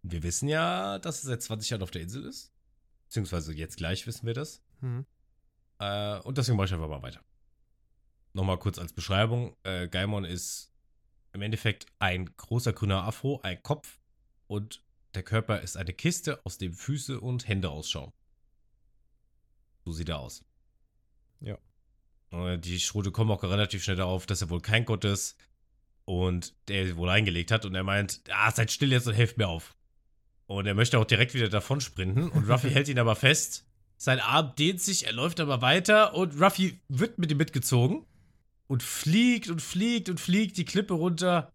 Wir 0.02 0.22
wissen 0.22 0.48
ja, 0.48 0.98
dass 0.98 1.24
er 1.24 1.28
seit 1.28 1.42
20 1.42 1.68
Jahren 1.68 1.82
auf 1.82 1.90
der 1.90 2.00
Insel 2.00 2.24
ist. 2.24 2.54
Beziehungsweise 3.04 3.52
jetzt 3.52 3.76
gleich 3.76 4.06
wissen 4.06 4.26
wir 4.26 4.32
das. 4.32 4.62
Mhm. 4.80 5.04
Äh, 5.78 6.20
und 6.20 6.38
deswegen 6.38 6.56
mache 6.56 6.68
ich 6.68 6.72
einfach 6.72 6.88
mal 6.88 7.02
weiter. 7.02 7.20
Nochmal 8.32 8.58
kurz 8.58 8.78
als 8.78 8.94
Beschreibung. 8.94 9.54
Äh, 9.64 9.88
Gaimon 9.88 10.24
ist 10.24 10.72
im 11.38 11.42
Endeffekt 11.42 11.86
ein 12.00 12.36
großer 12.36 12.72
grüner 12.72 13.04
Afro, 13.04 13.40
ein 13.42 13.62
Kopf 13.62 14.00
und 14.48 14.82
der 15.14 15.22
Körper 15.22 15.60
ist 15.60 15.76
eine 15.76 15.92
Kiste, 15.92 16.44
aus 16.44 16.58
dem 16.58 16.74
Füße 16.74 17.20
und 17.20 17.46
Hände 17.46 17.70
ausschauen. 17.70 18.12
So 19.84 19.92
sieht 19.92 20.08
er 20.08 20.18
aus. 20.18 20.44
Ja. 21.40 21.56
Die 22.56 22.80
Schrote 22.80 23.12
kommen 23.12 23.30
auch 23.30 23.42
relativ 23.44 23.84
schnell 23.84 23.96
darauf, 23.96 24.26
dass 24.26 24.42
er 24.42 24.50
wohl 24.50 24.60
kein 24.60 24.84
Gott 24.84 25.04
ist 25.04 25.36
und 26.04 26.54
der 26.66 26.96
wohl 26.96 27.08
eingelegt 27.08 27.52
hat 27.52 27.64
und 27.64 27.74
er 27.74 27.84
meint, 27.84 28.20
ah, 28.30 28.50
seid 28.50 28.72
still 28.72 28.90
jetzt 28.90 29.06
und 29.06 29.14
helft 29.14 29.38
mir 29.38 29.46
auf. 29.48 29.76
Und 30.46 30.66
er 30.66 30.74
möchte 30.74 30.98
auch 30.98 31.04
direkt 31.04 31.34
wieder 31.34 31.48
davon 31.48 31.80
sprinten 31.80 32.30
und 32.30 32.48
Ruffy 32.50 32.70
hält 32.70 32.88
ihn 32.88 32.98
aber 32.98 33.14
fest. 33.14 33.64
Sein 33.96 34.18
Arm 34.18 34.54
dehnt 34.56 34.82
sich, 34.82 35.06
er 35.06 35.12
läuft 35.12 35.38
aber 35.38 35.62
weiter 35.62 36.14
und 36.14 36.40
Ruffy 36.40 36.80
wird 36.88 37.18
mit 37.18 37.30
ihm 37.30 37.38
mitgezogen 37.38 38.04
und 38.68 38.82
fliegt 38.82 39.48
und 39.48 39.60
fliegt 39.60 40.08
und 40.08 40.20
fliegt 40.20 40.56
die 40.56 40.64
Klippe 40.64 40.94
runter. 40.94 41.52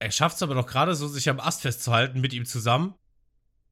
Er 0.00 0.10
schafft 0.10 0.36
es 0.36 0.42
aber 0.42 0.54
noch 0.54 0.66
gerade 0.66 0.94
so, 0.94 1.06
sich 1.06 1.28
am 1.28 1.38
Ast 1.38 1.62
festzuhalten 1.62 2.20
mit 2.20 2.32
ihm 2.32 2.46
zusammen. 2.46 2.94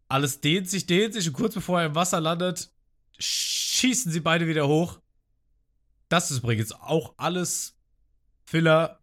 Alles 0.08 0.40
dehnt 0.40 0.70
sich, 0.70 0.86
dehnt 0.86 1.14
sich 1.14 1.26
und 1.26 1.32
kurz 1.32 1.54
bevor 1.54 1.80
er 1.80 1.86
im 1.86 1.94
Wasser 1.94 2.20
landet, 2.20 2.70
schießen 3.18 4.12
sie 4.12 4.20
beide 4.20 4.46
wieder 4.46 4.68
hoch. 4.68 5.00
Das 6.08 6.30
ist 6.30 6.38
übrigens 6.38 6.72
auch 6.72 7.14
alles 7.16 7.76
Filler 8.44 9.00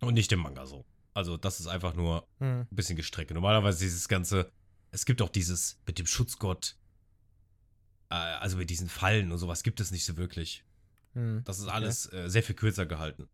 und 0.00 0.14
nicht 0.14 0.32
im 0.32 0.40
Manga 0.40 0.66
so. 0.66 0.84
Also, 1.12 1.36
das 1.36 1.60
ist 1.60 1.66
einfach 1.66 1.94
nur 1.94 2.26
hm. 2.38 2.62
ein 2.62 2.68
bisschen 2.70 2.96
Gestrecke. 2.96 3.34
Normalerweise 3.34 3.78
dieses 3.80 4.08
ganze, 4.08 4.50
es 4.90 5.04
gibt 5.04 5.22
auch 5.22 5.28
dieses 5.28 5.80
mit 5.86 5.98
dem 5.98 6.06
Schutzgott, 6.06 6.76
äh, 8.10 8.14
also 8.14 8.56
mit 8.56 8.70
diesen 8.70 8.88
Fallen 8.88 9.30
und 9.30 9.38
sowas 9.38 9.62
gibt 9.62 9.80
es 9.80 9.90
nicht 9.90 10.04
so 10.04 10.16
wirklich. 10.16 10.64
Hm. 11.14 11.42
Das 11.44 11.58
ist 11.58 11.68
alles 11.68 12.08
okay. 12.08 12.24
äh, 12.24 12.28
sehr 12.28 12.42
viel 12.42 12.54
kürzer 12.54 12.86
gehalten. 12.86 13.28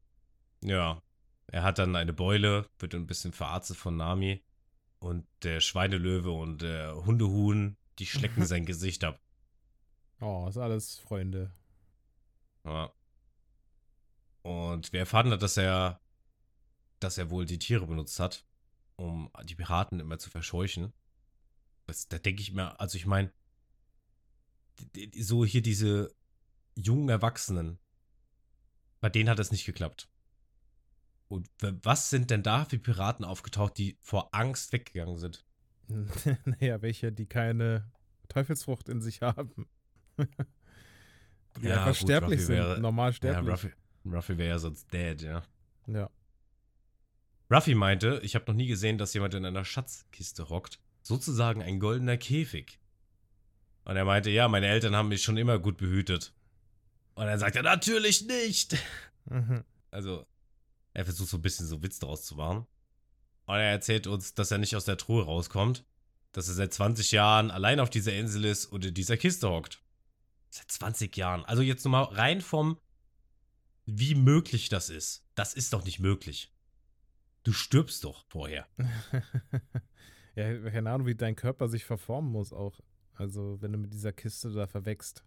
Ja. 0.63 1.03
Er 1.49 1.63
hat 1.65 1.79
dann 1.79 1.97
eine 1.97 2.13
Beule, 2.13 2.69
wird 2.79 2.95
ein 2.95 3.07
bisschen 3.07 3.33
verarztet 3.33 3.77
von 3.77 3.97
Nami. 3.97 4.45
Und 5.01 5.27
der 5.43 5.61
Schweinelöwe 5.61 6.31
und 6.31 6.63
der 6.63 6.95
Hundehuhn, 6.95 7.77
die 7.99 8.07
schlecken 8.07 8.45
sein 8.47 8.67
Gesicht 8.67 9.03
ab. 9.03 9.21
Oh, 10.21 10.47
ist 10.49 10.59
alles 10.59 10.99
Freunde. 10.99 11.51
Ja. 12.65 12.93
Und 14.43 14.93
wir 14.93 15.01
erfahren 15.01 15.31
dass 15.39 15.57
er, 15.57 16.01
dass 16.99 17.19
er 17.19 17.31
wohl 17.31 17.47
die 17.47 17.59
Tiere 17.59 17.87
benutzt 17.87 18.21
hat, 18.21 18.45
um 18.97 19.31
die 19.45 19.55
Piraten 19.55 20.01
immer 20.01 20.19
zu 20.19 20.31
verscheuchen. 20.31 20.93
Das, 21.87 22.09
da 22.09 22.19
denke 22.19 22.43
ich 22.43 22.53
mir, 22.53 22.79
also 22.79 22.97
ich 22.97 23.07
meine, 23.07 23.33
so 25.17 25.45
hier 25.45 25.63
diese 25.63 26.15
jungen 26.75 27.09
Erwachsenen, 27.09 27.79
bei 29.01 29.09
denen 29.09 29.29
hat 29.29 29.39
es 29.39 29.51
nicht 29.51 29.65
geklappt. 29.65 30.09
Und 31.29 31.49
was 31.61 32.11
sind 32.11 32.31
denn 32.31 32.43
da 32.43 32.65
für 32.65 32.79
Piraten 32.79 33.25
aufgetaucht, 33.25 33.79
die 33.79 33.97
vor 34.01 34.35
Angst 34.35 34.73
weggegangen 34.73 35.17
sind? 35.17 35.45
naja, 36.45 36.83
welche, 36.83 37.13
die 37.13 37.27
keine 37.27 37.91
Teufelsfrucht 38.29 38.89
in 38.89 39.01
sich 39.01 39.23
haben. 39.23 39.69
ja, 41.61 41.85
einfach 41.85 41.95
sterblich 41.95 42.45
sind, 42.45 42.57
wäre, 42.57 42.81
normal 42.81 43.13
sterblich. 43.13 43.47
Ja, 43.47 43.53
Ruffy, 43.53 43.73
Ruffy 44.07 44.39
wäre 44.39 44.49
ja 44.51 44.59
sonst 44.59 44.93
dead, 44.93 45.23
ja. 45.23 45.43
Ja. 45.87 46.11
Ruffy 47.51 47.75
meinte, 47.75 48.21
ich 48.23 48.35
habe 48.35 48.45
noch 48.47 48.55
nie 48.55 48.69
gesehen, 48.69 48.99
dass 48.99 49.15
jemand 49.15 49.35
in 49.35 49.45
einer 49.45 49.65
Schatzkiste 49.65 50.49
hockt. 50.49 50.81
Sozusagen 51.03 51.63
ein 51.63 51.81
goldener 51.81 52.17
Käfig. 52.17 52.79
Und 53.85 53.97
er 53.97 54.05
meinte, 54.05 54.31
ja, 54.31 54.47
meine 54.49 54.67
Eltern 54.67 54.95
haben 54.95 55.09
mich 55.09 55.23
schon 55.23 55.37
immer 55.37 55.59
gut 55.59 55.77
behütet. 55.77 56.33
Und 57.15 57.27
dann 57.27 57.39
sagt 57.39 57.57
er, 57.57 57.63
natürlich 57.63 58.27
nicht. 58.27 58.77
Mhm. 59.27 59.65
Also, 59.91 60.27
er 60.95 61.05
versucht 61.05 61.29
so 61.29 61.39
ein 61.39 61.43
bisschen 61.43 61.67
so 61.67 61.83
Witz 61.83 61.99
draus 61.99 62.25
zu 62.25 62.35
machen. 62.35 62.67
Und 63.47 63.57
er 63.57 63.71
erzählt 63.71 64.07
uns, 64.07 64.35
dass 64.35 64.51
er 64.51 64.59
nicht 64.59 64.77
aus 64.77 64.85
der 64.85 64.97
Truhe 64.97 65.25
rauskommt. 65.25 65.85
Dass 66.33 66.49
er 66.49 66.55
seit 66.55 66.73
20 66.73 67.11
Jahren 67.11 67.51
allein 67.51 67.81
auf 67.81 67.91
dieser 67.91 68.15
Insel 68.15 68.45
ist 68.45 68.67
und 68.67 68.85
in 68.85 68.95
dieser 68.95 69.17
Kiste 69.17 69.51
hockt. 69.51 69.83
Seit 70.51 70.71
20 70.71 71.17
Jahren. 71.17 71.45
Also 71.45 71.63
jetzt 71.63 71.85
nochmal 71.85 72.05
rein 72.05 72.41
vom, 72.41 72.79
wie 73.87 74.15
möglich 74.15 74.69
das 74.69 74.89
ist. 74.89 75.25
Das 75.35 75.55
ist 75.55 75.73
doch 75.73 75.85
nicht 75.85 75.99
möglich. 75.99 76.53
Du 77.43 77.53
stirbst 77.53 78.05
doch 78.05 78.25
vorher. 78.29 78.69
ja, 80.37 80.71
keine 80.71 80.91
Ahnung, 80.91 81.07
wie 81.07 81.15
dein 81.15 81.37
Körper 81.37 81.69
sich 81.69 81.85
verformen 81.85 82.31
muss 82.31 82.53
auch. 82.53 82.81
Also, 83.15 83.61
wenn 83.61 83.73
du 83.73 83.79
mit 83.79 83.93
dieser 83.93 84.13
Kiste 84.13 84.51
da 84.51 84.67
verwächst. 84.67 85.25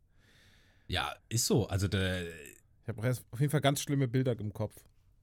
Ja, 0.88 1.14
ist 1.30 1.46
so. 1.46 1.68
Also, 1.68 1.88
der. 1.88 2.28
Ich 2.28 2.88
habe 2.88 3.10
auf 3.10 3.40
jeden 3.40 3.52
Fall 3.52 3.62
ganz 3.62 3.82
schlimme 3.82 4.08
Bilder 4.08 4.38
im 4.38 4.52
Kopf. 4.52 4.76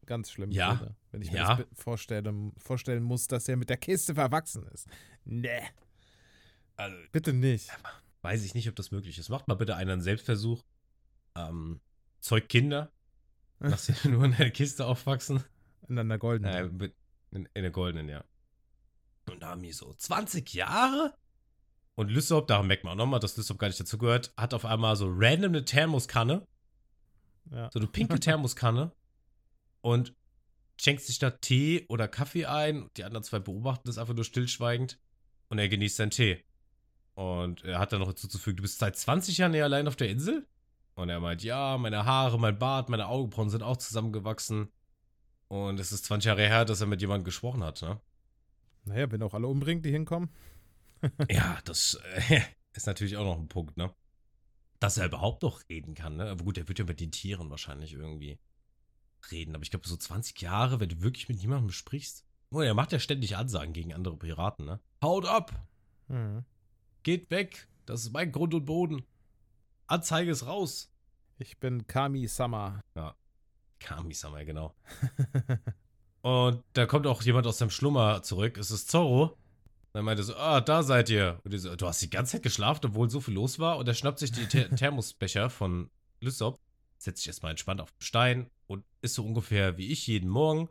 Ganz 0.07 0.31
schlimme 0.31 0.53
ja. 0.53 0.75
Bilder. 0.75 0.97
Wenn 1.13 1.23
ich 1.23 1.31
mir 1.31 1.39
ja. 1.39 1.57
das 1.57 1.67
vorstellen, 1.75 2.53
vorstellen 2.59 3.03
muss, 3.03 3.27
dass 3.27 3.49
er 3.49 3.57
mit 3.57 3.69
der 3.69 3.77
Kiste 3.77 4.15
verwachsen 4.15 4.67
ist. 4.69 4.89
Nee. 5.25 5.63
Also, 6.77 6.97
Bitte 7.13 7.33
nicht. 7.33 7.71
Weiß 8.23 8.45
ich 8.45 8.55
nicht, 8.55 8.69
ob 8.69 8.77
das 8.77 8.91
möglich 8.91 9.19
ist. 9.19 9.29
Macht 9.29 9.49
mal 9.49 9.55
bitte 9.55 9.77
einen 9.77 10.01
Selbstversuch. 10.01 10.65
Ähm, 11.37 11.81
zeugt 12.21 12.49
Kinder. 12.49 12.91
Lass 13.61 13.87
sie 13.87 13.95
nur 14.09 14.25
in 14.25 14.37
der 14.37 14.51
Kiste 14.51 14.87
aufwachsen. 14.87 15.45
In 15.89 15.99
einer 15.99 16.19
goldenen. 16.19 16.81
Äh, 16.81 16.91
in, 17.31 17.49
in 17.55 17.63
der 17.63 17.71
goldenen, 17.71 18.09
ja. 18.09 18.25
Und 19.31 19.43
da 19.43 19.51
haben 19.51 19.63
die 19.63 19.73
so 19.73 19.93
20 19.93 20.53
Jahre? 20.55 21.15
Und 21.97 22.11
Lysop, 22.11 22.47
da 22.49 22.63
merkt 22.63 22.85
man 22.85 22.95
auch 22.95 23.05
nochmal, 23.05 23.21
dass 23.21 23.37
Lysop 23.37 23.59
gar 23.59 23.69
nicht 23.69 23.81
dazugehört, 23.81 24.33
hat 24.37 24.55
auf 24.55 24.65
einmal 24.65 24.97
so 24.97 25.07
random 25.09 25.53
eine 25.53 25.65
Thermoskanne. 25.65 26.47
Ja. 27.51 27.71
So 27.73 27.79
eine 27.79 27.89
pinke 27.89 28.21
Thermoskanne. 28.21 28.93
und 29.83 30.15
schenkt 30.81 31.03
sich 31.03 31.19
da 31.19 31.31
Tee 31.31 31.85
oder 31.89 32.09
Kaffee 32.09 32.47
ein. 32.47 32.89
Die 32.97 33.05
anderen 33.05 33.23
zwei 33.23 33.39
beobachten 33.39 33.87
das 33.87 33.99
einfach 33.99 34.15
nur 34.15 34.25
stillschweigend. 34.25 34.99
Und 35.49 35.59
er 35.59 35.69
genießt 35.69 35.97
seinen 35.97 36.11
Tee. 36.11 36.43
Und 37.15 37.65
er 37.65 37.79
hat 37.79 37.93
dann 37.93 38.01
noch 38.01 38.09
hinzuzufügen, 38.09 38.57
du 38.57 38.63
bist 38.63 38.79
seit 38.79 38.97
20 38.97 39.37
Jahren 39.39 39.53
hier 39.53 39.65
allein 39.65 39.89
auf 39.89 39.97
der 39.97 40.09
Insel? 40.09 40.47
Und 40.95 41.11
er 41.11 41.21
meint, 41.21 41.43
ja, 41.43 41.77
meine 41.77 42.05
Haare, 42.05 42.39
mein 42.39 42.59
Bart, 42.59 42.89
meine 42.89 43.09
Augenbrauen 43.09 43.51
sind 43.51 43.63
auch 43.63 43.77
zusammengewachsen. 43.77 44.69
Und 45.49 45.81
es 45.81 45.93
ist 45.93 46.07
20 46.07 46.29
Jahre 46.29 46.47
her, 46.47 46.65
dass 46.65 46.81
er 46.81 46.87
mit 46.87 47.01
jemandem 47.01 47.25
gesprochen 47.25 47.63
hat, 47.63 47.83
ne? 47.83 48.01
Naja, 48.85 49.11
wenn 49.11 49.23
auch 49.23 49.35
alle 49.35 49.49
umbringt, 49.49 49.85
die 49.85 49.91
hinkommen. 49.91 50.31
Ja, 51.31 51.59
das 51.65 51.99
äh, 52.29 52.41
ist 52.73 52.87
natürlich 52.87 53.17
auch 53.17 53.25
noch 53.25 53.39
ein 53.39 53.49
Punkt, 53.49 53.77
ne? 53.77 53.95
Dass 54.79 54.97
er 54.97 55.07
überhaupt 55.07 55.43
noch 55.43 55.63
reden 55.69 55.95
kann, 55.95 56.17
ne? 56.17 56.31
Aber 56.31 56.45
gut, 56.45 56.59
er 56.59 56.69
wird 56.69 56.79
ja 56.79 56.85
mit 56.85 57.01
den 57.01 57.13
Tieren 57.13 57.51
wahrscheinlich 57.51 57.93
irgendwie 57.93 58.39
reden. 59.31 59.55
Aber 59.55 59.63
ich 59.63 59.71
glaube, 59.71 59.89
so 59.89 59.97
20 59.97 60.41
Jahre, 60.41 60.81
wenn 60.81 60.89
du 60.89 61.03
wirklich 61.03 61.29
mit 61.29 61.41
jemandem 61.41 61.71
sprichst. 61.71 62.25
Oh, 62.51 62.61
er 62.61 62.75
macht 62.75 62.93
ja 62.93 62.99
ständig 62.99 63.37
Ansagen 63.37 63.73
gegen 63.73 63.93
andere 63.93 64.17
Piraten, 64.17 64.65
ne? 64.65 64.81
Haut 65.03 65.27
ab! 65.27 65.69
Mhm. 66.09 66.45
Geht 67.03 67.31
weg! 67.31 67.69
Das 67.87 68.03
ist 68.03 68.13
mein 68.13 68.33
Grund 68.33 68.55
und 68.55 68.65
Boden. 68.65 69.05
Anzeige 69.87 70.31
ist 70.31 70.47
raus. 70.47 70.93
Ich 71.39 71.59
bin 71.59 71.87
Kami 71.87 72.27
Sama. 72.29 72.81
Ja. 72.95 73.17
Kami 73.81 74.15
Sama, 74.15 74.43
genau. 74.45 74.75
und 76.23 76.63
da 76.75 76.87
kommt 76.87 77.07
auch 77.07 77.23
jemand 77.23 77.47
aus 77.47 77.59
seinem 77.59 77.71
Schlummer 77.71 78.23
zurück. 78.23 78.59
Es 78.59 78.71
ist 78.71 78.91
Zorro. 78.91 79.40
Dann 79.93 80.05
meinte 80.05 80.23
so, 80.23 80.37
ah, 80.37 80.61
da 80.61 80.83
seid 80.83 81.11
ihr. 81.11 81.41
Und 81.45 81.59
so, 81.59 81.75
du 81.75 81.87
hast 81.87 82.01
die 82.01 82.11
ganze 82.11 82.33
Zeit 82.33 82.43
geschlafen, 82.43 82.87
obwohl 82.87 83.11
so 83.11 83.21
viel 83.21 83.35
los 83.35 83.59
war. 83.59 83.79
Und 83.79 83.89
er 83.89 83.95
schnappt 83.95 84.21
sich 84.21 84.31
die 84.31 84.47
Th 84.47 84.71
Thermosbecher 84.77 85.51
von 85.51 85.91
Lysop, 86.21 86.61
setzt 86.99 87.19
sich 87.19 87.29
erstmal 87.29 87.51
entspannt 87.51 87.81
auf 87.81 87.91
den 87.91 88.03
Stein 88.03 88.51
und 88.67 88.85
ist 89.03 89.15
so 89.15 89.25
ungefähr 89.25 89.77
wie 89.79 89.91
ich 89.91 90.07
jeden 90.07 90.29
Morgen. 90.29 90.69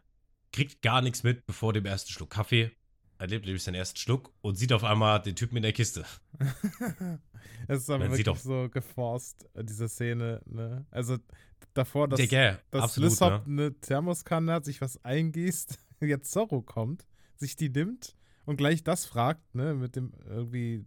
Kriegt 0.52 0.82
gar 0.82 1.02
nichts 1.02 1.24
mit 1.24 1.46
bevor 1.46 1.74
dem 1.74 1.86
ersten 1.86 2.12
Schluck 2.12 2.30
Kaffee. 2.30 2.72
Erlebt 3.18 3.46
nämlich 3.46 3.64
seinen 3.64 3.76
ersten 3.76 3.98
Schluck 3.98 4.32
und 4.42 4.56
sieht 4.56 4.72
auf 4.72 4.86
einmal 4.86 5.22
den 5.22 5.36
Typen 5.36 5.58
in 5.58 5.64
der 5.64 5.74
Kiste. 5.74 6.06
Es 7.68 7.84
ist 7.84 7.90
aber 7.90 8.10
wirklich 8.10 8.40
so 8.40 8.68
geforst, 8.70 9.48
diese 9.56 9.88
Szene, 9.90 10.42
ne? 10.46 10.86
Also 10.92 11.18
davor, 11.74 12.08
dass, 12.08 12.20
Digga, 12.20 12.60
dass 12.72 12.84
absolut, 12.84 13.12
Lysop 13.12 13.48
ne? 13.48 13.64
eine 13.64 13.80
Thermoskanne 13.80 14.54
hat, 14.54 14.66
sich 14.66 14.82
was 14.82 15.04
eingießt, 15.04 15.78
jetzt 16.02 16.32
Zorro 16.32 16.62
kommt, 16.62 17.06
sich 17.36 17.56
die 17.56 17.70
nimmt 17.70 18.16
und 18.50 18.58
gleich 18.58 18.84
das 18.84 19.06
fragt, 19.06 19.54
ne, 19.54 19.76
mit 19.76 19.96
dem 19.96 20.12
irgendwie, 20.28 20.84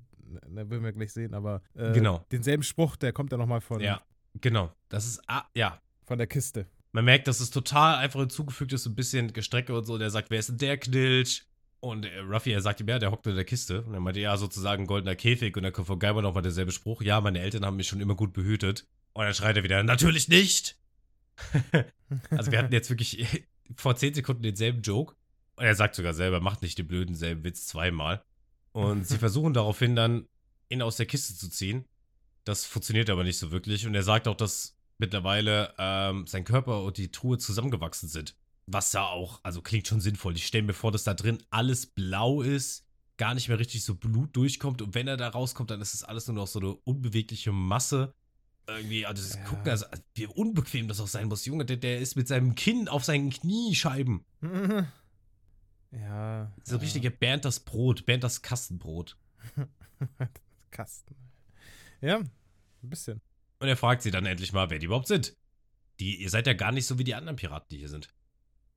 ne, 0.49 0.69
werden 0.69 0.83
wir 0.83 0.93
gleich 0.93 1.13
sehen, 1.13 1.33
aber 1.33 1.63
äh, 1.75 1.93
genau. 1.93 2.27
denselben 2.33 2.65
Spruch, 2.65 2.97
der 2.97 3.13
kommt 3.13 3.31
ja 3.31 3.39
nochmal 3.39 3.61
von. 3.61 3.79
Ja, 3.79 4.03
genau. 4.41 4.73
Das 4.89 5.07
ist, 5.07 5.23
ah, 5.29 5.45
ja. 5.55 5.81
Von 6.05 6.19
der 6.19 6.27
Kiste. 6.27 6.67
Man 6.91 7.05
merkt, 7.05 7.29
dass 7.29 7.39
es 7.39 7.51
total 7.51 7.99
einfach 7.99 8.19
hinzugefügt 8.19 8.73
ist, 8.73 8.83
so 8.83 8.91
ein 8.91 8.97
bisschen 8.97 9.33
Gestrecke 9.33 9.79
und 9.79 9.85
so. 9.85 9.97
Der 9.97 10.11
sagt, 10.11 10.31
wer 10.31 10.41
ist 10.41 10.49
denn 10.49 10.59
der 10.59 10.77
Knilch? 10.77 11.47
Und 11.79 12.05
äh, 12.05 12.19
Ruffy, 12.19 12.51
er 12.51 12.63
sagt 12.63 12.81
ihm, 12.81 12.89
ja, 12.89 12.99
der 12.99 13.13
hockt 13.13 13.29
in 13.29 13.37
der 13.37 13.45
Kiste. 13.45 13.83
Und 13.83 13.95
er 13.95 14.01
meinte, 14.01 14.19
ja, 14.19 14.37
sozusagen 14.37 14.89
goldener 14.89 15.15
Käfig. 15.15 15.57
Und 15.57 15.63
dann 15.63 15.73
kommt 15.73 15.87
von 15.87 16.01
Geiber 16.01 16.21
nochmal 16.21 16.43
derselbe 16.43 16.73
Spruch. 16.73 17.01
Ja, 17.01 17.21
meine 17.21 17.39
Eltern 17.39 17.65
haben 17.65 17.77
mich 17.77 17.87
schon 17.87 18.01
immer 18.01 18.17
gut 18.17 18.33
behütet. 18.33 18.89
Und 19.13 19.25
dann 19.25 19.35
schreit 19.35 19.57
er 19.57 19.63
wieder, 19.63 19.81
natürlich 19.85 20.27
nicht! 20.27 20.77
also 22.31 22.51
wir 22.51 22.59
hatten 22.59 22.73
jetzt 22.73 22.91
wirklich 22.91 23.47
vor 23.77 23.95
10 23.95 24.15
Sekunden 24.15 24.43
denselben 24.43 24.83
Joke. 24.83 25.15
Und 25.57 25.65
er 25.65 25.75
sagt 25.75 25.95
sogar 25.95 26.15
selber, 26.15 26.41
macht 26.41 26.63
nicht 26.63 26.79
den 26.79 26.87
blöden 26.87 27.15
selben 27.15 27.45
Witz 27.45 27.67
zweimal. 27.67 28.25
Und 28.73 29.07
sie 29.07 29.19
versuchen 29.19 29.53
daraufhin 29.53 29.95
dann, 29.95 30.27
ihn 30.69 30.83
aus 30.83 30.97
der 30.97 31.07
Kiste 31.07 31.35
zu 31.35 31.49
ziehen. 31.51 31.85
Das 32.45 32.65
funktioniert 32.65 33.11
aber 33.11 33.25
nicht 33.25 33.39
so 33.39 33.53
wirklich. 33.53 33.87
Und 33.87 33.95
er 33.95 34.03
sagt 34.03 34.27
auch, 34.27 34.37
dass 34.37 34.77
mittlerweile 34.99 35.75
ähm, 35.79 36.27
sein 36.27 36.45
Körper 36.45 36.83
und 36.83 36.97
die 36.97 37.13
Truhe 37.13 37.39
zusammengewachsen 37.39 38.09
sind. 38.09 38.35
Was 38.67 38.93
da 38.93 39.05
auch, 39.05 39.41
also 39.43 39.61
klingt 39.61 39.89
schon 39.89 40.01
sinnvoll. 40.01 40.37
Ich 40.37 40.47
stelle 40.47 40.65
mir 40.65 40.73
vor, 40.73 40.93
dass 40.93 41.05
da 41.05 41.15
drin 41.15 41.43
alles 41.51 41.87
blau 41.87 42.41
ist, 42.43 42.87
gar 43.19 43.35
nicht 43.35 43.49
mehr 43.49 43.59
richtig 43.59 43.85
so 43.85 43.95
Blut 43.95 44.35
durchkommt. 44.35 44.81
Und 44.81 44.95
wenn 44.95 45.09
er 45.09 45.17
da 45.17 45.29
rauskommt, 45.29 45.71
dann 45.71 45.81
ist 45.81 45.95
es 45.95 46.05
alles 46.05 46.27
nur 46.27 46.37
noch 46.37 46.47
so 46.47 46.61
eine 46.61 46.75
unbewegliche 46.75 47.53
Masse. 47.53 48.15
Irgendwie, 48.69 49.05
also 49.05 49.23
das 49.23 49.35
ja. 49.35 49.45
gucken, 49.45 49.69
also 49.69 49.87
wie 50.15 50.27
unbequem 50.27 50.89
das 50.89 51.01
auch 51.01 51.09
sein 51.09 51.29
muss. 51.29 51.45
Junge, 51.45 51.65
der, 51.65 51.77
der 51.77 51.99
ist 51.99 52.17
mit 52.17 52.29
seinem 52.29 52.55
Kinn 52.55 52.89
auf 52.89 53.05
seinen 53.05 53.31
Kniescheiben. 53.31 54.25
Ja. 55.93 56.51
So 56.65 56.77
ja. 56.77 56.81
richtige 56.81 57.11
Bernd 57.11 57.45
das 57.45 57.61
Brot, 57.61 58.07
Bernd 58.07 58.25
das 58.25 58.43
Kastenbrot. 58.43 59.17
Kasten. 60.71 61.15
Ja, 62.01 62.19
ein 62.19 62.31
bisschen. 62.83 63.21
Und 63.61 63.69
er 63.69 63.77
fragt 63.77 64.03
sie 64.03 64.11
dann 64.11 64.27
endlich 64.27 64.53
mal, 64.53 64.71
wer 64.71 64.79
die 64.79 64.87
überhaupt 64.87 65.07
sind. 65.07 65.37
Die, 66.01 66.21
ihr 66.21 66.31
seid 66.31 66.47
ja 66.47 66.55
gar 66.55 66.73
nicht 66.73 66.87
so 66.87 66.99
wie 66.99 67.05
die 67.05 67.15
anderen 67.15 67.37
Piraten, 67.37 67.69
die 67.71 67.79
hier 67.79 67.89
sind. 67.89 68.09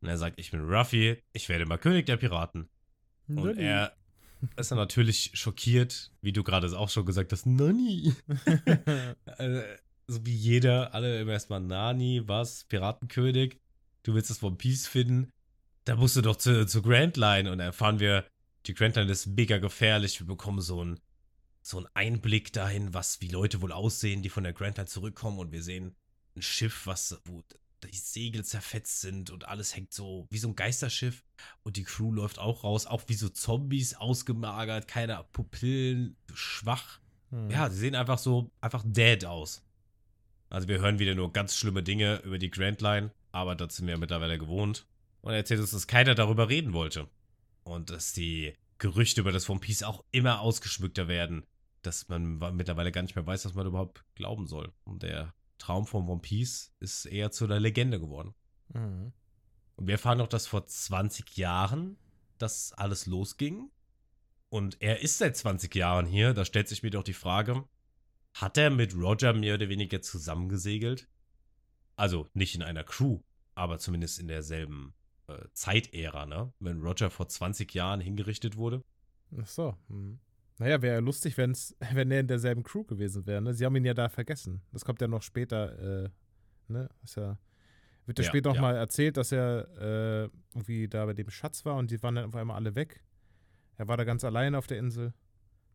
Und 0.01 0.09
er 0.09 0.17
sagt, 0.17 0.39
ich 0.39 0.51
bin 0.51 0.61
Ruffy, 0.61 1.23
ich 1.33 1.49
werde 1.49 1.65
mal 1.65 1.77
König 1.77 2.05
der 2.05 2.17
Piraten. 2.17 2.69
Nani. 3.27 3.49
Und 3.49 3.57
er 3.57 3.95
ist 4.57 4.69
dann 4.69 4.77
natürlich 4.77 5.31
schockiert, 5.33 6.11
wie 6.21 6.33
du 6.33 6.43
gerade 6.43 6.77
auch 6.77 6.89
schon 6.89 7.05
gesagt 7.05 7.31
hast, 7.31 7.45
Nani. 7.45 8.13
also, 9.25 9.61
so 10.07 10.25
wie 10.25 10.35
jeder, 10.35 10.93
alle 10.93 11.21
immer 11.21 11.31
erstmal 11.31 11.61
Nani, 11.61 12.21
was, 12.25 12.65
Piratenkönig, 12.65 13.59
du 14.03 14.13
willst 14.13 14.29
das 14.29 14.43
One 14.43 14.57
Piece 14.57 14.85
finden 14.85 15.31
da 15.85 15.95
musst 15.95 16.15
du 16.15 16.21
doch 16.21 16.35
zu, 16.35 16.65
zu 16.65 16.81
Grand 16.81 17.15
Line 17.15 17.51
und 17.51 17.59
erfahren 17.59 17.99
wir, 17.99 18.25
die 18.65 18.73
Grand 18.73 18.95
Line 18.95 19.11
ist 19.11 19.27
mega 19.27 19.59
gefährlich. 19.59 20.19
Wir 20.19 20.27
bekommen 20.27 20.61
so 20.61 20.81
einen 20.81 20.99
so 21.61 21.77
einen 21.77 21.87
Einblick 21.95 22.53
dahin, 22.53 22.93
was 22.93 23.21
wie 23.21 23.27
Leute 23.27 23.59
wohl 23.59 23.71
aussehen, 23.71 24.21
die 24.21 24.29
von 24.29 24.43
der 24.43 24.53
Grand 24.53 24.77
Line 24.77 24.87
zurückkommen 24.87 25.39
und 25.39 25.51
wir 25.51 25.63
sehen 25.63 25.95
ein 26.35 26.43
Schiff, 26.43 26.85
was 26.85 27.19
wo 27.25 27.41
die 27.83 27.97
Segel 27.97 28.43
zerfetzt 28.43 29.01
sind 29.01 29.29
und 29.29 29.47
alles 29.47 29.75
hängt 29.75 29.93
so 29.93 30.27
wie 30.29 30.37
so 30.37 30.47
ein 30.47 30.55
Geisterschiff 30.55 31.23
und 31.63 31.77
die 31.77 31.83
Crew 31.83 32.11
läuft 32.11 32.39
auch 32.39 32.63
raus, 32.63 32.85
auch 32.85 33.03
wie 33.07 33.13
so 33.13 33.29
Zombies 33.29 33.95
ausgemagert, 33.95 34.87
keine 34.87 35.23
Pupillen, 35.31 36.17
schwach. 36.33 36.99
Hm. 37.29 37.49
Ja, 37.49 37.69
sie 37.69 37.77
sehen 37.77 37.95
einfach 37.95 38.17
so 38.17 38.51
einfach 38.61 38.83
dead 38.85 39.25
aus. 39.25 39.63
Also 40.49 40.67
wir 40.67 40.79
hören 40.79 40.99
wieder 40.99 41.15
nur 41.15 41.33
ganz 41.33 41.57
schlimme 41.57 41.83
Dinge 41.83 42.21
über 42.23 42.37
die 42.37 42.51
Grand 42.51 42.81
Line, 42.81 43.11
aber 43.31 43.55
das 43.55 43.75
sind 43.75 43.87
wir 43.87 43.97
mittlerweile 43.97 44.37
gewohnt. 44.37 44.85
Und 45.25 45.31
er 45.31 45.37
erzählt 45.37 45.59
uns, 45.59 45.71
dass 45.71 45.87
keiner 45.87 46.13
darüber 46.13 46.49
reden 46.49 46.73
wollte. 46.73 47.09
Und 47.63 47.89
dass 47.89 48.13
die 48.13 48.53
Gerüchte 48.77 49.21
über 49.21 49.31
das 49.31 49.49
One 49.49 49.59
Piece 49.59 49.81
auch 49.81 50.05
immer 50.11 50.39
ausgeschmückter 50.39 51.07
werden. 51.07 51.47
Dass 51.81 52.07
man 52.09 52.37
mittlerweile 52.55 52.91
gar 52.91 53.01
nicht 53.01 53.15
mehr 53.15 53.25
weiß, 53.25 53.43
was 53.45 53.55
man 53.55 53.65
überhaupt 53.65 54.05
glauben 54.13 54.45
soll. 54.45 54.71
Und 54.83 55.01
der 55.01 55.33
Traum 55.57 55.87
von 55.87 56.07
One 56.07 56.21
Piece 56.21 56.75
ist 56.79 57.05
eher 57.05 57.31
zu 57.31 57.45
einer 57.45 57.59
Legende 57.59 57.99
geworden. 57.99 58.35
Mhm. 58.71 59.13
Und 59.77 59.87
wir 59.87 59.93
erfahren 59.93 60.19
noch, 60.19 60.27
dass 60.27 60.45
vor 60.45 60.67
20 60.67 61.35
Jahren 61.37 61.97
das 62.37 62.71
alles 62.73 63.07
losging. 63.07 63.71
Und 64.49 64.79
er 64.79 64.99
ist 65.01 65.17
seit 65.17 65.35
20 65.35 65.73
Jahren 65.73 66.05
hier. 66.05 66.35
Da 66.35 66.45
stellt 66.45 66.67
sich 66.67 66.83
mir 66.83 66.91
doch 66.91 67.03
die 67.03 67.13
Frage, 67.13 67.67
hat 68.35 68.59
er 68.59 68.69
mit 68.69 68.93
Roger 68.93 69.33
mehr 69.33 69.55
oder 69.55 69.69
weniger 69.69 70.03
zusammengesegelt? 70.03 71.09
Also 71.95 72.29
nicht 72.35 72.53
in 72.53 72.61
einer 72.61 72.83
Crew, 72.83 73.21
aber 73.55 73.79
zumindest 73.79 74.19
in 74.19 74.27
derselben 74.27 74.93
äh, 75.27 75.47
Zeitära, 75.53 76.25
ne? 76.25 76.53
Wenn 76.59 76.81
Roger 76.81 77.09
vor 77.09 77.27
20 77.27 77.73
Jahren 77.73 77.99
hingerichtet 77.99 78.57
wurde. 78.57 78.83
Ach 79.39 79.47
so. 79.47 79.75
Hm. 79.87 80.19
Naja, 80.57 80.81
wäre 80.81 80.95
ja 80.95 81.01
lustig, 81.01 81.37
wenn's, 81.37 81.75
wenn 81.93 82.11
er 82.11 82.21
in 82.21 82.27
derselben 82.27 82.63
Crew 82.63 82.83
gewesen 82.83 83.25
wäre. 83.25 83.41
Ne? 83.41 83.53
Sie 83.53 83.65
haben 83.65 83.75
ihn 83.75 83.85
ja 83.85 83.93
da 83.93 84.09
vergessen. 84.09 84.61
Das 84.71 84.85
kommt 84.85 85.01
ja 85.01 85.07
noch 85.07 85.21
später. 85.21 86.05
Äh, 86.05 86.09
ne? 86.67 86.89
Ist 87.03 87.17
ja, 87.17 87.37
wird 88.05 88.19
ja, 88.19 88.23
ja 88.23 88.29
später 88.29 88.53
nochmal 88.53 88.75
ja. 88.75 88.79
erzählt, 88.79 89.17
dass 89.17 89.31
er 89.31 89.67
äh, 89.77 90.29
irgendwie 90.53 90.87
da 90.87 91.05
bei 91.05 91.13
dem 91.13 91.29
Schatz 91.29 91.65
war 91.65 91.75
und 91.75 91.91
die 91.91 92.01
waren 92.03 92.15
dann 92.15 92.25
auf 92.25 92.35
einmal 92.35 92.57
alle 92.57 92.75
weg. 92.75 93.03
Er 93.77 93.87
war 93.87 93.97
da 93.97 94.03
ganz 94.05 94.23
allein 94.23 94.55
auf 94.55 94.67
der 94.67 94.77
Insel. 94.77 95.13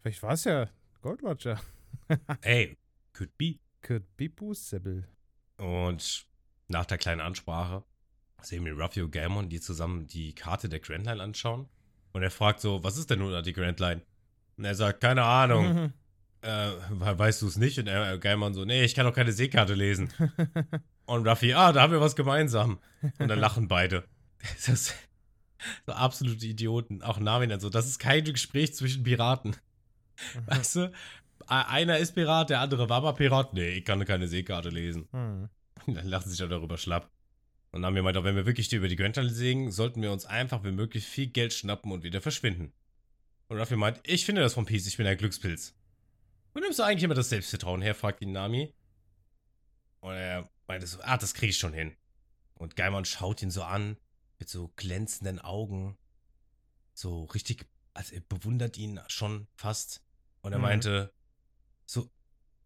Vielleicht 0.00 0.22
war 0.22 0.32
es 0.32 0.44
ja 0.44 0.70
Gold 1.02 1.22
Roger. 1.22 1.60
Ey, 2.42 2.78
could 3.12 3.36
be. 3.36 3.58
Could 3.82 4.04
be 4.16 4.28
possible. 4.28 5.04
Und 5.56 6.26
nach 6.68 6.86
der 6.86 6.98
kleinen 6.98 7.20
Ansprache 7.20 7.84
sehen 8.44 8.64
wir 8.64 8.78
Ruffy 8.78 9.02
und 9.02 9.10
Gamon, 9.10 9.48
die 9.48 9.60
zusammen 9.60 10.06
die 10.06 10.34
Karte 10.34 10.68
der 10.68 10.80
Grand 10.80 11.06
Line 11.06 11.22
anschauen. 11.22 11.68
Und 12.12 12.22
er 12.22 12.30
fragt 12.30 12.60
so, 12.60 12.82
was 12.82 12.96
ist 12.96 13.10
denn 13.10 13.20
nun 13.20 13.42
die 13.42 13.52
Grand 13.52 13.78
Line? 13.80 14.02
Und 14.56 14.64
er 14.64 14.74
sagt, 14.74 15.00
keine 15.00 15.22
Ahnung. 15.22 15.92
äh, 16.42 16.70
weißt 16.90 17.42
du 17.42 17.46
es 17.46 17.56
nicht? 17.56 17.78
Und 17.78 17.86
er, 17.86 18.18
Geilmann 18.18 18.54
so, 18.54 18.64
nee, 18.64 18.84
ich 18.84 18.94
kann 18.94 19.06
doch 19.06 19.14
keine 19.14 19.32
Seekarte 19.32 19.74
lesen. 19.74 20.10
und 21.06 21.26
Ruffy, 21.26 21.54
ah, 21.54 21.72
da 21.72 21.82
haben 21.82 21.92
wir 21.92 22.00
was 22.00 22.16
gemeinsam. 22.16 22.78
Und 23.18 23.28
dann 23.28 23.38
lachen 23.38 23.68
beide. 23.68 24.04
Das 24.42 24.68
ist 24.68 24.94
so 25.86 25.92
absolute 25.92 26.46
Idioten. 26.46 27.02
Auch 27.02 27.18
Nami 27.18 27.46
dann 27.46 27.60
so, 27.60 27.68
das 27.68 27.86
ist 27.86 27.98
kein 27.98 28.24
Gespräch 28.24 28.74
zwischen 28.74 29.02
Piraten. 29.02 29.50
Mhm. 30.34 30.46
Weißt 30.46 30.76
du? 30.76 30.92
Einer 31.46 31.98
ist 31.98 32.14
Pirat, 32.14 32.50
der 32.50 32.60
andere 32.60 32.88
war 32.88 33.00
mal 33.00 33.12
Pirat. 33.12 33.54
Nee, 33.54 33.70
ich 33.70 33.84
kann 33.84 34.04
keine 34.04 34.28
Seekarte 34.28 34.68
lesen. 34.68 35.08
Mhm. 35.12 35.48
Dann 35.86 36.06
lachen 36.06 36.24
sie 36.24 36.30
sich 36.30 36.38
dann 36.38 36.50
darüber 36.50 36.78
schlapp. 36.78 37.10
Und 37.72 37.82
dann 37.82 37.86
haben 37.86 37.94
wir 37.94 38.02
meint, 38.02 38.16
wenn 38.22 38.36
wir 38.36 38.46
wirklich 38.46 38.72
über 38.72 38.88
die 38.88 38.96
Grand 38.96 39.16
sägen, 39.16 39.70
sollten 39.70 40.02
wir 40.02 40.10
uns 40.10 40.26
einfach 40.26 40.64
wie 40.64 40.72
möglich 40.72 41.06
viel 41.06 41.28
Geld 41.28 41.52
schnappen 41.52 41.92
und 41.92 42.02
wieder 42.02 42.20
verschwinden. 42.20 42.72
Und 43.48 43.58
Ruffy 43.58 43.76
meint, 43.76 44.00
ich 44.04 44.24
finde 44.24 44.42
das 44.42 44.54
von 44.54 44.64
Peace, 44.64 44.86
ich 44.86 44.96
bin 44.96 45.06
ein 45.06 45.16
Glückspilz. 45.16 45.74
Wo 46.52 46.60
nimmst 46.60 46.78
du 46.78 46.82
eigentlich 46.82 47.04
immer 47.04 47.14
das 47.14 47.28
Selbstvertrauen 47.28 47.82
her? 47.82 47.94
fragt 47.94 48.22
ihn 48.22 48.32
Nami. 48.32 48.74
Und 50.00 50.14
er 50.14 50.50
meinte 50.66 50.86
so, 50.86 50.98
ah, 51.02 51.16
das 51.16 51.34
krieg 51.34 51.50
ich 51.50 51.58
schon 51.58 51.72
hin. 51.72 51.96
Und 52.54 52.76
Geimann 52.76 53.04
schaut 53.04 53.42
ihn 53.42 53.50
so 53.50 53.62
an, 53.62 53.96
mit 54.38 54.48
so 54.48 54.72
glänzenden 54.76 55.38
Augen. 55.38 55.96
So 56.94 57.24
richtig, 57.24 57.66
also 57.94 58.14
er 58.14 58.20
bewundert 58.22 58.76
ihn 58.78 59.00
schon 59.06 59.46
fast. 59.54 60.02
Und 60.40 60.52
er 60.52 60.58
mhm. 60.58 60.62
meinte, 60.62 61.12
so, 61.86 62.10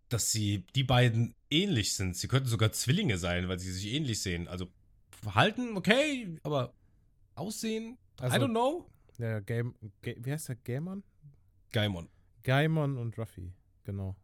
dass 0.08 0.30
sie, 0.30 0.66
die 0.74 0.84
beiden 0.84 1.34
ähnlich 1.50 1.94
sind. 1.94 2.16
Sie 2.16 2.28
könnten 2.28 2.48
sogar 2.48 2.72
Zwillinge 2.72 3.18
sein, 3.18 3.48
weil 3.48 3.58
sie 3.58 3.72
sich 3.72 3.86
ähnlich 3.86 4.22
sehen. 4.22 4.48
Also, 4.48 4.72
Verhalten, 5.24 5.76
okay, 5.76 6.38
aber 6.42 6.74
Aussehen, 7.34 7.98
also, 8.20 8.36
I 8.36 8.40
don't 8.40 8.50
know. 8.50 8.90
Ja, 9.18 9.40
Game, 9.40 9.74
wie 10.02 10.32
heißt 10.32 10.48
der? 10.48 10.56
Gaimon? 10.56 11.02
Gaimon. 11.72 12.08
Gaimon 12.42 12.98
und 12.98 13.18
Ruffy. 13.18 13.52
Genau. 13.84 14.16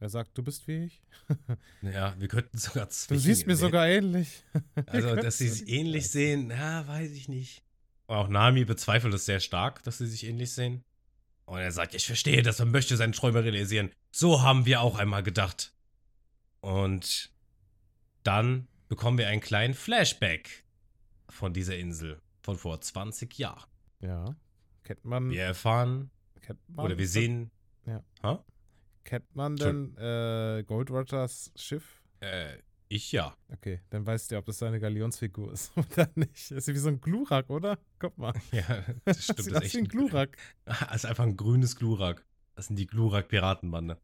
Er 0.00 0.08
sagt, 0.08 0.36
du 0.38 0.42
bist 0.42 0.66
wie 0.68 0.84
ich. 0.84 1.02
ja, 1.82 2.14
wir 2.18 2.28
könnten 2.28 2.56
sogar 2.56 2.88
Zwillinge 2.88 3.22
Du 3.22 3.34
siehst 3.34 3.46
mir 3.46 3.56
sehen. 3.56 3.66
sogar 3.66 3.88
ähnlich. 3.88 4.44
also, 4.86 5.16
dass 5.16 5.38
sie 5.38 5.48
sich 5.48 5.68
ähnlich 5.68 6.08
sehen, 6.08 6.50
ja, 6.50 6.86
weiß 6.86 7.10
ich 7.12 7.28
nicht. 7.28 7.62
Auch 8.06 8.28
Nami 8.28 8.64
bezweifelt 8.64 9.12
es 9.12 9.26
sehr 9.26 9.40
stark, 9.40 9.82
dass 9.82 9.98
sie 9.98 10.06
sich 10.06 10.24
ähnlich 10.24 10.52
sehen. 10.52 10.84
Und 11.44 11.58
er 11.58 11.72
sagt, 11.72 11.94
ich 11.94 12.06
verstehe 12.06 12.42
das 12.42 12.60
und 12.60 12.70
möchte 12.70 12.96
seine 12.96 13.12
Träume 13.12 13.42
realisieren. 13.44 13.90
So 14.10 14.42
haben 14.42 14.66
wir 14.66 14.80
auch 14.80 14.98
einmal 14.98 15.22
gedacht. 15.22 15.74
Und 16.60 17.32
dann 18.22 18.68
bekommen 18.88 19.18
wir 19.18 19.28
einen 19.28 19.40
kleinen 19.40 19.74
Flashback 19.74 20.64
von 21.28 21.52
dieser 21.52 21.76
Insel 21.76 22.20
von 22.42 22.56
vor 22.56 22.80
20 22.80 23.38
Jahren. 23.38 23.68
Ja. 24.00 24.34
Kennt 24.82 25.04
man. 25.04 25.30
Wir 25.30 25.42
erfahren. 25.42 26.10
Kennt 26.40 26.60
man 26.68 26.86
oder 26.86 26.98
wir 26.98 27.08
sehen. 27.08 27.50
Ja. 27.86 28.02
Ha? 28.22 28.44
Kennt 29.04 29.34
man 29.34 29.56
denn 29.56 29.96
äh, 29.96 30.62
Gold 30.66 30.90
Rogers 30.90 31.52
Schiff? 31.56 32.02
Äh, 32.20 32.58
ich 32.88 33.12
ja. 33.12 33.34
Okay, 33.52 33.80
dann 33.90 34.06
weißt 34.06 34.30
du, 34.30 34.38
ob 34.38 34.46
das 34.46 34.58
seine 34.58 34.80
Galionsfigur 34.80 35.52
ist 35.52 35.72
oder 35.76 36.08
nicht. 36.14 36.50
Das 36.50 36.66
ist 36.66 36.68
wie 36.68 36.78
so 36.78 36.88
ein 36.88 37.00
Glurak, 37.00 37.50
oder? 37.50 37.78
Guck 37.98 38.16
mal. 38.16 38.32
Ja, 38.52 38.84
das 39.04 39.24
stimmt. 39.24 39.38
das 39.38 39.46
ist 39.46 39.62
echt 39.62 39.76
ein 39.76 39.88
Glurak. 39.88 40.36
Das 40.64 40.96
ist 40.96 41.04
einfach 41.06 41.24
ein 41.24 41.36
grünes 41.36 41.76
Glurak. 41.76 42.24
Das 42.54 42.66
sind 42.66 42.76
die 42.78 42.86
Glurak-Piratenbande. 42.86 43.98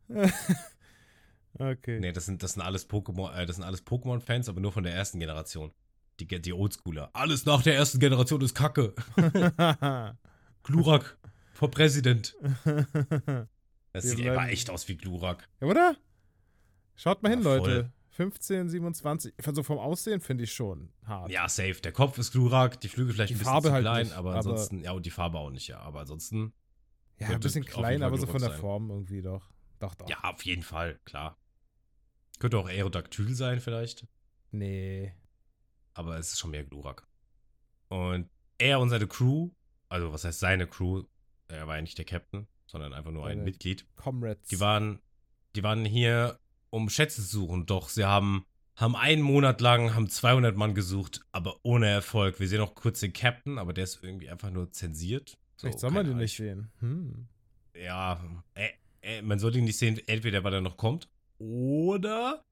Okay. 1.58 2.00
Nee, 2.00 2.12
das 2.12 2.26
sind, 2.26 2.42
das 2.42 2.54
sind 2.54 2.62
alles 2.62 2.88
Pokémon, 2.88 3.34
äh, 3.34 3.46
das 3.46 3.56
sind 3.56 3.64
alles 3.64 3.86
Pokémon-Fans, 3.86 4.48
aber 4.48 4.60
nur 4.60 4.72
von 4.72 4.84
der 4.84 4.94
ersten 4.94 5.20
Generation. 5.20 5.72
Die, 6.20 6.26
die 6.26 6.52
Oldschooler. 6.52 7.10
Alles 7.12 7.44
nach 7.44 7.62
der 7.62 7.74
ersten 7.74 7.98
Generation 7.98 8.40
ist 8.40 8.54
Kacke. 8.54 8.94
Glurak 10.62 11.18
vor 11.52 11.70
Präsident. 11.70 12.36
Das 13.94 14.02
sieht 14.02 14.26
aber 14.26 14.48
echt 14.48 14.70
aus 14.70 14.88
wie 14.88 14.96
Glurak. 14.96 15.48
Ja, 15.60 15.68
oder? 15.68 15.96
Schaut 16.96 17.22
mal 17.22 17.28
ja, 17.28 17.36
hin, 17.36 17.44
voll. 17.44 17.58
Leute. 17.58 17.92
15, 18.10 18.68
27. 18.68 19.34
Also 19.44 19.62
vom 19.62 19.78
Aussehen 19.78 20.20
finde 20.20 20.44
ich 20.44 20.52
schon 20.52 20.92
hart. 21.04 21.30
Ja, 21.30 21.48
safe. 21.48 21.80
Der 21.80 21.92
Kopf 21.92 22.18
ist 22.18 22.32
Glurak, 22.32 22.80
die 22.80 22.88
Flügel 22.88 23.14
vielleicht 23.14 23.30
die 23.30 23.34
ein 23.34 23.38
bisschen 23.38 23.52
Farbe 23.52 23.68
zu 23.68 23.72
halt 23.72 23.82
klein, 23.82 24.06
nicht, 24.06 24.16
aber 24.16 24.34
ansonsten, 24.34 24.82
ja, 24.82 24.92
und 24.92 25.06
die 25.06 25.10
Farbe 25.10 25.38
auch 25.38 25.50
nicht, 25.50 25.68
ja. 25.68 25.78
Aber 25.78 26.00
ansonsten. 26.00 26.52
Ja, 27.18 27.28
ein 27.28 27.40
bisschen 27.40 27.64
klein, 27.64 28.02
aber 28.02 28.18
so 28.18 28.26
von 28.26 28.40
der 28.40 28.50
sein. 28.50 28.60
Form 28.60 28.90
irgendwie 28.90 29.22
doch. 29.22 29.48
Doch, 29.78 29.94
doch. 29.94 30.08
Ja, 30.08 30.18
auf 30.22 30.42
jeden 30.44 30.62
Fall, 30.62 30.98
klar. 31.04 31.36
Könnte 32.38 32.58
auch 32.58 32.68
Aerodactyl 32.68 33.34
sein, 33.34 33.60
vielleicht. 33.60 34.06
Nee. 34.50 35.12
Aber 35.94 36.18
es 36.18 36.32
ist 36.32 36.38
schon 36.38 36.50
mehr 36.50 36.64
Glurak. 36.64 37.06
Und 37.88 38.28
er 38.58 38.80
und 38.80 38.88
seine 38.88 39.06
Crew, 39.06 39.50
also 39.88 40.12
was 40.12 40.24
heißt 40.24 40.40
seine 40.40 40.66
Crew, 40.66 41.04
er 41.48 41.66
war 41.66 41.76
ja 41.76 41.82
nicht 41.82 41.98
der 41.98 42.04
Captain, 42.04 42.46
sondern 42.66 42.92
einfach 42.92 43.12
nur 43.12 43.26
ein 43.26 43.44
Mitglied. 43.44 43.86
Comrades. 43.96 44.48
Die 44.48 44.60
waren, 44.60 45.00
die 45.54 45.62
waren 45.62 45.84
hier, 45.84 46.38
um 46.70 46.88
Schätze 46.88 47.22
zu 47.22 47.28
suchen, 47.28 47.66
doch 47.66 47.88
sie 47.88 48.04
haben, 48.04 48.44
haben 48.76 48.96
einen 48.96 49.22
Monat 49.22 49.60
lang, 49.60 49.94
haben 49.94 50.08
200 50.08 50.56
Mann 50.56 50.74
gesucht, 50.74 51.20
aber 51.30 51.60
ohne 51.62 51.86
Erfolg. 51.88 52.40
Wir 52.40 52.48
sehen 52.48 52.60
auch 52.60 52.74
kurz 52.74 53.00
den 53.00 53.12
Captain, 53.12 53.58
aber 53.58 53.72
der 53.72 53.84
ist 53.84 54.02
irgendwie 54.02 54.30
einfach 54.30 54.50
nur 54.50 54.72
zensiert. 54.72 55.38
So, 55.56 55.66
Vielleicht 55.66 55.80
soll 55.80 55.90
man 55.92 56.06
den 56.06 56.16
nicht 56.16 56.36
sehen. 56.36 56.72
Hm. 56.80 57.28
Ja, 57.76 58.20
äh, 58.54 58.70
äh, 59.02 59.22
man 59.22 59.38
soll 59.38 59.54
ihn 59.54 59.64
nicht 59.64 59.78
sehen, 59.78 60.00
entweder 60.06 60.42
weil 60.42 60.54
er 60.54 60.60
noch 60.60 60.76
kommt 60.76 61.08
oder 61.38 62.44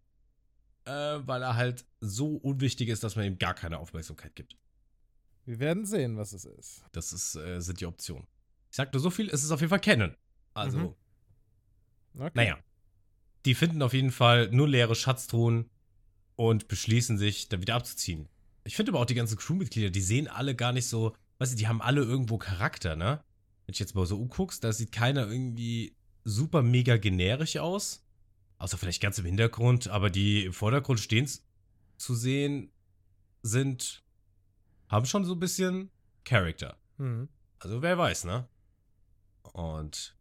äh, 0.84 0.90
weil 0.90 1.42
er 1.42 1.56
halt 1.56 1.84
so 2.00 2.36
unwichtig 2.36 2.88
ist, 2.88 3.04
dass 3.04 3.16
man 3.16 3.24
ihm 3.24 3.38
gar 3.38 3.54
keine 3.54 3.78
Aufmerksamkeit 3.78 4.34
gibt. 4.34 4.56
Wir 5.44 5.58
werden 5.58 5.84
sehen, 5.84 6.16
was 6.16 6.32
es 6.32 6.44
ist. 6.44 6.84
Das 6.92 7.12
ist, 7.12 7.34
äh, 7.36 7.60
sind 7.60 7.80
die 7.80 7.86
Optionen. 7.86 8.26
Ich 8.70 8.76
sag 8.76 8.92
nur 8.92 9.00
so 9.00 9.10
viel, 9.10 9.28
es 9.28 9.42
ist 9.42 9.50
auf 9.50 9.60
jeden 9.60 9.70
Fall 9.70 9.80
Canon. 9.80 10.16
Also, 10.54 10.78
mhm. 10.78 10.94
okay. 12.18 12.30
naja. 12.34 12.58
Die 13.44 13.54
finden 13.54 13.82
auf 13.82 13.92
jeden 13.92 14.12
Fall 14.12 14.48
nur 14.50 14.68
leere 14.68 14.94
Schatztruhen 14.94 15.68
und 16.36 16.68
beschließen 16.68 17.18
sich, 17.18 17.48
da 17.48 17.60
wieder 17.60 17.74
abzuziehen. 17.74 18.28
Ich 18.64 18.76
finde 18.76 18.92
aber 18.92 19.00
auch 19.00 19.06
die 19.06 19.14
ganzen 19.14 19.36
Crewmitglieder, 19.36 19.90
die 19.90 20.00
sehen 20.00 20.28
alle 20.28 20.54
gar 20.54 20.72
nicht 20.72 20.86
so, 20.86 21.16
weißt 21.38 21.52
du, 21.52 21.56
die 21.56 21.66
haben 21.66 21.82
alle 21.82 22.02
irgendwo 22.02 22.38
Charakter, 22.38 22.94
ne? 22.94 23.22
Wenn 23.66 23.72
ich 23.72 23.80
jetzt 23.80 23.94
mal 23.94 24.06
so 24.06 24.16
umguckst, 24.16 24.62
da 24.62 24.72
sieht 24.72 24.92
keiner 24.92 25.26
irgendwie 25.26 25.96
super 26.24 26.62
mega 26.62 26.96
generisch 26.96 27.56
aus. 27.56 28.01
Außer 28.62 28.78
vielleicht 28.78 29.02
ganz 29.02 29.18
im 29.18 29.24
Hintergrund, 29.24 29.88
aber 29.88 30.08
die 30.08 30.44
im 30.44 30.52
Vordergrund 30.52 31.00
stehen 31.00 31.28
zu 31.96 32.14
sehen 32.14 32.70
sind, 33.42 34.04
haben 34.88 35.04
schon 35.04 35.24
so 35.24 35.32
ein 35.32 35.40
bisschen 35.40 35.90
Charakter. 36.22 36.78
Mhm. 36.96 37.28
Also 37.58 37.82
wer 37.82 37.98
weiß, 37.98 38.22
ne? 38.22 38.46
Und 39.52 40.16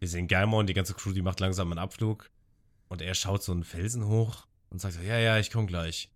wir 0.00 0.08
sehen 0.08 0.26
Gaimon, 0.26 0.66
die 0.66 0.74
ganze 0.74 0.94
Crew, 0.94 1.12
die 1.12 1.22
macht 1.22 1.38
langsam 1.38 1.70
einen 1.70 1.78
Abflug. 1.78 2.28
Und 2.88 3.00
er 3.00 3.14
schaut 3.14 3.44
so 3.44 3.52
einen 3.52 3.62
Felsen 3.62 4.08
hoch 4.08 4.48
und 4.70 4.80
sagt 4.80 4.94
so, 4.94 5.00
ja, 5.02 5.20
ja, 5.20 5.38
ich 5.38 5.52
komm 5.52 5.68
gleich. 5.68 6.10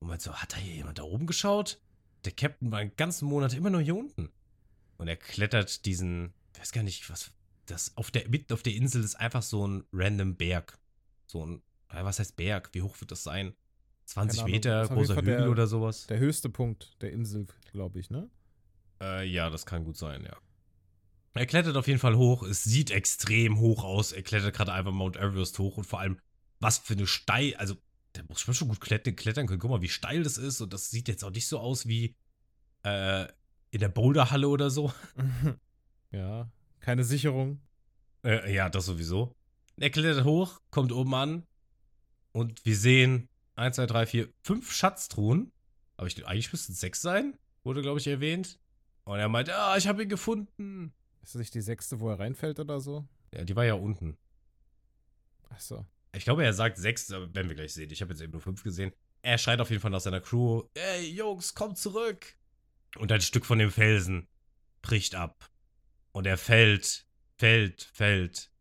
Und 0.00 0.08
meint 0.08 0.22
so, 0.22 0.32
hat 0.34 0.54
da 0.54 0.56
hier 0.56 0.74
jemand 0.74 0.98
da 0.98 1.04
oben 1.04 1.28
geschaut? 1.28 1.80
Der 2.24 2.32
Captain 2.32 2.72
war 2.72 2.80
einen 2.80 2.96
ganzen 2.96 3.28
Monat 3.28 3.54
immer 3.54 3.70
nur 3.70 3.82
hier 3.82 3.94
unten. 3.94 4.32
Und 4.96 5.06
er 5.06 5.16
klettert 5.16 5.86
diesen, 5.86 6.34
ich 6.54 6.60
weiß 6.60 6.72
gar 6.72 6.82
nicht, 6.82 7.08
was, 7.08 7.30
das 7.66 7.96
auf 7.96 8.10
der, 8.10 8.28
mitten 8.28 8.52
auf 8.52 8.62
der 8.62 8.74
Insel 8.74 9.02
ist 9.02 9.14
einfach 9.16 9.42
so 9.42 9.66
ein 9.66 9.84
random 9.92 10.36
Berg. 10.36 10.78
So 11.26 11.46
ein, 11.46 11.62
was 11.88 12.18
heißt 12.18 12.36
Berg? 12.36 12.70
Wie 12.72 12.82
hoch 12.82 13.00
wird 13.00 13.10
das 13.10 13.22
sein? 13.22 13.54
20 14.06 14.44
Meter, 14.44 14.86
großer 14.88 15.16
Hügel 15.16 15.38
der, 15.38 15.50
oder 15.50 15.66
sowas? 15.66 16.06
Der 16.06 16.18
höchste 16.18 16.50
Punkt 16.50 17.00
der 17.00 17.12
Insel, 17.12 17.46
glaube 17.72 17.98
ich, 18.00 18.10
ne? 18.10 18.28
Äh, 19.00 19.26
ja, 19.26 19.48
das 19.48 19.64
kann 19.64 19.84
gut 19.84 19.96
sein, 19.96 20.22
ja. 20.24 20.36
Er 21.32 21.46
klettert 21.46 21.76
auf 21.76 21.88
jeden 21.88 21.98
Fall 21.98 22.16
hoch. 22.16 22.42
Es 22.42 22.62
sieht 22.62 22.90
extrem 22.90 23.58
hoch 23.58 23.82
aus. 23.82 24.12
Er 24.12 24.22
klettert 24.22 24.54
gerade 24.54 24.72
einfach 24.72 24.92
Mount 24.92 25.16
Everest 25.16 25.58
hoch 25.58 25.78
und 25.78 25.84
vor 25.84 26.00
allem, 26.00 26.20
was 26.60 26.78
für 26.78 26.94
eine 26.94 27.06
steil, 27.06 27.54
also 27.56 27.74
der 28.14 28.24
muss 28.28 28.40
schon 28.40 28.68
gut 28.68 28.80
klettern, 28.80 29.16
klettern 29.16 29.46
können. 29.46 29.58
Guck 29.58 29.70
mal, 29.70 29.82
wie 29.82 29.88
steil 29.88 30.22
das 30.22 30.38
ist. 30.38 30.60
Und 30.60 30.72
das 30.72 30.90
sieht 30.90 31.08
jetzt 31.08 31.24
auch 31.24 31.32
nicht 31.32 31.48
so 31.48 31.58
aus 31.58 31.88
wie 31.88 32.14
äh, 32.84 33.26
in 33.70 33.80
der 33.80 33.88
Boulderhalle 33.88 34.48
oder 34.48 34.70
so. 34.70 34.92
Ja, 36.10 36.48
keine 36.84 37.04
Sicherung. 37.04 37.62
Äh, 38.24 38.54
ja, 38.54 38.68
das 38.68 38.84
sowieso. 38.84 39.34
Er 39.80 39.88
klettert 39.88 40.24
hoch, 40.24 40.60
kommt 40.70 40.92
oben 40.92 41.14
an 41.14 41.46
und 42.32 42.64
wir 42.66 42.76
sehen 42.76 43.28
1, 43.56 43.76
2, 43.76 43.86
3, 43.86 44.06
4, 44.06 44.28
5 44.42 44.70
Schatztruhen. 44.70 45.50
Aber 45.96 46.06
ich, 46.06 46.26
eigentlich 46.26 46.52
müssten 46.52 46.72
es 46.72 46.80
sechs 46.80 47.00
sein, 47.00 47.38
wurde, 47.62 47.80
glaube 47.80 48.00
ich, 48.00 48.06
erwähnt. 48.06 48.58
Und 49.04 49.18
er 49.18 49.28
meint, 49.28 49.48
ah, 49.48 49.76
ich 49.78 49.88
habe 49.88 50.02
ihn 50.02 50.08
gefunden. 50.10 50.92
Ist 51.22 51.34
das 51.34 51.38
nicht 51.40 51.54
die 51.54 51.62
sechste, 51.62 52.00
wo 52.00 52.10
er 52.10 52.18
reinfällt 52.18 52.60
oder 52.60 52.80
so? 52.80 53.08
Ja, 53.32 53.44
die 53.44 53.56
war 53.56 53.64
ja 53.64 53.74
unten. 53.74 54.18
Ach 55.48 55.60
so. 55.60 55.86
Ich 56.14 56.24
glaube, 56.24 56.44
er 56.44 56.52
sagt 56.52 56.76
sechs, 56.76 57.10
aber 57.10 57.34
werden 57.34 57.48
wir 57.48 57.56
gleich 57.56 57.72
sehen. 57.72 57.90
Ich 57.90 58.02
habe 58.02 58.12
jetzt 58.12 58.20
eben 58.20 58.32
nur 58.32 58.42
fünf 58.42 58.62
gesehen. 58.62 58.92
Er 59.22 59.38
schreit 59.38 59.60
auf 59.60 59.70
jeden 59.70 59.80
Fall 59.80 59.90
nach 59.90 60.00
seiner 60.00 60.20
Crew: 60.20 60.64
Ey, 60.74 61.08
Jungs, 61.10 61.54
kommt 61.54 61.78
zurück! 61.78 62.36
Und 62.98 63.10
ein 63.10 63.22
Stück 63.22 63.46
von 63.46 63.58
dem 63.58 63.70
Felsen 63.70 64.28
bricht 64.82 65.14
ab. 65.14 65.50
Und 66.14 66.26
er 66.26 66.38
fällt, 66.38 67.06
fällt, 67.36 67.90
fällt 67.92 68.52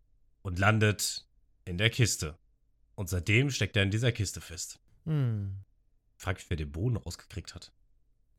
und 0.41 0.57
landet 0.57 1.27
in 1.65 1.77
der 1.77 1.91
Kiste. 1.91 2.35
Und 2.95 3.09
seitdem 3.09 3.51
steckt 3.51 3.77
er 3.77 3.83
in 3.83 3.91
dieser 3.91 4.11
Kiste 4.11 4.41
fest. 4.41 4.79
Hm. 5.05 5.59
Frag 6.17 6.37
mich, 6.37 6.49
wer 6.49 6.57
den 6.57 6.71
Boden 6.71 6.97
rausgekriegt 6.97 7.53
hat. 7.53 7.71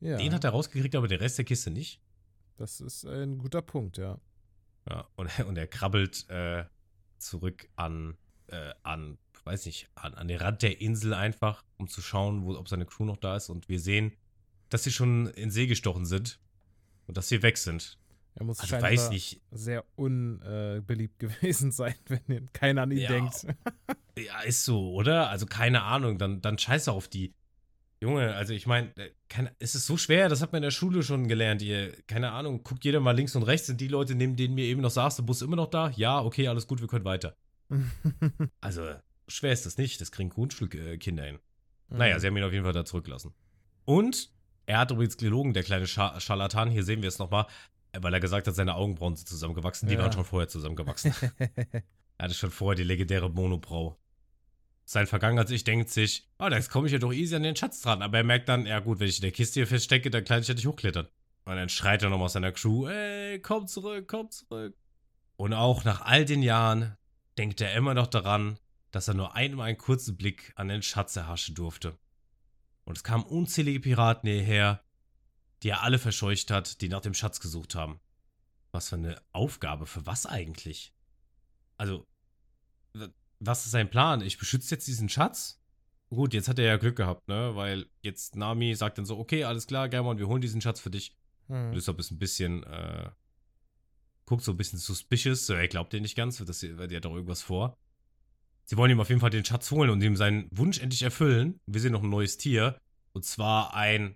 Ja. 0.01 0.17
Den 0.17 0.33
hat 0.33 0.43
er 0.43 0.49
rausgekriegt, 0.49 0.95
aber 0.95 1.07
der 1.07 1.21
Rest 1.21 1.37
der 1.37 1.45
Kiste 1.45 1.71
nicht. 1.71 2.01
Das 2.57 2.81
ist 2.81 3.05
ein 3.05 3.37
guter 3.37 3.61
Punkt, 3.61 3.97
ja. 3.97 4.19
Ja, 4.89 5.07
und, 5.15 5.39
und 5.39 5.57
er 5.57 5.67
krabbelt 5.67 6.29
äh, 6.29 6.65
zurück 7.17 7.69
an, 7.77 8.17
äh, 8.47 8.73
an, 8.83 9.17
weiß 9.45 9.65
nicht, 9.65 9.89
an, 9.95 10.13
an 10.15 10.27
den 10.27 10.39
Rand 10.39 10.61
der 10.61 10.81
Insel 10.81 11.13
einfach, 11.13 11.63
um 11.77 11.87
zu 11.87 12.01
schauen, 12.01 12.43
wo, 12.43 12.57
ob 12.57 12.67
seine 12.67 12.85
Crew 12.85 13.05
noch 13.05 13.17
da 13.17 13.37
ist. 13.37 13.47
Und 13.47 13.69
wir 13.69 13.79
sehen, 13.79 14.11
dass 14.67 14.83
sie 14.83 14.91
schon 14.91 15.27
in 15.27 15.51
See 15.51 15.67
gestochen 15.67 16.05
sind 16.05 16.37
und 17.07 17.15
dass 17.15 17.29
sie 17.29 17.41
weg 17.43 17.57
sind. 17.57 17.97
Er 18.35 18.43
muss 18.43 18.59
also, 18.59 18.81
weiß 18.81 19.11
nicht. 19.11 19.41
sehr 19.51 19.85
unbeliebt 19.95 21.23
äh, 21.23 21.27
gewesen 21.27 21.71
sein, 21.71 21.95
wenn 22.27 22.51
keiner 22.51 22.83
an 22.83 22.91
ihn 22.91 22.99
ja, 22.99 23.09
denkt. 23.09 23.47
ja, 24.17 24.41
ist 24.41 24.65
so, 24.65 24.93
oder? 24.93 25.29
Also 25.29 25.45
keine 25.45 25.83
Ahnung, 25.83 26.17
dann, 26.17 26.41
dann 26.41 26.57
scheiße 26.57 26.91
auf 26.91 27.07
die. 27.07 27.33
Junge, 28.01 28.35
also 28.35 28.53
ich 28.53 28.67
meine, 28.67 28.95
äh, 28.97 29.11
es 29.57 29.73
ist 29.73 29.85
so 29.87 29.95
schwer, 29.95 30.27
das 30.27 30.41
hat 30.41 30.51
man 30.51 30.57
in 30.57 30.63
der 30.63 30.71
Schule 30.71 31.01
schon 31.01 31.29
gelernt. 31.29 31.61
Ihr, 31.61 31.95
keine 32.07 32.31
Ahnung, 32.31 32.61
guckt 32.61 32.83
jeder 32.83 32.99
mal 32.99 33.15
links 33.15 33.35
und 33.37 33.43
rechts, 33.43 33.67
sind 33.67 33.79
die 33.79 33.87
Leute, 33.87 34.15
neben 34.15 34.35
denen 34.35 34.53
mir 34.53 34.65
eben 34.65 34.81
noch 34.81 34.91
saß, 34.91 35.15
der 35.15 35.23
Bus 35.23 35.41
immer 35.41 35.55
noch 35.55 35.69
da? 35.69 35.89
Ja, 35.95 36.21
okay, 36.21 36.49
alles 36.49 36.67
gut, 36.67 36.81
wir 36.81 36.89
können 36.89 37.05
weiter. 37.05 37.37
also, 38.61 38.93
schwer 39.29 39.53
ist 39.53 39.65
das 39.65 39.77
nicht, 39.77 40.01
das 40.01 40.11
kriegen 40.11 40.29
Grundschulkinder 40.29 41.23
hin. 41.23 41.39
Mhm. 41.87 41.97
Naja, 41.97 42.19
sie 42.19 42.27
haben 42.27 42.35
ihn 42.35 42.43
auf 42.43 42.51
jeden 42.51 42.65
Fall 42.65 42.73
da 42.73 42.83
zurückgelassen. 42.83 43.33
Und 43.85 44.29
er 44.65 44.79
hat 44.79 44.91
übrigens 44.91 45.17
gelogen, 45.17 45.53
der 45.53 45.63
kleine 45.63 45.87
Scharlatan, 45.87 46.69
hier 46.69 46.83
sehen 46.83 47.01
wir 47.01 47.09
es 47.09 47.19
nochmal, 47.19 47.45
weil 48.01 48.13
er 48.13 48.19
gesagt 48.19 48.47
hat, 48.47 48.55
seine 48.55 48.75
Augenbrauen 48.75 49.15
sind 49.15 49.27
zusammengewachsen. 49.27 49.87
Die 49.87 49.95
ja. 49.95 50.01
waren 50.01 50.11
schon 50.11 50.25
vorher 50.25 50.47
zusammengewachsen. 50.47 51.13
er 51.39 51.83
hatte 52.19 52.33
schon 52.33 52.51
vorher 52.51 52.75
die 52.75 52.83
legendäre 52.83 53.29
Monobrau. 53.29 53.97
Sein 54.85 55.07
vergangener 55.07 55.49
Ich 55.49 55.63
denkt 55.63 55.89
sich, 55.89 56.29
oh, 56.37 56.47
da 56.49 56.59
komme 56.61 56.87
ich 56.87 56.93
ja 56.93 56.99
doch 56.99 57.11
easy 57.11 57.35
an 57.35 57.43
den 57.43 57.55
Schatz 57.55 57.81
dran. 57.81 58.01
Aber 58.01 58.17
er 58.17 58.23
merkt 58.23 58.49
dann, 58.49 58.65
ja 58.65 58.79
gut, 58.79 58.99
wenn 58.99 59.07
ich 59.07 59.17
in 59.17 59.23
der 59.23 59.31
Kiste 59.31 59.59
hier 59.59 59.67
feststecke, 59.67 60.09
dann 60.09 60.23
kann 60.23 60.41
ich 60.41 60.47
ja 60.47 60.53
nicht 60.53 60.67
hochklettern. 60.67 61.07
Und 61.45 61.55
dann 61.55 61.69
schreit 61.69 62.03
er 62.03 62.09
nochmal 62.09 62.25
aus 62.25 62.33
seiner 62.33 62.51
Crew, 62.51 62.87
ey, 62.87 63.39
komm 63.39 63.67
zurück, 63.67 64.07
komm 64.07 64.29
zurück. 64.31 64.75
Und 65.37 65.53
auch 65.53 65.83
nach 65.83 66.01
all 66.01 66.25
den 66.25 66.41
Jahren 66.41 66.97
denkt 67.37 67.61
er 67.61 67.73
immer 67.73 67.93
noch 67.93 68.07
daran, 68.07 68.57
dass 68.91 69.07
er 69.07 69.13
nur 69.13 69.35
einmal 69.35 69.67
einen 69.67 69.77
kurzen 69.77 70.17
Blick 70.17 70.53
an 70.55 70.69
den 70.69 70.81
Schatz 70.81 71.15
erhaschen 71.15 71.53
durfte. 71.53 71.97
Und 72.85 72.97
es 72.97 73.03
kamen 73.03 73.23
unzählige 73.25 73.79
Piraten 73.79 74.29
hierher, 74.29 74.84
die 75.63 75.69
er 75.69 75.83
alle 75.83 75.99
verscheucht 75.99 76.51
hat, 76.51 76.81
die 76.81 76.89
nach 76.89 77.01
dem 77.01 77.13
Schatz 77.13 77.39
gesucht 77.39 77.75
haben. 77.75 77.99
Was 78.71 78.89
für 78.89 78.95
eine 78.95 79.21
Aufgabe, 79.31 79.85
für 79.85 80.05
was 80.05 80.25
eigentlich? 80.25 80.93
Also, 81.77 82.05
was 83.39 83.65
ist 83.65 83.71
sein 83.71 83.89
Plan? 83.89 84.21
Ich 84.21 84.37
beschütze 84.37 84.75
jetzt 84.75 84.87
diesen 84.87 85.09
Schatz? 85.09 85.61
Gut, 86.09 86.33
jetzt 86.33 86.47
hat 86.47 86.59
er 86.59 86.65
ja 86.65 86.77
Glück 86.77 86.95
gehabt, 86.95 87.27
ne? 87.27 87.55
Weil 87.55 87.87
jetzt 88.01 88.35
Nami 88.35 88.75
sagt 88.75 88.97
dann 88.97 89.05
so, 89.05 89.17
okay, 89.17 89.43
alles 89.43 89.67
klar, 89.67 89.89
Germon, 89.89 90.17
wir 90.17 90.27
holen 90.27 90.41
diesen 90.41 90.61
Schatz 90.61 90.79
für 90.79 90.91
dich. 90.91 91.15
Mhm. 91.47 91.73
Lysop 91.73 91.99
ist 91.99 92.11
ein 92.11 92.19
bisschen, 92.19 92.63
äh, 92.63 93.09
guckt 94.25 94.43
so 94.43 94.51
ein 94.51 94.57
bisschen 94.57 94.79
suspicious, 94.79 95.45
so, 95.45 95.53
er 95.53 95.67
glaubt 95.67 95.93
dir 95.93 96.01
nicht 96.01 96.15
ganz, 96.15 96.37
das, 96.37 96.63
weil 96.77 96.87
der 96.87 96.97
hat 96.97 97.05
doch 97.05 97.13
irgendwas 97.13 97.41
vor. 97.41 97.77
Sie 98.65 98.77
wollen 98.77 98.91
ihm 98.91 98.99
auf 98.99 99.09
jeden 99.09 99.21
Fall 99.21 99.29
den 99.29 99.45
Schatz 99.45 99.69
holen 99.71 99.89
und 99.89 100.01
ihm 100.01 100.15
seinen 100.15 100.47
Wunsch 100.51 100.79
endlich 100.79 101.03
erfüllen. 101.03 101.59
Wir 101.67 101.81
sehen 101.81 101.91
noch 101.91 102.01
ein 102.01 102.09
neues 102.09 102.37
Tier. 102.37 102.79
Und 103.13 103.23
zwar 103.23 103.75
ein 103.75 104.15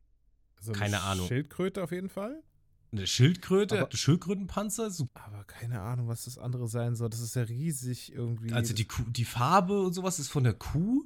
so 0.60 0.72
keine 0.72 1.02
Ahnung. 1.02 1.28
Schildkröte 1.28 1.84
auf 1.84 1.92
jeden 1.92 2.10
Fall. 2.10 2.44
Eine 2.92 3.06
Schildkröte? 3.06 3.82
Aber, 3.82 3.96
Schildkrötenpanzer? 3.96 4.92
Aber 5.14 5.44
keine 5.44 5.82
Ahnung, 5.82 6.08
was 6.08 6.26
das 6.26 6.38
andere 6.38 6.68
sein 6.68 6.96
soll. 6.96 7.10
Das 7.10 7.20
ist 7.20 7.36
ja 7.36 7.44
riesig 7.44 8.12
irgendwie. 8.12 8.52
Also 8.52 8.74
die, 8.74 8.86
Kuh, 8.86 9.04
die 9.08 9.26
Farbe 9.26 9.82
und 9.82 9.94
sowas 9.94 10.18
ist 10.18 10.30
von 10.30 10.44
der 10.44 10.54
Kuh. 10.54 11.06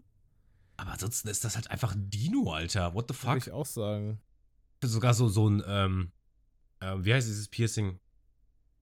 Aber 0.78 0.92
ansonsten 0.92 1.28
ist 1.28 1.44
das 1.44 1.56
halt 1.56 1.70
einfach 1.70 1.94
ein 1.94 2.10
Dino, 2.10 2.52
Alter. 2.52 2.94
What 2.94 3.10
the 3.10 3.14
fuck? 3.14 3.32
Würde 3.32 3.40
ich 3.40 3.52
auch 3.52 3.66
sagen. 3.66 4.22
Sogar 4.82 5.14
so, 5.14 5.28
so 5.28 5.50
ein, 5.50 5.64
ähm, 5.66 6.12
äh, 6.80 6.96
wie 7.00 7.14
heißt 7.14 7.28
dieses 7.28 7.48
Piercing? 7.48 8.00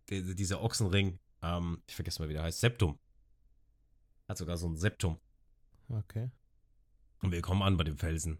Die, 0.09 0.35
dieser 0.35 0.61
Ochsenring. 0.61 1.19
Ähm, 1.41 1.81
ich 1.87 1.95
vergesse 1.95 2.21
mal, 2.21 2.29
wie 2.29 2.33
der 2.33 2.43
heißt. 2.43 2.59
Septum. 2.59 2.99
Hat 4.27 4.37
sogar 4.37 4.57
so 4.57 4.67
ein 4.67 4.77
Septum. 4.77 5.19
Okay. 5.89 6.29
Und 7.21 7.31
wir 7.31 7.41
kommen 7.41 7.61
an 7.61 7.77
bei 7.77 7.83
dem 7.83 7.97
Felsen. 7.97 8.39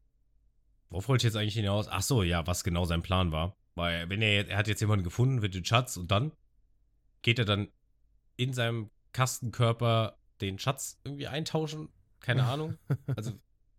Worauf 0.92 1.08
wollte 1.08 1.26
ich 1.26 1.34
jetzt 1.34 1.40
eigentlich 1.40 1.56
hinaus? 1.56 1.88
Ach 1.88 2.02
so, 2.02 2.22
ja, 2.22 2.46
was 2.46 2.64
genau 2.64 2.86
sein 2.86 3.02
Plan 3.02 3.32
war. 3.32 3.58
Weil, 3.76 4.10
wenn 4.10 4.22
er, 4.22 4.48
er 4.48 4.58
hat 4.58 4.68
jetzt 4.68 4.82
jemanden 4.82 5.06
gefunden, 5.06 5.42
wird 5.42 5.56
den 5.56 5.66
Schatz 5.66 5.96
und 5.98 6.12
dann 6.12 6.34
geht 7.22 7.40
er 7.40 7.46
dann 7.46 7.70
in 8.36 8.54
seinem 8.54 8.90
Kastenkörper 9.14 10.18
den 10.42 10.60
Schatz 10.60 11.00
irgendwie 11.04 11.28
eintauschen. 11.28 11.90
Keine 12.20 12.44
Ahnung. 12.44 12.78
Also, 13.16 13.32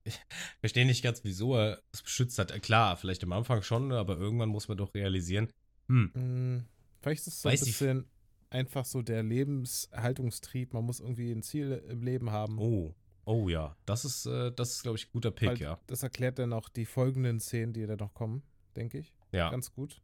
ich 0.04 0.18
verstehe 0.60 0.86
nicht 0.86 1.02
ganz, 1.02 1.22
wieso 1.22 1.56
er 1.56 1.80
es 1.92 2.02
beschützt 2.02 2.38
hat. 2.38 2.60
Klar, 2.62 2.96
vielleicht 2.96 3.22
am 3.22 3.32
Anfang 3.32 3.62
schon, 3.62 3.92
aber 3.92 4.16
irgendwann 4.16 4.48
muss 4.48 4.66
man 4.66 4.78
doch 4.78 4.94
realisieren. 4.94 5.48
Hm. 5.88 6.10
Mm, 6.14 6.66
vielleicht 7.00 7.20
ist 7.20 7.34
es 7.34 7.42
so 7.42 7.48
Weiß 7.48 7.62
ein 7.62 7.66
bisschen 7.66 8.10
einfach 8.50 8.84
so 8.84 9.02
der 9.02 9.22
Lebenserhaltungstrieb. 9.22 10.72
Man 10.72 10.84
muss 10.84 11.00
irgendwie 11.00 11.30
ein 11.30 11.42
Ziel 11.42 11.84
im 11.88 12.02
Leben 12.02 12.30
haben. 12.30 12.58
Oh. 12.58 12.94
Oh 13.24 13.48
ja, 13.48 13.76
das 13.86 14.04
ist, 14.04 14.26
äh, 14.26 14.50
das 14.52 14.70
ist, 14.74 14.82
glaube 14.82 14.98
ich, 14.98 15.06
ein 15.06 15.12
guter 15.12 15.30
Pick, 15.30 15.48
Weil 15.48 15.58
ja. 15.58 15.80
Das 15.86 16.02
erklärt 16.02 16.38
dann 16.38 16.52
auch 16.52 16.68
die 16.68 16.84
folgenden 16.84 17.40
Szenen, 17.40 17.72
die 17.72 17.86
da 17.86 17.96
noch 17.96 18.14
kommen, 18.14 18.42
denke 18.76 18.98
ich. 18.98 19.12
Ja. 19.30 19.50
Ganz 19.50 19.72
gut. 19.72 20.02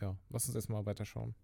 Ja, 0.00 0.16
lass 0.30 0.46
uns 0.46 0.54
erstmal 0.54 0.86
weiterschauen. 0.86 1.34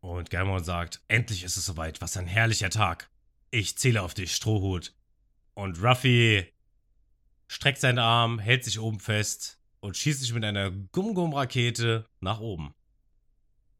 Und 0.00 0.30
Germon 0.30 0.62
sagt, 0.62 1.02
endlich 1.08 1.42
ist 1.42 1.56
es 1.56 1.66
soweit, 1.66 2.00
was 2.00 2.16
ein 2.16 2.28
herrlicher 2.28 2.70
Tag. 2.70 3.10
Ich 3.50 3.76
zähle 3.76 4.02
auf 4.02 4.14
dich, 4.14 4.34
Strohhut. 4.34 4.94
Und 5.54 5.82
Ruffy 5.82 6.52
streckt 7.48 7.80
seinen 7.80 7.98
Arm, 7.98 8.38
hält 8.38 8.64
sich 8.64 8.78
oben 8.78 9.00
fest 9.00 9.58
und 9.80 9.96
schießt 9.96 10.20
sich 10.20 10.32
mit 10.32 10.44
einer 10.44 10.70
Gum-Gum-Rakete 10.70 12.06
nach 12.20 12.40
oben. 12.40 12.74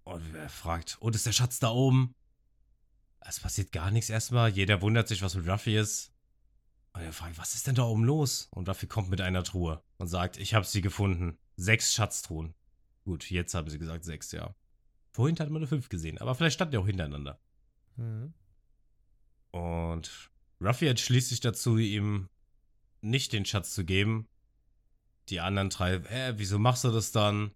Und 0.02 0.34
er 0.34 0.48
fragt, 0.48 0.96
und 1.00 1.14
ist 1.14 1.26
der 1.26 1.32
Schatz 1.32 1.58
da 1.58 1.70
oben? 1.70 2.14
Es 3.28 3.40
passiert 3.40 3.72
gar 3.72 3.90
nichts 3.90 4.10
erstmal. 4.10 4.50
Jeder 4.50 4.82
wundert 4.82 5.08
sich, 5.08 5.22
was 5.22 5.34
mit 5.34 5.48
Ruffy 5.48 5.76
ist. 5.76 6.12
Und 6.92 7.02
er 7.02 7.12
fragt, 7.12 7.38
was 7.38 7.54
ist 7.54 7.66
denn 7.66 7.74
da 7.74 7.82
oben 7.82 8.04
los? 8.04 8.48
Und 8.52 8.68
Ruffy 8.68 8.86
kommt 8.86 9.10
mit 9.10 9.20
einer 9.20 9.42
Truhe 9.42 9.82
und 9.98 10.06
sagt, 10.06 10.36
ich 10.36 10.54
habe 10.54 10.64
sie 10.64 10.80
gefunden. 10.80 11.36
Sechs 11.56 11.92
Schatztruhen. 11.94 12.54
Gut, 13.04 13.30
jetzt 13.30 13.54
haben 13.54 13.68
sie 13.68 13.78
gesagt 13.78 14.04
sechs, 14.04 14.32
ja. 14.32 14.54
Vorhin 15.12 15.38
hat 15.38 15.50
man 15.50 15.60
nur 15.60 15.68
fünf 15.68 15.88
gesehen, 15.88 16.18
aber 16.18 16.34
vielleicht 16.34 16.54
standen 16.54 16.72
die 16.72 16.78
auch 16.78 16.86
hintereinander. 16.86 17.40
Mhm. 17.96 18.34
Und 19.50 20.30
Ruffy 20.60 20.86
entschließt 20.86 21.28
sich 21.30 21.40
dazu, 21.40 21.78
ihm 21.78 22.28
nicht 23.00 23.32
den 23.32 23.44
Schatz 23.44 23.74
zu 23.74 23.84
geben. 23.84 24.28
Die 25.28 25.40
anderen 25.40 25.70
drei, 25.70 25.94
äh, 25.94 26.34
wieso 26.38 26.58
machst 26.58 26.84
du 26.84 26.90
das 26.90 27.12
dann? 27.12 27.52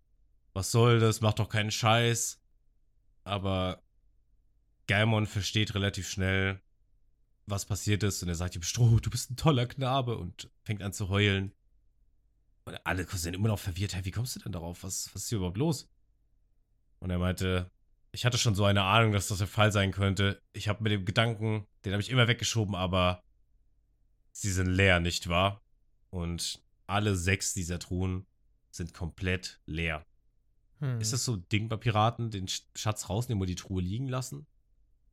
Was 0.53 0.71
soll 0.71 0.99
das? 0.99 1.21
Mach 1.21 1.35
doch 1.35 1.49
keinen 1.49 1.71
Scheiß. 1.71 2.41
Aber 3.25 3.83
Gaimon 4.91 5.27
versteht 5.27 5.77
relativ 5.77 6.09
schnell, 6.09 6.61
was 7.47 7.65
passiert 7.65 8.03
ist 8.03 8.25
und 8.25 8.29
er 8.29 8.35
sagt 8.35 8.57
ihm, 8.57 8.63
Stroh, 8.63 8.99
du 8.99 9.09
bist 9.09 9.31
ein 9.31 9.37
toller 9.37 9.67
Knabe 9.67 10.19
und 10.19 10.51
fängt 10.65 10.83
an 10.83 10.93
zu 10.93 11.09
heulen. 11.09 11.53
Und 12.65 12.85
alle 12.85 13.05
sind 13.05 13.35
immer 13.35 13.47
noch 13.47 13.61
verwirrt, 13.61 13.95
hey, 13.95 14.05
wie 14.05 14.11
kommst 14.11 14.35
du 14.35 14.41
denn 14.41 14.51
darauf? 14.51 14.83
Was, 14.83 15.09
was 15.15 15.23
ist 15.23 15.29
hier 15.29 15.39
überhaupt 15.39 15.59
los? 15.59 15.89
Und 16.99 17.11
er 17.11 17.19
meinte, 17.19 17.71
ich 18.11 18.25
hatte 18.25 18.37
schon 18.37 18.57
so 18.57 18.65
eine 18.65 18.83
Ahnung, 18.83 19.13
dass 19.13 19.29
das 19.29 19.39
der 19.39 19.47
Fall 19.47 19.71
sein 19.71 19.93
könnte. 19.93 20.43
Ich 20.53 20.69
habe 20.69 20.83
mit 20.83 20.91
dem 20.91 21.05
Gedanken, 21.05 21.69
den 21.85 21.93
habe 21.93 22.03
ich 22.03 22.11
immer 22.11 22.27
weggeschoben, 22.27 22.75
aber 22.75 23.23
sie 24.33 24.51
sind 24.51 24.67
leer, 24.67 24.99
nicht 24.99 25.29
wahr? 25.29 25.63
Und 26.11 26.65
alle 26.89 27.15
sechs 27.15 27.55
dieser 27.55 27.79
Truhen 27.79 28.27
sind 28.73 28.93
komplett 28.93 29.61
leer. 29.67 30.05
Hm. 30.81 31.01
Ist 31.01 31.13
das 31.13 31.25
so 31.25 31.35
ein 31.35 31.49
Ding 31.49 31.69
bei 31.69 31.77
Piraten, 31.77 32.33
den 32.33 32.49
Schatz 32.75 33.09
rausnehmen 33.09 33.41
und 33.41 33.49
die 33.49 33.55
Truhe 33.55 33.81
liegen 33.81 34.09
lassen? 34.09 34.49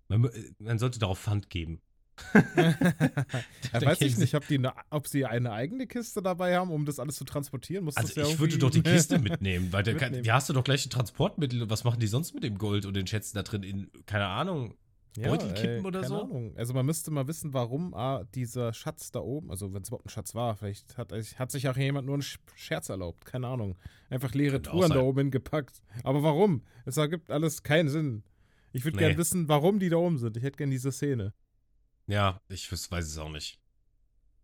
Man, 0.08 0.30
man 0.60 0.80
sollte 0.80 1.00
darauf 1.00 1.20
Pfand 1.20 1.50
geben. 1.50 1.82
ja, 2.56 3.82
weiß 3.82 4.02
ich 4.02 4.18
nicht, 4.18 4.34
ob, 4.34 4.48
die 4.48 4.58
ne, 4.58 4.74
ob 4.90 5.08
sie 5.08 5.26
eine 5.26 5.52
eigene 5.52 5.86
Kiste 5.86 6.22
dabei 6.24 6.58
haben, 6.58 6.72
um 6.72 6.86
das 6.86 7.00
alles 7.00 7.16
zu 7.16 7.26
transportieren. 7.26 7.86
Muss 7.86 7.96
also 7.96 8.20
ja 8.20 8.28
ich 8.28 8.40
würde 8.40 8.58
doch 8.58 8.72
die 8.72 8.82
Kiste 8.84 9.20
mitnehmen, 9.20 9.72
weil 9.72 9.84
der 9.84 9.96
kann, 9.96 10.24
ja, 10.24 10.34
hast 10.34 10.50
du 10.50 10.54
doch 10.54 10.64
gleich 10.64 10.86
ein 10.86 10.90
Transportmittel. 10.90 11.70
Was 11.70 11.84
machen 11.84 12.00
die 12.00 12.08
sonst 12.08 12.34
mit 12.34 12.44
dem 12.44 12.58
Gold 12.58 12.86
und 12.86 12.96
den 12.96 13.06
Schätzen 13.06 13.36
da 13.36 13.44
drin? 13.44 13.62
In, 13.62 13.92
keine 14.08 14.26
Ahnung, 14.26 14.76
Beutel 15.24 15.54
kippen 15.54 15.80
ey, 15.80 15.86
oder 15.86 16.04
so? 16.04 16.22
Ahnung. 16.22 16.54
Also 16.56 16.74
man 16.74 16.86
müsste 16.86 17.12
mal 17.12 17.28
wissen, 17.28 17.54
warum 17.54 17.94
ah, 17.94 18.24
dieser 18.36 18.74
Schatz 18.74 19.12
da 19.12 19.20
oben, 19.20 19.50
also 19.50 19.74
wenn 19.74 19.82
es 19.82 19.90
überhaupt 19.90 20.06
ein 20.06 20.10
Schatz 20.10 20.36
war, 20.36 20.56
vielleicht 20.56 20.98
hat, 20.98 21.12
hat 21.12 21.52
sich 21.52 21.70
auch 21.70 21.78
jemand 21.78 22.06
nur 22.06 22.16
einen 22.16 22.26
Scherz 22.56 22.90
erlaubt, 22.90 23.26
keine 23.26 23.48
Ahnung. 23.48 23.78
Einfach 24.10 24.34
leere 24.34 24.62
Touren 24.62 24.92
da 24.92 25.02
oben 25.02 25.20
hingepackt. 25.20 25.82
Aber 26.04 26.24
warum? 26.24 26.64
Es 26.86 26.98
ergibt 26.98 27.32
alles 27.32 27.64
keinen 27.64 27.90
Sinn. 27.90 28.24
Ich 28.78 28.86
würde 28.86 28.98
nee. 28.98 29.04
gerne 29.06 29.18
wissen, 29.18 29.48
warum 29.48 29.80
die 29.80 29.90
da 29.90 29.96
oben 29.96 30.20
sind. 30.20 30.38
Ich 30.38 30.44
hätte 30.44 30.58
gerne 30.58 30.72
diese 30.72 30.92
Szene. 30.92 31.34
Ja, 32.06 32.42
ich 32.48 32.72
weiß 32.72 33.06
es 33.06 33.18
auch 33.18 33.30
nicht. 33.30 33.60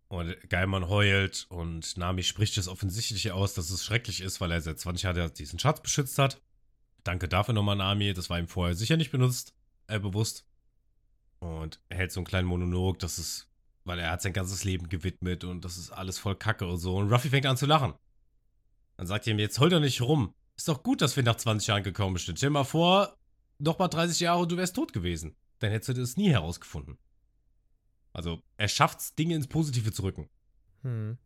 Und 0.08 0.36
Geilmann 0.50 0.88
heult 0.88 1.46
und 1.50 1.96
Nami 1.96 2.24
spricht 2.24 2.58
es 2.58 2.66
offensichtlich 2.66 3.30
aus, 3.30 3.54
dass 3.54 3.70
es 3.70 3.84
schrecklich 3.84 4.20
ist, 4.20 4.40
weil 4.40 4.50
er 4.50 4.60
seit 4.60 4.80
20 4.80 5.04
Jahren 5.04 5.32
diesen 5.34 5.60
Schatz 5.60 5.80
beschützt 5.80 6.18
hat. 6.18 6.42
Danke 7.04 7.28
dafür 7.28 7.54
nochmal, 7.54 7.76
Nami. 7.76 8.12
Das 8.12 8.28
war 8.28 8.40
ihm 8.40 8.48
vorher 8.48 8.74
sicher 8.74 8.96
nicht 8.96 9.12
benutzt, 9.12 9.54
äh, 9.86 10.00
bewusst. 10.00 10.48
Und 11.38 11.80
er 11.88 11.98
hält 11.98 12.10
so 12.10 12.18
einen 12.18 12.26
kleinen 12.26 12.48
Monolog, 12.48 12.98
dass 12.98 13.18
es, 13.18 13.48
weil 13.84 14.00
er 14.00 14.10
hat 14.10 14.22
sein 14.22 14.32
ganzes 14.32 14.64
Leben 14.64 14.88
gewidmet 14.88 15.44
und 15.44 15.64
das 15.64 15.76
ist 15.76 15.92
alles 15.92 16.18
voll 16.18 16.34
Kacke 16.34 16.66
und 16.66 16.78
so. 16.78 16.96
Und 16.96 17.12
Ruffy 17.12 17.28
fängt 17.28 17.46
an 17.46 17.56
zu 17.56 17.66
lachen. 17.66 17.94
Dann 18.96 19.06
sagt 19.06 19.28
er 19.28 19.32
ihm, 19.32 19.38
jetzt 19.38 19.60
heul 19.60 19.70
doch 19.70 19.78
nicht 19.78 20.00
rum. 20.00 20.34
Ist 20.56 20.66
doch 20.66 20.82
gut, 20.82 21.02
dass 21.02 21.14
wir 21.14 21.22
nach 21.22 21.36
20 21.36 21.68
Jahren 21.68 21.82
gekommen 21.84 22.16
sind. 22.16 22.36
Stell 22.36 22.48
dir 22.48 22.54
mal 22.54 22.64
vor, 22.64 23.16
noch 23.58 23.78
mal 23.78 23.88
30 23.88 24.20
Jahre 24.20 24.42
und 24.42 24.52
du 24.52 24.56
wärst 24.56 24.76
tot 24.76 24.92
gewesen. 24.92 25.36
dann 25.60 25.70
hättest 25.70 25.90
du 25.90 26.00
das 26.02 26.16
nie 26.16 26.30
herausgefunden. 26.30 26.98
Also, 28.12 28.42
er 28.56 28.68
schafft 28.68 29.00
es, 29.00 29.14
Dinge 29.14 29.34
ins 29.34 29.48
Positive 29.48 29.92
zu 29.92 30.02
rücken. 30.02 30.28
Hm. 30.82 31.18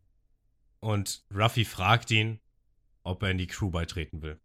Und 0.79 1.25
Ruffy 1.33 1.65
fragt 1.65 2.09
ihn, 2.09 2.39
ob 3.03 3.21
er 3.23 3.31
in 3.31 3.37
die 3.37 3.47
Crew 3.47 3.69
beitreten 3.69 4.21
will. 4.21 4.39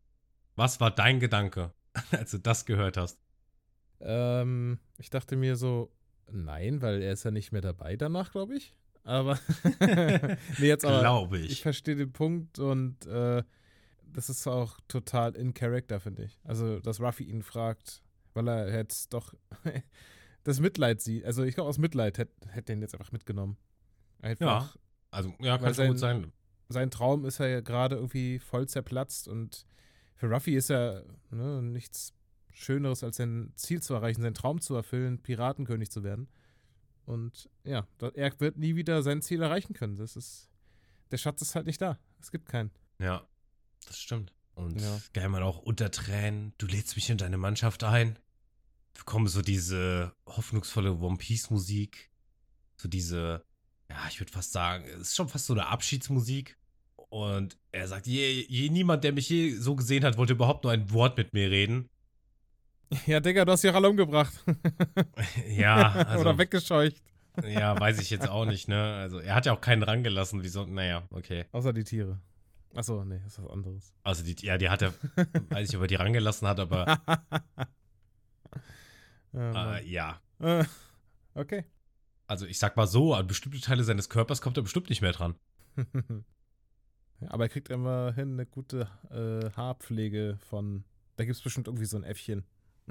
Was 0.57 0.81
war 0.81 0.91
dein 0.91 1.21
Gedanke, 1.21 1.73
als 2.11 2.33
du 2.33 2.39
das 2.39 2.67
gehört 2.67 2.97
hast? 2.97 3.21
Ähm, 4.01 4.79
ich 4.99 5.11
dachte 5.11 5.37
mir 5.37 5.57
so, 5.57 5.93
nein, 6.31 6.83
weil 6.83 7.03
er 7.03 7.13
ist 7.13 7.25
ja 7.25 7.31
nicht 7.31 7.53
mehr 7.53 7.63
dabei 7.63 7.97
danach, 7.97 8.33
glaube 8.33 8.57
ich. 8.57 8.75
Aber 9.05 9.39
nee, 10.59 10.67
jetzt 10.67 10.85
aber. 10.85 11.01
Glaube 11.01 11.39
ich. 11.39 11.51
Ich 11.51 11.63
verstehe 11.63 11.97
den 11.97 12.13
Punkt 12.13 12.59
und 12.59 13.07
äh, 13.07 13.43
das 14.15 14.31
ist 14.31 14.47
auch 14.47 14.79
total 14.89 15.35
in 15.35 15.55
Character, 15.55 16.01
finde 16.01 16.25
ich. 16.25 16.41
Also, 16.45 16.81
dass 16.81 17.01
Ruffy 17.01 17.25
ihn 17.25 17.43
fragt, 17.43 18.03
weil 18.33 18.49
er 18.49 18.75
jetzt 18.75 19.13
doch 19.13 19.35
das 20.45 20.61
Mitleid 20.61 21.01
sieht. 21.01 21.25
Also, 21.25 21.43
ich 21.43 21.55
glaube, 21.55 21.69
aus 21.69 21.79
Mitleid 21.79 22.19
hätte 22.19 22.49
hätt 22.49 22.69
den 22.69 22.81
jetzt 22.81 22.95
einfach 22.95 23.13
mitgenommen. 23.13 23.57
Einfach, 24.21 24.75
ja, 24.75 24.81
also, 25.11 25.35
ja, 25.41 25.59
kann 25.59 25.75
schon 25.75 25.89
gut 25.89 25.99
sein. 25.99 26.33
Sein 26.69 26.91
Traum 26.91 27.27
ist 27.27 27.39
ja 27.39 27.61
gerade 27.61 27.97
irgendwie 27.97 28.39
voll 28.39 28.67
zerplatzt 28.67 29.29
und 29.29 29.67
für 30.15 30.31
Ruffy 30.31 30.57
ist 30.57 30.71
ja 30.71 31.03
ne, 31.31 31.61
nichts 31.61 32.15
Schöneres, 32.53 33.05
als 33.05 33.17
sein 33.17 33.53
Ziel 33.57 33.83
zu 33.83 33.95
erreichen, 33.95 34.23
seinen 34.23 34.35
Traum 34.35 34.61
zu 34.61 34.75
erfüllen, 34.75 35.19
Piratenkönig 35.19 35.91
zu 35.91 36.03
werden. 36.05 36.29
Und 37.05 37.51
ja, 37.65 37.87
er 38.15 38.41
wird 38.41 38.57
nie 38.57 38.77
wieder 38.77 39.03
sein 39.03 39.21
Ziel 39.21 39.43
erreichen 39.43 39.75
können. 39.75 39.97
Das 39.97 40.17
ist, 40.17 40.49
der 41.11 41.19
Schatz 41.19 41.43
ist 41.43 41.55
halt 41.55 41.67
nicht 41.67 41.83
da. 41.83 41.99
Es 42.19 42.31
gibt 42.31 42.49
keinen. 42.49 42.71
Ja, 42.99 43.27
das 43.85 43.99
stimmt. 43.99 44.33
Und 44.55 44.81
ja. 44.81 45.01
Geilmann 45.13 45.43
auch 45.43 45.59
unter 45.59 45.91
Tränen, 45.91 46.53
du 46.59 46.67
lädst 46.67 46.97
mich 46.97 47.11
in 47.11 47.19
deine 47.19 47.39
Mannschaft 47.39 47.83
ein. 47.85 48.19
Wir 48.95 49.01
bekommen 49.01 49.27
so 49.27 49.43
diese 49.43 50.15
hoffnungsvolle 50.27 50.95
One 50.95 51.17
Piece 51.17 51.51
Musik. 51.51 52.11
So 52.77 52.89
diese, 52.89 53.45
ja, 53.91 53.97
ich 54.09 54.21
würde 54.21 54.33
fast 54.33 54.53
sagen, 54.53 54.85
es 54.87 55.09
ist 55.09 55.17
schon 55.17 55.29
fast 55.29 55.47
so 55.47 55.55
eine 55.55 55.67
Abschiedsmusik. 55.67 56.57
Und 57.09 57.59
er 57.73 57.89
sagt, 57.89 58.07
je, 58.07 58.45
je 58.49 58.69
niemand, 58.71 59.05
der 59.05 59.13
mich 59.13 59.29
je 59.29 59.55
so 59.57 59.75
gesehen 59.75 60.05
hat, 60.05 60.17
wollte 60.17 60.33
überhaupt 60.33 60.65
nur 60.65 60.73
ein 60.73 60.91
Wort 60.93 61.17
mit 61.17 61.33
mir 61.33 61.51
reden. 61.51 61.89
Ja, 63.07 63.19
Digga, 63.19 63.45
du 63.45 63.51
hast 63.51 63.63
sie 63.63 63.71
auch 63.71 63.75
alle 63.75 63.89
umgebracht. 63.89 64.33
ja. 65.49 65.91
Also, 65.93 66.21
Oder 66.21 66.39
weggescheucht. 66.39 67.03
Ja, 67.43 67.81
weiß 67.81 67.99
ich 68.01 68.11
jetzt 68.11 68.29
auch 68.29 68.45
nicht, 68.45 68.69
ne? 68.69 68.95
Also, 68.97 69.19
er 69.19 69.35
hat 69.35 69.47
ja 69.47 69.53
auch 69.53 69.61
keinen 69.61 69.83
rangelassen. 69.83 70.45
Wieso? 70.45 70.65
Naja, 70.67 71.03
okay. 71.11 71.47
Außer 71.51 71.73
die 71.73 71.83
Tiere. 71.83 72.21
Achso, 72.75 73.05
nee, 73.05 73.21
ist 73.27 73.43
was 73.43 73.51
anderes. 73.51 73.95
Also, 74.03 74.25
die, 74.25 74.35
ja, 74.45 74.59
die 74.59 74.69
hat 74.69 74.83
er, 74.83 74.93
weiß 75.51 75.69
ich, 75.69 75.77
ob 75.77 75.83
er 75.83 75.89
die 75.89 75.95
rangelassen 75.95 76.49
hat, 76.49 76.61
aber. 76.61 77.01
äh, 79.35 79.89
ja. 79.89 80.21
Okay. 81.37 81.65
Also, 82.29 82.47
ich 82.47 82.61
sag 82.61 82.77
mal 82.77 82.87
so, 82.87 83.13
an 83.13 83.27
bestimmte 83.27 83.61
Teile 83.61 83.83
seines 83.83 84.09
Körpers 84.09 84.41
kommt 84.41 84.57
er 84.57 84.63
bestimmt 84.63 84.89
nicht 84.89 85.03
mehr 85.03 85.11
dran. 85.11 85.35
aber 87.27 87.45
er 87.47 87.49
kriegt 87.49 87.71
immerhin 87.71 88.35
eine 88.35 88.47
gute 88.47 88.87
äh, 89.11 89.51
Haarpflege 89.57 90.39
von. 90.49 90.85
Da 91.17 91.25
gibt 91.25 91.37
es 91.37 91.43
bestimmt 91.43 91.67
irgendwie 91.67 91.87
so 91.87 91.97
ein 91.97 92.05
Äffchen. 92.05 92.45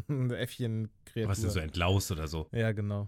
Eine 0.10 0.36
Äffchen-Kreatur. 0.36 1.30
Was 1.30 1.40
ist 1.40 1.54
so 1.54 1.60
entlaust 1.62 2.12
oder 2.12 2.28
so? 2.28 2.50
Ja, 2.52 2.74
genau. 2.74 3.08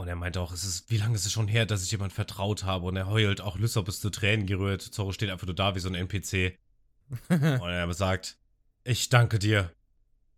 Und 0.00 0.08
er 0.08 0.16
meinte 0.16 0.40
auch, 0.40 0.50
es 0.50 0.64
ist, 0.64 0.90
wie 0.90 0.96
lange 0.96 1.14
ist 1.14 1.26
es 1.26 1.32
schon 1.32 1.46
her, 1.46 1.66
dass 1.66 1.82
ich 1.82 1.90
jemand 1.90 2.14
vertraut 2.14 2.64
habe? 2.64 2.86
Und 2.86 2.96
er 2.96 3.08
heult 3.08 3.42
auch 3.42 3.58
Lysop 3.58 3.86
ist 3.86 4.00
zu 4.00 4.08
Tränen 4.08 4.46
gerührt. 4.46 4.80
Zorro 4.80 5.12
steht 5.12 5.28
einfach 5.28 5.46
nur 5.46 5.54
da 5.54 5.74
wie 5.74 5.80
so 5.80 5.90
ein 5.90 5.94
NPC. 5.94 6.58
und 7.28 7.40
er 7.42 7.92
sagt, 7.92 8.38
ich 8.82 9.10
danke 9.10 9.38
dir. 9.38 9.70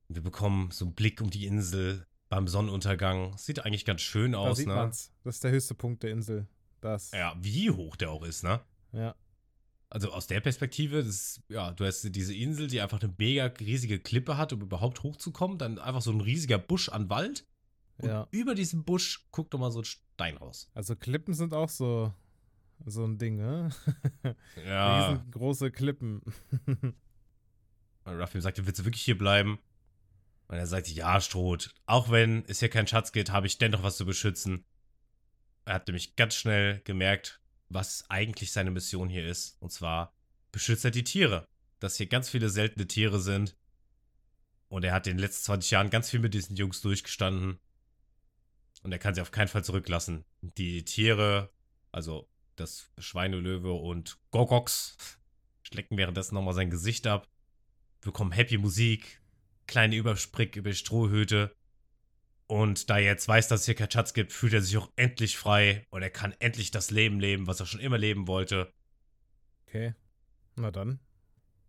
Wir 0.09 0.21
bekommen 0.21 0.73
so 0.73 0.87
einen 0.87 0.95
Blick 0.95 1.21
um 1.21 1.31
die 1.31 1.47
Insel 1.47 2.09
beim 2.29 2.49
Sonnenuntergang. 2.49 3.39
Sieht 3.39 3.65
eigentlich 3.65 3.85
ganz 3.85 4.01
schön 4.01 4.35
aus, 4.35 4.49
da 4.49 4.55
sieht 4.57 4.67
ne? 4.67 4.75
Man's. 4.75 5.13
Das 5.23 5.37
ist 5.37 5.45
der 5.45 5.53
höchste 5.53 5.75
Punkt 5.77 6.03
der 6.03 6.11
Insel. 6.11 6.49
Das. 6.81 7.13
Ja, 7.13 7.37
wie 7.39 7.71
hoch 7.71 7.95
der 7.95 8.11
auch 8.11 8.25
ist, 8.25 8.43
ne? 8.43 8.61
Ja. 8.91 9.15
Also 9.91 10.11
aus 10.11 10.27
der 10.27 10.41
Perspektive, 10.41 11.05
das, 11.05 11.41
ja, 11.49 11.71
du 11.71 11.85
hast 11.85 12.03
diese 12.03 12.35
Insel, 12.35 12.67
die 12.67 12.81
einfach 12.81 13.01
eine 13.01 13.15
mega 13.17 13.45
riesige 13.45 14.01
Klippe 14.01 14.37
hat, 14.37 14.53
um 14.53 14.61
überhaupt 14.61 15.05
hochzukommen. 15.05 15.57
Dann 15.57 15.79
einfach 15.79 16.03
so 16.03 16.11
ein 16.11 16.21
riesiger 16.21 16.59
Busch 16.59 16.89
an 16.89 17.09
Wald. 17.11 17.47
Und 17.99 18.09
ja. 18.09 18.27
über 18.31 18.55
diesem 18.55 18.85
Busch 18.85 19.27
guckt 19.31 19.55
doch 19.55 19.59
mal 19.59 19.71
so 19.71 19.81
ein 19.81 19.85
Stein 19.85 20.37
raus. 20.37 20.71
Also 20.75 20.97
Klippen 20.97 21.35
sind 21.35 21.55
auch 21.55 21.69
so, 21.69 22.13
so 22.85 23.05
ein 23.05 23.19
Ding, 23.19 23.37
ne? 23.37 23.71
Ja. 24.65 25.11
Riesengroße 25.11 25.71
Klippen. 25.71 26.23
Und 28.05 28.21
Ruffy 28.21 28.41
sagt, 28.41 28.65
willst 28.65 28.81
du 28.81 28.85
wirklich 28.85 29.03
hier 29.03 29.19
bleiben? 29.19 29.59
Und 30.49 30.57
er 30.57 30.67
sagt, 30.67 30.89
ja, 30.89 31.21
Stroh, 31.21 31.57
auch 31.87 32.11
wenn 32.11 32.45
es 32.47 32.61
hier 32.61 32.69
keinen 32.69 32.87
Schatz 32.87 33.13
gibt, 33.13 33.31
habe 33.31 33.47
ich 33.47 33.59
dennoch 33.59 33.83
was 33.83 33.97
zu 33.97 34.05
beschützen. 34.05 34.65
Er 35.65 35.75
hat 35.75 35.87
nämlich 35.87 36.17
ganz 36.17 36.35
schnell 36.35 36.81
gemerkt, 36.85 37.41
was 37.69 38.05
eigentlich 38.11 38.53
seine 38.53 38.71
Mission 38.71 39.09
hier 39.09 39.27
ist. 39.27 39.57
Und 39.61 39.71
zwar 39.71 40.15
beschützt 40.51 40.85
er 40.85 40.91
die 40.91 41.05
Tiere. 41.05 41.47
Dass 41.79 41.97
hier 41.97 42.07
ganz 42.07 42.29
viele 42.29 42.51
seltene 42.51 42.87
Tiere 42.87 43.21
sind. 43.21 43.57
Und 44.69 44.85
er 44.85 44.95
hat 44.95 45.07
in 45.07 45.17
den 45.17 45.21
letzten 45.21 45.45
20 45.45 45.71
Jahren 45.71 45.91
ganz 45.91 46.11
viel 46.11 46.21
mit 46.21 46.35
diesen 46.35 46.57
Jungs 46.57 46.81
durchgestanden. 46.81 47.59
Und 48.83 48.93
er 48.93 48.99
kann 48.99 49.15
sie 49.15 49.21
auf 49.21 49.31
keinen 49.31 49.49
Fall 49.49 49.65
zurücklassen. 49.65 50.25
Die 50.41 50.85
Tiere, 50.85 51.51
also 51.93 52.29
das 52.57 52.91
Schweinelöwe 52.99 53.73
und 53.73 54.19
Gogox, 54.31 54.97
schlecken 55.63 55.97
währenddessen 55.97 56.35
nochmal 56.35 56.55
sein 56.55 56.71
Gesicht 56.71 57.07
ab, 57.07 57.29
bekommen 58.01 58.33
happy 58.33 58.59
Musik, 58.59 59.21
kleine 59.67 59.97
Übersprick 59.97 60.57
über 60.57 60.71
die 60.71 60.77
Strohhüte 60.77 61.55
und 62.53 62.91
da 62.91 62.99
er 62.99 63.05
jetzt 63.05 63.27
weiß, 63.27 63.49
dass 63.49 63.61
es 63.61 63.65
hier 63.65 63.75
keinen 63.75 63.91
Schatz 63.91 64.13
gibt, 64.13 64.31
fühlt 64.31 64.53
er 64.53 64.61
sich 64.61 64.77
auch 64.77 64.91
endlich 64.97 65.39
frei 65.39 65.87
und 65.89 66.03
er 66.03 66.11
kann 66.11 66.35
endlich 66.39 66.71
das 66.71 66.91
Leben 66.91 67.19
leben, 67.19 67.47
was 67.47 67.61
er 67.61 67.65
schon 67.65 67.81
immer 67.81 67.97
leben 67.97 68.27
wollte. 68.27 68.71
Okay. 69.67 69.95
Na 70.57 70.71
dann. 70.71 71.01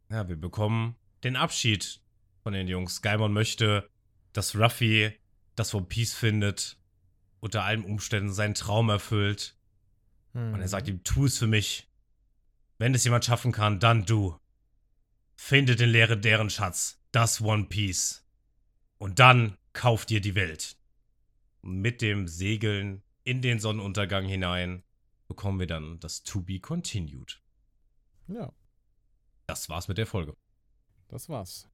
Ja, 0.09 0.27
wir 0.27 0.35
bekommen 0.35 0.97
den 1.23 1.37
Abschied 1.37 2.01
von 2.41 2.51
den 2.51 2.67
Jungs. 2.67 3.01
Gaimon 3.01 3.31
möchte, 3.31 3.89
dass 4.33 4.57
Ruffy 4.57 5.13
das 5.55 5.71
von 5.71 5.87
Peace 5.87 6.13
findet, 6.13 6.77
unter 7.43 7.65
allen 7.65 7.83
Umständen 7.83 8.31
seinen 8.31 8.53
Traum 8.53 8.87
erfüllt. 8.87 9.57
Hm. 10.31 10.53
Und 10.53 10.61
er 10.61 10.67
sagt 10.69 10.87
ihm, 10.87 11.03
tu 11.03 11.25
es 11.25 11.37
für 11.37 11.47
mich. 11.47 11.91
Wenn 12.77 12.95
es 12.95 13.03
jemand 13.03 13.25
schaffen 13.25 13.51
kann, 13.51 13.81
dann 13.81 14.05
du. 14.05 14.39
Finde 15.35 15.75
den 15.75 15.89
legendären 15.89 16.49
Schatz, 16.49 17.03
das 17.11 17.41
One 17.41 17.65
Piece. 17.65 18.25
Und 18.97 19.19
dann 19.19 19.57
kauf 19.73 20.05
dir 20.05 20.21
die 20.21 20.35
Welt. 20.35 20.77
Mit 21.61 22.01
dem 22.01 22.29
Segeln 22.29 23.03
in 23.25 23.41
den 23.41 23.59
Sonnenuntergang 23.59 24.25
hinein 24.25 24.83
bekommen 25.27 25.59
wir 25.59 25.67
dann 25.67 25.99
das 25.99 26.23
To 26.23 26.41
Be 26.41 26.61
Continued. 26.61 27.41
Ja. 28.27 28.53
Das 29.47 29.67
war's 29.67 29.89
mit 29.89 29.97
der 29.97 30.07
Folge. 30.07 30.37
Das 31.09 31.27
war's. 31.27 31.69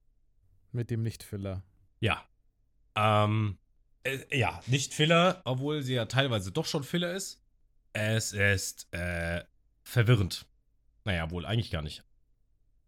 Mit 0.71 0.89
dem 0.89 1.03
Nicht-Filler. 1.03 1.63
Ja. 1.99 2.27
Ähm, 2.95 3.59
äh, 4.03 4.37
ja, 4.37 4.61
nicht 4.67 4.93
Filler, 4.93 5.41
obwohl 5.45 5.81
sie 5.81 5.93
ja 5.93 6.05
teilweise 6.05 6.51
doch 6.51 6.65
schon 6.65 6.83
Filler 6.83 7.13
ist. 7.13 7.41
Es 7.93 8.33
ist 8.33 8.87
äh, 8.93 9.43
verwirrend. 9.83 10.45
Naja, 11.05 11.31
wohl 11.31 11.45
eigentlich 11.45 11.71
gar 11.71 11.81
nicht. 11.81 12.03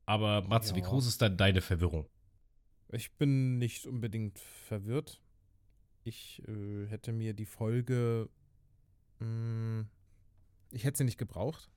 Aber 0.06 0.42
Matze, 0.42 0.72
ja. 0.72 0.76
wie 0.78 0.82
groß 0.82 1.08
ist 1.08 1.22
dann 1.22 1.38
deine 1.38 1.62
Verwirrung? 1.62 2.08
Ich 2.90 3.12
bin 3.14 3.58
nicht 3.58 3.88
unbedingt 3.88 4.40
verwirrt. 4.40 5.22
Ich 6.04 6.42
äh, 6.48 6.88
hätte 6.88 7.14
mir 7.14 7.34
die 7.34 7.46
Folge. 7.46 8.30
Mh, 9.20 9.26
hm, 9.26 9.88
ich 10.72 10.84
hätte 10.84 11.00
sie 11.00 11.04
nicht 11.04 11.18
gebraucht. 11.18 11.70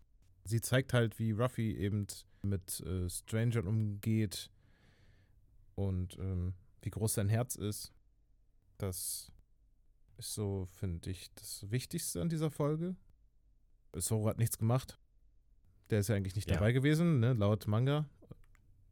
Sie 0.45 0.61
zeigt 0.61 0.93
halt, 0.93 1.19
wie 1.19 1.33
Ruffy 1.33 1.75
eben 1.77 2.07
mit 2.43 2.81
äh, 2.81 3.09
Strangern 3.09 3.67
umgeht 3.67 4.51
und 5.75 6.19
ähm, 6.19 6.55
wie 6.83 6.91
groß 6.91 7.15
sein 7.15 7.29
Herz 7.29 7.57
ist. 7.57 7.93
Das 8.87 9.33
ist 10.19 10.35
so, 10.35 10.67
finde 10.67 11.09
ich, 11.09 11.33
das 11.37 11.71
Wichtigste 11.71 12.21
an 12.21 12.29
dieser 12.29 12.51
Folge. 12.51 12.97
Zoro 13.99 14.29
hat 14.29 14.37
nichts 14.37 14.59
gemacht. 14.59 14.99
Der 15.89 16.01
ist 16.01 16.09
ja 16.09 16.17
eigentlich 16.17 16.37
nicht 16.37 16.51
ja. 16.51 16.57
dabei 16.57 16.73
gewesen, 16.73 17.19
ne? 17.21 17.33
laut 17.33 17.67
Manga. 17.67 18.07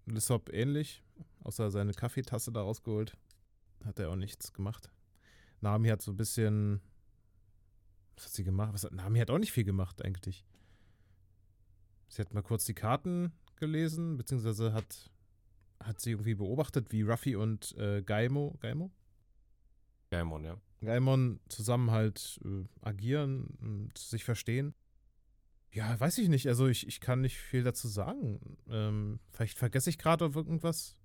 Lissop 0.06 0.50
ähnlich. 0.50 1.02
Außer 1.40 1.70
seine 1.70 1.92
Kaffeetasse 1.92 2.52
da 2.52 2.62
rausgeholt. 2.62 3.18
Hat 3.84 3.98
er 3.98 4.08
auch 4.08 4.16
nichts 4.16 4.54
gemacht. 4.54 4.90
Nami 5.60 5.88
hat 5.88 6.00
so 6.00 6.12
ein 6.12 6.16
bisschen. 6.16 6.80
Was 8.16 8.26
hat 8.26 8.32
sie 8.32 8.44
gemacht? 8.44 8.72
Was 8.72 8.84
hat, 8.84 8.92
Nami 8.92 9.18
hat 9.18 9.30
auch 9.30 9.38
nicht 9.38 9.52
viel 9.52 9.64
gemacht, 9.64 10.02
eigentlich. 10.02 10.46
Sie 12.08 12.22
hat 12.22 12.32
mal 12.32 12.42
kurz 12.42 12.64
die 12.64 12.74
Karten 12.74 13.32
gelesen, 13.56 14.16
beziehungsweise 14.16 14.72
hat, 14.72 15.10
hat 15.80 16.00
sie 16.00 16.12
irgendwie 16.12 16.34
beobachtet, 16.34 16.92
wie 16.92 17.02
Ruffy 17.02 17.36
und 17.36 17.76
äh, 17.76 18.02
Gaimo. 18.02 18.56
Gaimo? 18.60 18.90
Gaimon, 20.12 20.44
ja. 20.44 20.60
Gaimon 20.82 21.40
zusammen 21.48 21.90
halt 21.90 22.38
äh, 22.44 22.64
agieren 22.82 23.56
und 23.60 23.96
sich 23.96 24.24
verstehen. 24.24 24.74
Ja, 25.72 25.98
weiß 25.98 26.18
ich 26.18 26.28
nicht. 26.28 26.46
Also 26.48 26.66
ich, 26.66 26.86
ich 26.86 27.00
kann 27.00 27.22
nicht 27.22 27.38
viel 27.38 27.62
dazu 27.62 27.88
sagen. 27.88 28.58
Ähm, 28.68 29.20
vielleicht 29.30 29.56
vergesse 29.56 29.88
ich 29.88 29.96
gerade 29.96 30.26
irgendwas. 30.26 30.98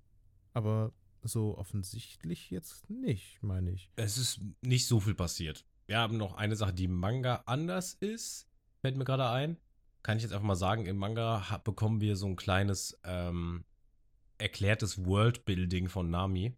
Aber 0.53 0.91
so 1.21 1.57
offensichtlich 1.57 2.49
jetzt 2.51 2.89
nicht, 2.89 3.41
meine 3.41 3.71
ich. 3.71 3.89
Es 3.95 4.17
ist 4.17 4.41
nicht 4.61 4.87
so 4.87 4.99
viel 4.99 5.15
passiert. 5.15 5.65
Wir 5.85 5.99
haben 5.99 6.17
noch 6.17 6.33
eine 6.35 6.57
Sache, 6.57 6.73
die 6.73 6.85
im 6.85 6.99
Manga 6.99 7.43
anders 7.45 7.93
ist. 7.93 8.49
Fällt 8.81 8.97
mir 8.97 9.05
gerade 9.05 9.29
ein. 9.29 9.57
Kann 10.03 10.17
ich 10.17 10.23
jetzt 10.23 10.33
einfach 10.33 10.45
mal 10.45 10.55
sagen, 10.55 10.85
im 10.85 10.97
Manga 10.97 11.61
bekommen 11.63 12.01
wir 12.01 12.17
so 12.17 12.27
ein 12.27 12.35
kleines 12.35 12.99
ähm, 13.05 13.63
erklärtes 14.37 15.05
Worldbuilding 15.05 15.87
von 15.87 16.09
Nami. 16.09 16.57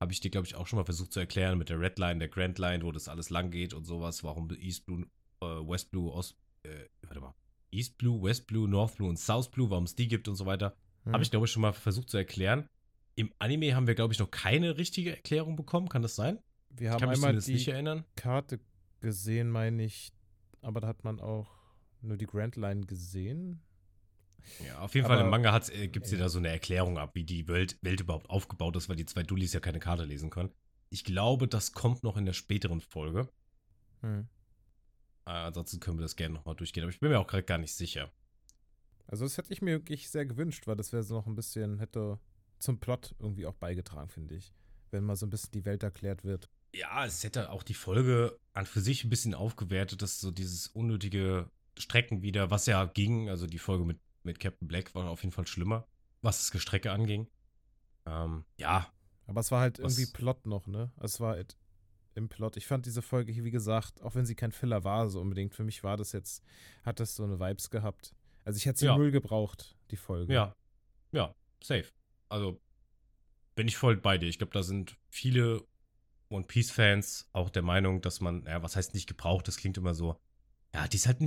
Habe 0.00 0.12
ich 0.12 0.20
dir, 0.20 0.30
glaube 0.30 0.46
ich, 0.46 0.54
auch 0.54 0.66
schon 0.66 0.78
mal 0.78 0.84
versucht 0.84 1.12
zu 1.12 1.20
erklären 1.20 1.58
mit 1.58 1.68
der 1.68 1.78
Red 1.78 1.98
Line, 1.98 2.18
der 2.18 2.28
Grand 2.28 2.58
Line, 2.58 2.82
wo 2.84 2.90
das 2.90 3.08
alles 3.08 3.28
lang 3.30 3.50
geht 3.50 3.74
und 3.74 3.84
sowas. 3.84 4.24
Warum 4.24 4.48
East 4.58 4.86
Blue, 4.86 5.06
äh, 5.42 5.46
West 5.46 5.90
Blue, 5.90 6.10
Ost, 6.10 6.36
äh, 6.62 6.86
warte 7.02 7.20
mal. 7.20 7.34
East 7.70 7.98
Blue, 7.98 8.22
West 8.22 8.46
Blue, 8.46 8.68
North 8.68 8.96
Blue 8.96 9.08
und 9.08 9.18
South 9.18 9.50
Blue, 9.50 9.70
warum 9.70 9.84
es 9.84 9.94
die 9.94 10.08
gibt 10.08 10.26
und 10.26 10.36
so 10.36 10.46
weiter. 10.46 10.74
Mhm. 11.04 11.12
Habe 11.12 11.22
ich, 11.22 11.30
glaube 11.30 11.46
ich, 11.46 11.52
schon 11.52 11.62
mal 11.62 11.72
versucht 11.72 12.10
zu 12.10 12.16
erklären. 12.16 12.66
Im 13.14 13.32
Anime 13.38 13.74
haben 13.74 13.86
wir, 13.86 13.94
glaube 13.94 14.14
ich, 14.14 14.18
noch 14.18 14.30
keine 14.30 14.78
richtige 14.78 15.10
Erklärung 15.10 15.56
bekommen. 15.56 15.88
Kann 15.88 16.02
das 16.02 16.16
sein? 16.16 16.38
Wir 16.70 16.92
haben 16.92 17.08
einmal 17.08 17.36
die 17.36 18.02
Karte 18.16 18.60
gesehen, 19.00 19.50
meine 19.50 19.84
ich. 19.84 20.12
Aber 20.62 20.80
da 20.80 20.88
hat 20.88 21.04
man 21.04 21.20
auch 21.20 21.50
nur 22.00 22.16
die 22.16 22.26
Grand 22.26 22.56
Line 22.56 22.86
gesehen. 22.86 23.60
Ja, 24.66 24.80
auf 24.80 24.94
jeden 24.94 25.06
aber, 25.06 25.16
Fall 25.16 25.24
im 25.24 25.30
Manga 25.30 25.56
äh, 25.68 25.88
gibt 25.88 26.06
es 26.06 26.12
ja. 26.12 26.18
da 26.18 26.28
so 26.28 26.38
eine 26.38 26.48
Erklärung 26.48 26.98
ab, 26.98 27.14
wie 27.14 27.24
die 27.24 27.48
Welt, 27.48 27.78
Welt 27.82 28.00
überhaupt 28.00 28.30
aufgebaut 28.30 28.76
ist, 28.76 28.88
weil 28.88 28.96
die 28.96 29.06
zwei 29.06 29.22
Dullis 29.22 29.52
ja 29.52 29.60
keine 29.60 29.80
Karte 29.80 30.04
lesen 30.04 30.30
können. 30.30 30.50
Ich 30.90 31.04
glaube, 31.04 31.48
das 31.48 31.72
kommt 31.72 32.02
noch 32.02 32.16
in 32.16 32.26
der 32.26 32.32
späteren 32.32 32.80
Folge. 32.80 33.28
Hm. 34.00 34.28
Äh, 35.26 35.30
ansonsten 35.30 35.80
können 35.80 35.98
wir 35.98 36.02
das 36.02 36.16
gerne 36.16 36.34
nochmal 36.34 36.56
durchgehen, 36.56 36.82
aber 36.82 36.90
ich 36.90 37.00
bin 37.00 37.10
mir 37.10 37.18
auch 37.18 37.26
gerade 37.26 37.44
gar 37.44 37.58
nicht 37.58 37.74
sicher. 37.74 38.10
Also 39.06 39.24
das 39.24 39.38
hätte 39.38 39.52
ich 39.52 39.60
mir 39.60 39.72
wirklich 39.72 40.08
sehr 40.08 40.24
gewünscht, 40.24 40.66
weil 40.66 40.76
das 40.76 40.92
wäre 40.92 41.02
so 41.02 41.14
noch 41.16 41.26
ein 41.26 41.34
bisschen, 41.34 41.78
hätte 41.78 42.18
zum 42.58 42.78
Plot 42.78 43.14
irgendwie 43.18 43.46
auch 43.46 43.54
beigetragen, 43.54 44.08
finde 44.08 44.36
ich. 44.36 44.52
Wenn 44.90 45.04
mal 45.04 45.16
so 45.16 45.26
ein 45.26 45.30
bisschen 45.30 45.52
die 45.52 45.64
Welt 45.64 45.82
erklärt 45.82 46.24
wird. 46.24 46.48
Ja, 46.74 47.04
es 47.04 47.24
hätte 47.24 47.50
auch 47.50 47.62
die 47.62 47.74
Folge 47.74 48.38
an 48.52 48.66
für 48.66 48.80
sich 48.80 49.04
ein 49.04 49.10
bisschen 49.10 49.34
aufgewertet, 49.34 50.02
dass 50.02 50.20
so 50.20 50.30
dieses 50.30 50.68
unnötige 50.68 51.50
Strecken 51.76 52.22
wieder, 52.22 52.50
was 52.50 52.66
ja 52.66 52.84
ging, 52.84 53.28
also 53.28 53.46
die 53.46 53.58
Folge 53.58 53.84
mit, 53.84 53.98
mit 54.22 54.40
Captain 54.40 54.68
Black 54.68 54.94
war 54.94 55.08
auf 55.08 55.22
jeden 55.22 55.32
Fall 55.32 55.46
schlimmer, 55.46 55.86
was 56.22 56.38
das 56.38 56.50
Gestrecke 56.50 56.92
anging. 56.92 57.28
Ähm, 58.06 58.44
ja. 58.58 58.92
Aber 59.26 59.40
es 59.40 59.50
war 59.50 59.60
halt 59.60 59.78
irgendwie 59.78 60.06
Plot 60.06 60.46
noch, 60.46 60.66
ne? 60.66 60.90
Es 61.00 61.20
war 61.20 61.34
halt 61.34 61.56
im 62.14 62.28
Plot. 62.28 62.56
Ich 62.56 62.66
fand 62.66 62.86
diese 62.86 63.02
Folge, 63.02 63.32
wie 63.44 63.50
gesagt, 63.50 64.02
auch 64.02 64.14
wenn 64.14 64.26
sie 64.26 64.34
kein 64.34 64.52
Filler 64.52 64.84
war, 64.84 65.08
so 65.08 65.20
unbedingt, 65.20 65.54
für 65.54 65.64
mich 65.64 65.84
war 65.84 65.96
das 65.96 66.12
jetzt, 66.12 66.42
hat 66.82 67.00
das 67.00 67.14
so 67.14 67.24
eine 67.24 67.38
Vibes 67.38 67.70
gehabt. 67.70 68.14
Also 68.44 68.56
ich 68.56 68.66
hätte 68.66 68.80
sie 68.80 68.86
ja. 68.86 68.96
null 68.96 69.10
gebraucht, 69.10 69.76
die 69.90 69.96
Folge. 69.96 70.32
Ja. 70.32 70.56
Ja, 71.12 71.34
safe. 71.62 71.86
Also 72.28 72.60
bin 73.54 73.68
ich 73.68 73.76
voll 73.76 73.96
bei 73.96 74.18
dir. 74.18 74.28
Ich 74.28 74.38
glaube, 74.38 74.52
da 74.52 74.62
sind 74.62 74.96
viele 75.08 75.62
One 76.28 76.44
Piece-Fans 76.44 77.28
auch 77.32 77.50
der 77.50 77.62
Meinung, 77.62 78.00
dass 78.00 78.20
man, 78.20 78.44
ja, 78.46 78.62
was 78.62 78.76
heißt 78.76 78.94
nicht 78.94 79.06
gebraucht, 79.06 79.46
das 79.48 79.56
klingt 79.56 79.76
immer 79.76 79.94
so. 79.94 80.16
Ja, 80.74 80.86
die 80.88 80.96
ist 80.96 81.06
halt 81.06 81.18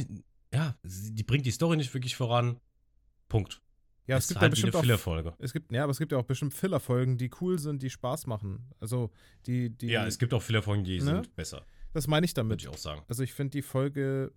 ja, 0.53 0.75
die 0.83 1.23
bringt 1.23 1.45
die 1.45 1.51
Story 1.51 1.77
nicht 1.77 1.93
wirklich 1.93 2.15
voran. 2.15 2.59
Punkt. 3.33 3.61
Ja, 4.05 4.17
es, 4.17 4.25
es 4.25 4.29
gibt 4.29 4.41
halt 4.41 4.49
ja 4.49 4.51
bestimmt 4.51 4.75
auch 4.75 4.81
Filler-Folge. 4.81 5.33
Es 5.39 5.53
gibt, 5.53 5.71
ja, 5.71 5.83
aber 5.83 5.91
es 5.91 5.99
gibt 5.99 6.11
ja 6.11 6.17
auch 6.17 6.25
bestimmt 6.25 6.53
Filler-Folgen, 6.53 7.17
die 7.17 7.31
cool 7.41 7.57
sind, 7.57 7.81
die 7.81 7.89
Spaß 7.89 8.27
machen. 8.27 8.69
Also, 8.79 9.11
die, 9.45 9.69
die. 9.69 9.87
Ja, 9.87 10.05
es 10.05 10.17
gibt 10.17 10.33
auch 10.33 10.41
Filler-Folgen, 10.41 10.83
die 10.83 10.99
ne? 10.99 11.05
sind 11.05 11.35
besser. 11.35 11.65
Das 11.93 12.07
meine 12.07 12.25
ich 12.25 12.33
damit. 12.33 12.61
Würde 12.61 12.63
ich 12.63 12.69
auch 12.69 12.81
sagen. 12.81 13.01
Also, 13.07 13.23
ich 13.23 13.33
finde 13.33 13.51
die 13.51 13.61
Folge, 13.61 14.33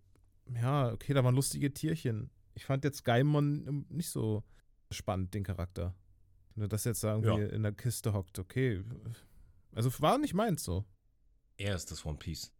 ja, 0.54 0.92
okay, 0.92 1.14
da 1.14 1.24
waren 1.24 1.34
lustige 1.34 1.72
Tierchen 1.72 2.30
ich 2.56 2.64
fand 2.64 2.82
jetzt 2.84 3.04
Gaimon 3.04 3.66
ähm, 3.68 3.86
nicht 3.88 4.08
so 4.08 4.42
spannend, 4.90 5.34
den 5.34 5.44
Charakter. 5.44 5.94
Du 6.56 6.66
das 6.66 6.84
jetzt 6.84 7.04
irgendwie 7.04 7.42
ja. 7.42 7.48
in 7.48 7.62
der 7.62 7.72
Kiste 7.72 8.14
hockt, 8.14 8.38
okay. 8.38 8.82
Also 9.72 9.90
war 10.00 10.16
nicht 10.16 10.32
meins 10.32 10.64
so. 10.64 10.86
Er 11.58 11.76
ist 11.76 11.90
das 11.90 12.04
One 12.06 12.16
Piece. 12.16 12.52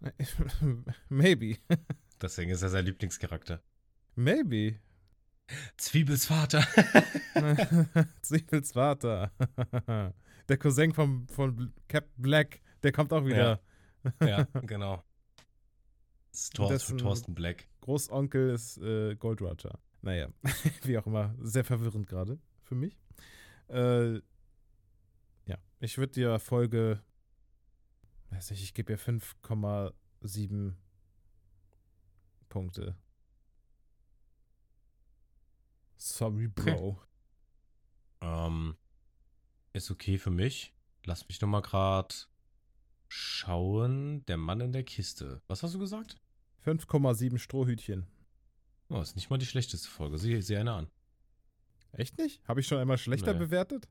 Maybe. 1.08 1.58
Deswegen 2.20 2.50
ist 2.50 2.62
er 2.62 2.70
sein 2.70 2.84
Lieblingscharakter. 2.84 3.62
Maybe. 4.16 4.80
Zwiebels 5.76 6.26
Vater. 6.26 6.66
Zwiebels 8.22 8.72
Vater. 8.72 9.32
Der 10.48 10.58
Cousin 10.58 10.92
vom, 10.92 11.28
von 11.28 11.72
Captain 11.86 12.22
Black, 12.22 12.60
der 12.82 12.90
kommt 12.90 13.12
auch 13.12 13.24
wieder. 13.24 13.60
Ja, 14.20 14.26
ja 14.26 14.44
genau. 14.62 15.04
Das 16.32 16.40
ist 16.40 16.54
Thor 16.54 16.76
Thorsten 16.76 17.34
Black. 17.34 17.68
Großonkel 17.82 18.50
ist 18.50 18.78
äh, 18.78 19.14
Gold 19.14 19.40
Roger. 19.42 19.78
Naja, 20.02 20.28
wie 20.82 20.98
auch 20.98 21.06
immer. 21.06 21.34
Sehr 21.40 21.64
verwirrend 21.64 22.08
gerade 22.08 22.38
für 22.62 22.74
mich. 22.74 22.98
Äh, 23.68 24.14
ja, 25.46 25.58
ich 25.78 25.98
würde 25.98 26.12
dir 26.14 26.38
Folge, 26.40 27.00
weiß 28.30 28.50
nicht, 28.50 28.64
ich 28.64 28.74
gebe 28.74 28.92
ihr 28.92 28.98
5,7 28.98 30.74
Punkte. 32.48 32.96
Sorry, 36.00 36.48
Bro. 36.48 36.98
ähm, 38.22 38.74
ist 39.74 39.90
okay 39.90 40.16
für 40.16 40.30
mich. 40.30 40.72
Lass 41.04 41.28
mich 41.28 41.40
nochmal 41.42 41.60
gerade 41.60 42.14
schauen. 43.08 44.24
Der 44.24 44.38
Mann 44.38 44.60
in 44.62 44.72
der 44.72 44.82
Kiste. 44.82 45.42
Was 45.46 45.62
hast 45.62 45.74
du 45.74 45.78
gesagt? 45.78 46.18
5,7 46.64 47.36
Strohhütchen. 47.38 48.06
Oh, 48.88 49.00
ist 49.00 49.14
nicht 49.14 49.28
mal 49.28 49.36
die 49.36 49.46
schlechteste 49.46 49.88
Folge. 49.88 50.16
Sieh, 50.16 50.40
sieh 50.40 50.56
eine 50.56 50.72
an. 50.72 50.90
Echt 51.92 52.16
nicht? 52.16 52.40
Habe 52.48 52.60
ich 52.60 52.66
schon 52.66 52.78
einmal 52.78 52.98
schlechter 52.98 53.34
nee. 53.34 53.38
bewertet? 53.38 53.86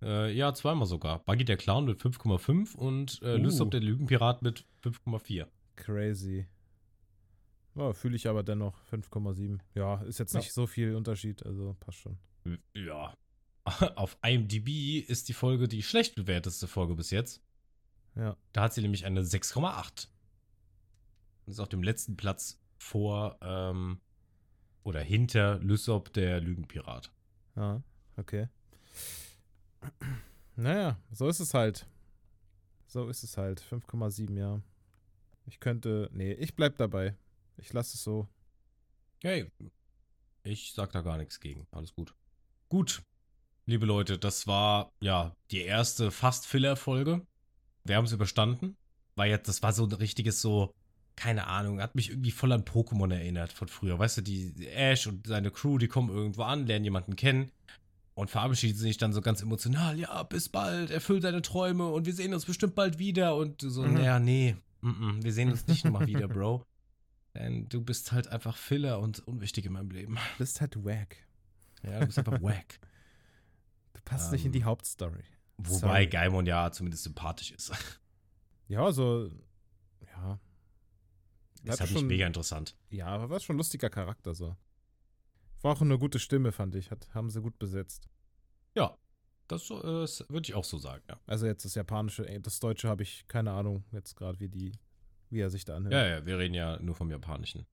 Äh, 0.00 0.32
ja, 0.32 0.54
zweimal 0.54 0.86
sogar. 0.86 1.24
Buggy 1.24 1.44
der 1.44 1.56
Clown 1.56 1.86
mit 1.86 2.00
5,5 2.00 2.76
und 2.76 3.20
äh, 3.22 3.34
uh. 3.34 3.36
Lysop 3.36 3.72
der 3.72 3.80
Lügenpirat 3.80 4.42
mit 4.42 4.64
5,4. 4.84 5.48
Crazy. 5.74 6.46
Oh, 7.74 7.92
Fühle 7.92 8.16
ich 8.16 8.28
aber 8.28 8.42
dennoch 8.42 8.78
5,7. 8.90 9.58
Ja, 9.74 10.02
ist 10.02 10.18
jetzt 10.18 10.34
nicht 10.34 10.46
ja. 10.46 10.52
so 10.52 10.66
viel 10.66 10.94
Unterschied, 10.94 11.44
also 11.44 11.76
passt 11.80 11.98
schon. 11.98 12.18
Ja. 12.74 13.14
Auf 13.96 14.18
IMDb 14.22 15.08
ist 15.08 15.28
die 15.28 15.32
Folge 15.32 15.68
die 15.68 15.82
schlecht 15.82 16.14
bewerteste 16.14 16.66
Folge 16.66 16.94
bis 16.94 17.10
jetzt. 17.10 17.40
Ja. 18.14 18.36
Da 18.52 18.62
hat 18.62 18.74
sie 18.74 18.82
nämlich 18.82 19.06
eine 19.06 19.22
6,8. 19.22 20.08
Das 21.46 21.54
ist 21.54 21.60
auf 21.60 21.68
dem 21.68 21.82
letzten 21.82 22.16
Platz 22.16 22.60
vor 22.76 23.38
ähm, 23.40 24.00
oder 24.84 25.00
hinter 25.00 25.58
Lysop, 25.60 26.12
der 26.12 26.40
Lügenpirat. 26.40 27.10
Ja, 27.56 27.82
okay. 28.16 28.48
Naja, 30.56 30.98
so 31.12 31.28
ist 31.28 31.40
es 31.40 31.54
halt. 31.54 31.86
So 32.86 33.08
ist 33.08 33.22
es 33.22 33.36
halt. 33.36 33.60
5,7, 33.60 34.36
ja. 34.38 34.60
Ich 35.46 35.60
könnte. 35.60 36.10
Nee, 36.12 36.32
ich 36.32 36.54
bleib 36.54 36.76
dabei. 36.76 37.16
Ich 37.56 37.72
lasse 37.72 37.96
es 37.96 38.02
so. 38.02 38.28
Hey, 39.22 39.50
ich 40.44 40.72
sag 40.74 40.92
da 40.92 41.02
gar 41.02 41.16
nichts 41.16 41.40
gegen. 41.40 41.66
Alles 41.70 41.94
gut. 41.94 42.14
Gut, 42.68 43.02
liebe 43.66 43.86
Leute, 43.86 44.18
das 44.18 44.46
war 44.46 44.92
ja 45.00 45.34
die 45.50 45.60
erste 45.60 46.10
Fast-Filler-Folge. 46.10 47.26
Wir 47.84 47.96
haben 47.96 48.04
es 48.04 48.12
überstanden. 48.12 48.76
War 49.14 49.26
jetzt, 49.26 49.48
das 49.48 49.62
war 49.62 49.72
so 49.72 49.84
ein 49.84 49.92
richtiges 49.92 50.40
so, 50.40 50.72
keine 51.16 51.46
Ahnung, 51.46 51.80
hat 51.80 51.94
mich 51.94 52.10
irgendwie 52.10 52.30
voll 52.30 52.52
an 52.52 52.64
Pokémon 52.64 53.12
erinnert 53.12 53.52
von 53.52 53.68
früher. 53.68 53.98
Weißt 53.98 54.16
du, 54.16 54.22
die 54.22 54.66
Ash 54.68 55.06
und 55.06 55.26
seine 55.26 55.50
Crew, 55.50 55.78
die 55.78 55.88
kommen 55.88 56.08
irgendwo 56.08 56.42
an, 56.42 56.66
lernen 56.66 56.84
jemanden 56.84 57.16
kennen 57.16 57.52
und 58.14 58.30
verabschieden 58.30 58.78
sich 58.78 58.96
dann 58.96 59.12
so 59.12 59.20
ganz 59.20 59.42
emotional. 59.42 59.98
Ja, 59.98 60.22
bis 60.22 60.48
bald, 60.48 60.90
erfüll 60.90 61.20
deine 61.20 61.42
Träume 61.42 61.88
und 61.88 62.06
wir 62.06 62.14
sehen 62.14 62.34
uns 62.34 62.46
bestimmt 62.46 62.74
bald 62.74 62.98
wieder. 62.98 63.36
Und 63.36 63.60
so, 63.60 63.82
mhm. 63.82 63.98
ja, 63.98 64.18
nee, 64.18 64.56
m 64.82 65.18
-m, 65.18 65.22
wir 65.22 65.32
sehen 65.32 65.50
uns 65.50 65.66
nicht 65.66 65.84
nochmal 65.84 66.06
wieder, 66.06 66.28
Bro. 66.28 66.64
Denn 67.34 67.68
du 67.68 67.80
bist 67.80 68.12
halt 68.12 68.28
einfach 68.28 68.56
Filler 68.56 69.00
und 69.00 69.20
unwichtig 69.26 69.64
in 69.66 69.72
meinem 69.72 69.90
Leben. 69.90 70.14
Du 70.14 70.38
bist 70.38 70.60
halt 70.60 70.84
wack. 70.84 71.16
Ja, 71.82 72.00
du 72.00 72.06
bist 72.06 72.18
einfach 72.18 72.42
wack. 72.42 72.78
Du 73.94 74.00
passt 74.04 74.26
ähm, 74.26 74.32
nicht 74.32 74.44
in 74.44 74.52
die 74.52 74.60
ähm, 74.60 74.64
Hauptstory. 74.66 75.24
Wobei. 75.56 76.06
Gaimon 76.06 76.46
ja 76.46 76.70
zumindest 76.72 77.04
sympathisch 77.04 77.52
ist. 77.52 77.72
Ja, 78.68 78.90
so, 78.90 79.28
ja. 80.06 80.40
Das 81.64 81.74
ist 81.74 81.80
halt 81.80 81.90
schon, 81.90 81.98
nicht 81.98 82.08
mega 82.08 82.26
interessant. 82.26 82.76
Ja, 82.90 83.06
aber 83.06 83.30
war 83.30 83.40
schon 83.40 83.54
ein 83.54 83.58
lustiger 83.58 83.90
Charakter 83.90 84.34
so. 84.34 84.56
War 85.60 85.76
auch 85.76 85.80
eine 85.80 85.98
gute 85.98 86.18
Stimme, 86.18 86.52
fand 86.52 86.74
ich. 86.74 86.90
Hat, 86.90 87.08
haben 87.14 87.30
sie 87.30 87.40
gut 87.40 87.58
besetzt. 87.58 88.08
Ja, 88.74 88.96
das 89.46 89.70
äh, 89.70 90.28
würde 90.28 90.42
ich 90.42 90.54
auch 90.54 90.64
so 90.64 90.78
sagen, 90.78 91.04
ja. 91.08 91.20
Also 91.26 91.46
jetzt 91.46 91.64
das 91.64 91.74
Japanische, 91.74 92.24
das 92.40 92.60
Deutsche 92.60 92.88
habe 92.88 93.02
ich 93.02 93.26
keine 93.28 93.52
Ahnung 93.52 93.84
jetzt 93.92 94.16
gerade, 94.16 94.40
wie 94.40 94.48
die, 94.48 94.72
wie 95.32 95.40
er 95.40 95.50
sich 95.50 95.64
da 95.64 95.74
anhört. 95.76 95.94
Ja, 95.94 96.06
ja, 96.06 96.26
wir 96.26 96.38
reden 96.38 96.54
ja 96.54 96.78
nur 96.80 96.94
vom 96.94 97.10
Japanischen. 97.10 97.66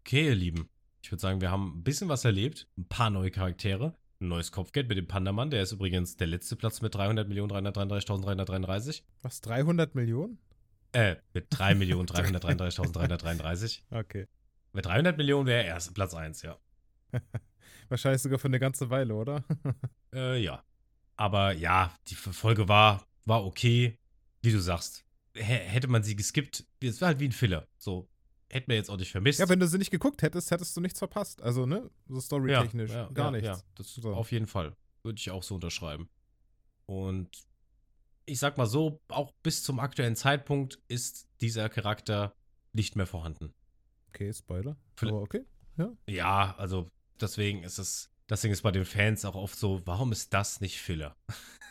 Okay, 0.00 0.26
ihr 0.26 0.34
Lieben. 0.34 0.68
Ich 1.02 1.10
würde 1.10 1.20
sagen, 1.20 1.40
wir 1.40 1.50
haben 1.50 1.78
ein 1.78 1.82
bisschen 1.82 2.08
was 2.08 2.24
erlebt. 2.24 2.68
Ein 2.76 2.86
paar 2.86 3.10
neue 3.10 3.30
Charaktere. 3.30 3.94
Ein 4.20 4.28
neues 4.28 4.52
Kopfgeld 4.52 4.88
mit 4.88 4.98
dem 4.98 5.08
Pandamann. 5.08 5.50
Der 5.50 5.62
ist 5.62 5.72
übrigens 5.72 6.16
der 6.16 6.26
letzte 6.26 6.56
Platz 6.56 6.82
mit 6.82 6.94
300.333.333. 6.94 9.02
Was, 9.22 9.40
300 9.40 9.94
Millionen? 9.94 10.38
Äh, 10.92 11.16
mit 11.32 11.50
3.333.333. 11.52 13.80
okay. 13.98 14.26
Mit 14.72 14.86
300 14.86 15.16
Millionen 15.16 15.46
wäre 15.46 15.62
er 15.64 15.74
erst 15.74 15.94
Platz 15.94 16.14
1, 16.14 16.42
ja. 16.42 16.58
Wahrscheinlich 17.88 18.22
sogar 18.22 18.38
für 18.38 18.48
eine 18.48 18.58
ganze 18.58 18.90
Weile, 18.90 19.14
oder? 19.14 19.44
äh, 20.14 20.42
ja. 20.42 20.64
Aber 21.16 21.52
ja, 21.52 21.94
die 22.08 22.14
Folge 22.14 22.68
war, 22.68 23.06
war 23.24 23.44
okay, 23.44 23.98
wie 24.42 24.52
du 24.52 24.60
sagst. 24.60 25.05
Hätte 25.36 25.88
man 25.88 26.02
sie 26.02 26.16
geskippt, 26.16 26.64
es 26.82 27.00
war 27.00 27.08
halt 27.08 27.20
wie 27.20 27.28
ein 27.28 27.32
Filler. 27.32 27.68
So, 27.76 28.08
hätten 28.48 28.68
wir 28.68 28.76
jetzt 28.76 28.90
auch 28.90 28.96
nicht 28.96 29.10
vermisst. 29.10 29.40
Ja, 29.40 29.48
wenn 29.48 29.60
du 29.60 29.66
sie 29.66 29.78
nicht 29.78 29.90
geguckt 29.90 30.22
hättest, 30.22 30.50
hättest 30.50 30.76
du 30.76 30.80
nichts 30.80 30.98
verpasst. 30.98 31.42
Also, 31.42 31.66
ne? 31.66 31.90
So 32.08 32.20
storytechnisch. 32.20 32.90
Ja, 32.90 33.04
ja, 33.04 33.10
gar 33.12 33.26
ja, 33.26 33.30
nichts. 33.32 33.46
Ja, 33.46 33.62
das 33.74 33.94
so. 33.94 34.14
auf 34.14 34.32
jeden 34.32 34.46
Fall. 34.46 34.76
Würde 35.02 35.18
ich 35.18 35.30
auch 35.30 35.42
so 35.42 35.54
unterschreiben. 35.54 36.08
Und 36.86 37.46
ich 38.26 38.38
sag 38.38 38.58
mal 38.58 38.66
so, 38.66 39.00
auch 39.08 39.32
bis 39.42 39.62
zum 39.62 39.78
aktuellen 39.78 40.16
Zeitpunkt 40.16 40.80
ist 40.88 41.28
dieser 41.40 41.68
Charakter 41.68 42.34
nicht 42.72 42.96
mehr 42.96 43.06
vorhanden. 43.06 43.54
Okay, 44.08 44.32
Spoiler. 44.32 44.76
Aber 45.00 45.22
okay. 45.22 45.44
Ja. 45.76 45.92
ja, 46.06 46.54
also 46.56 46.90
deswegen 47.20 47.62
ist 47.62 47.78
es, 47.78 48.10
deswegen 48.28 48.52
ist 48.52 48.62
bei 48.62 48.72
den 48.72 48.84
Fans 48.84 49.24
auch 49.24 49.34
oft 49.34 49.58
so, 49.58 49.82
warum 49.84 50.12
ist 50.12 50.32
das 50.32 50.60
nicht 50.60 50.80
Filler? 50.80 51.16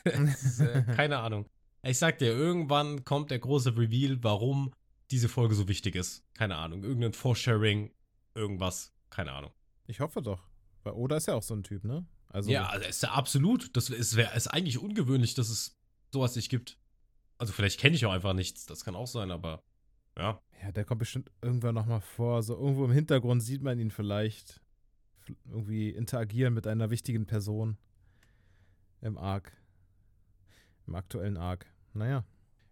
ist, 0.03 0.59
äh, 0.59 0.83
keine 0.95 1.19
Ahnung. 1.19 1.49
Ich 1.87 1.99
sag 1.99 2.17
dir, 2.17 2.29
irgendwann 2.29 3.05
kommt 3.05 3.29
der 3.29 3.37
große 3.37 3.77
Reveal, 3.77 4.23
warum 4.23 4.73
diese 5.11 5.29
Folge 5.29 5.53
so 5.53 5.67
wichtig 5.67 5.95
ist. 5.95 6.23
Keine 6.33 6.55
Ahnung. 6.55 6.83
Irgendein 6.83 7.13
Foresharing, 7.13 7.91
irgendwas. 8.33 8.91
Keine 9.11 9.33
Ahnung. 9.33 9.51
Ich 9.85 9.99
hoffe 9.99 10.23
doch. 10.23 10.41
Weil 10.83 10.93
Oda 10.93 11.17
ist 11.17 11.27
ja 11.27 11.35
auch 11.35 11.43
so 11.43 11.53
ein 11.53 11.61
Typ, 11.63 11.83
ne? 11.83 12.07
Also 12.29 12.49
ja, 12.49 12.65
also 12.65 12.87
ist 12.87 13.03
ja 13.03 13.11
absolut. 13.11 13.77
Das 13.77 13.91
ist, 13.91 14.15
wär, 14.15 14.33
ist 14.33 14.47
eigentlich 14.47 14.79
ungewöhnlich, 14.79 15.35
dass 15.35 15.49
es 15.49 15.75
sowas 16.11 16.35
nicht 16.35 16.49
gibt. 16.49 16.79
Also 17.37 17.53
vielleicht 17.53 17.79
kenne 17.79 17.95
ich 17.95 18.03
auch 18.07 18.13
einfach 18.13 18.33
nichts. 18.33 18.65
Das 18.65 18.83
kann 18.83 18.95
auch 18.95 19.07
sein, 19.07 19.29
aber 19.29 19.61
ja. 20.17 20.41
Ja, 20.63 20.71
der 20.71 20.85
kommt 20.85 20.99
bestimmt 20.99 21.29
irgendwann 21.43 21.75
nochmal 21.75 22.01
vor. 22.01 22.41
So 22.41 22.55
irgendwo 22.55 22.85
im 22.85 22.91
Hintergrund 22.91 23.43
sieht 23.43 23.61
man 23.61 23.77
ihn 23.77 23.91
vielleicht 23.91 24.59
irgendwie 25.47 25.89
interagieren 25.89 26.55
mit 26.55 26.65
einer 26.65 26.89
wichtigen 26.89 27.27
Person 27.27 27.77
im 29.01 29.19
Arc. 29.19 29.51
Im 30.87 30.95
aktuellen 30.95 31.37
Arc. 31.37 31.67
Naja. 31.95 32.23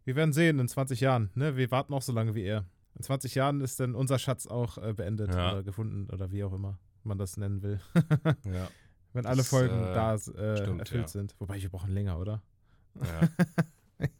Wir 0.03 0.15
werden 0.15 0.34
sehen 0.34 0.59
in 0.59 0.67
20 0.67 0.99
Jahren, 0.99 1.32
ne? 1.34 1.55
Wir 1.55 1.71
warten 1.71 1.93
auch 1.93 2.01
so 2.01 2.11
lange 2.11 2.36
wie 2.36 2.43
er. 2.43 2.65
In 2.95 3.03
20 3.03 3.36
Jahren 3.36 3.61
ist 3.61 3.80
dann 3.80 3.95
unser 3.95 4.19
Schatz 4.19 4.45
auch 4.45 4.78
äh, 4.78 4.93
beendet 4.93 5.34
ja. 5.34 5.53
oder 5.53 5.63
gefunden 5.63 6.09
oder 6.13 6.32
wie 6.32 6.43
auch 6.43 6.53
immer 6.53 6.78
man 7.03 7.17
das 7.17 7.38
nennen 7.38 7.61
will. 7.63 7.80
ja. 8.45 8.69
Wenn 9.13 9.26
alle 9.26 9.38
das, 9.38 9.49
Folgen 9.49 9.76
äh, 9.76 9.93
da 9.93 10.15
äh, 10.15 10.17
stimmt, 10.17 10.80
erfüllt 10.80 11.03
ja. 11.03 11.07
sind. 11.07 11.36
Wobei 11.39 11.61
wir 11.61 11.69
brauchen 11.69 11.91
länger, 11.91 12.19
oder? 12.19 12.41
Ja. 13.01 13.30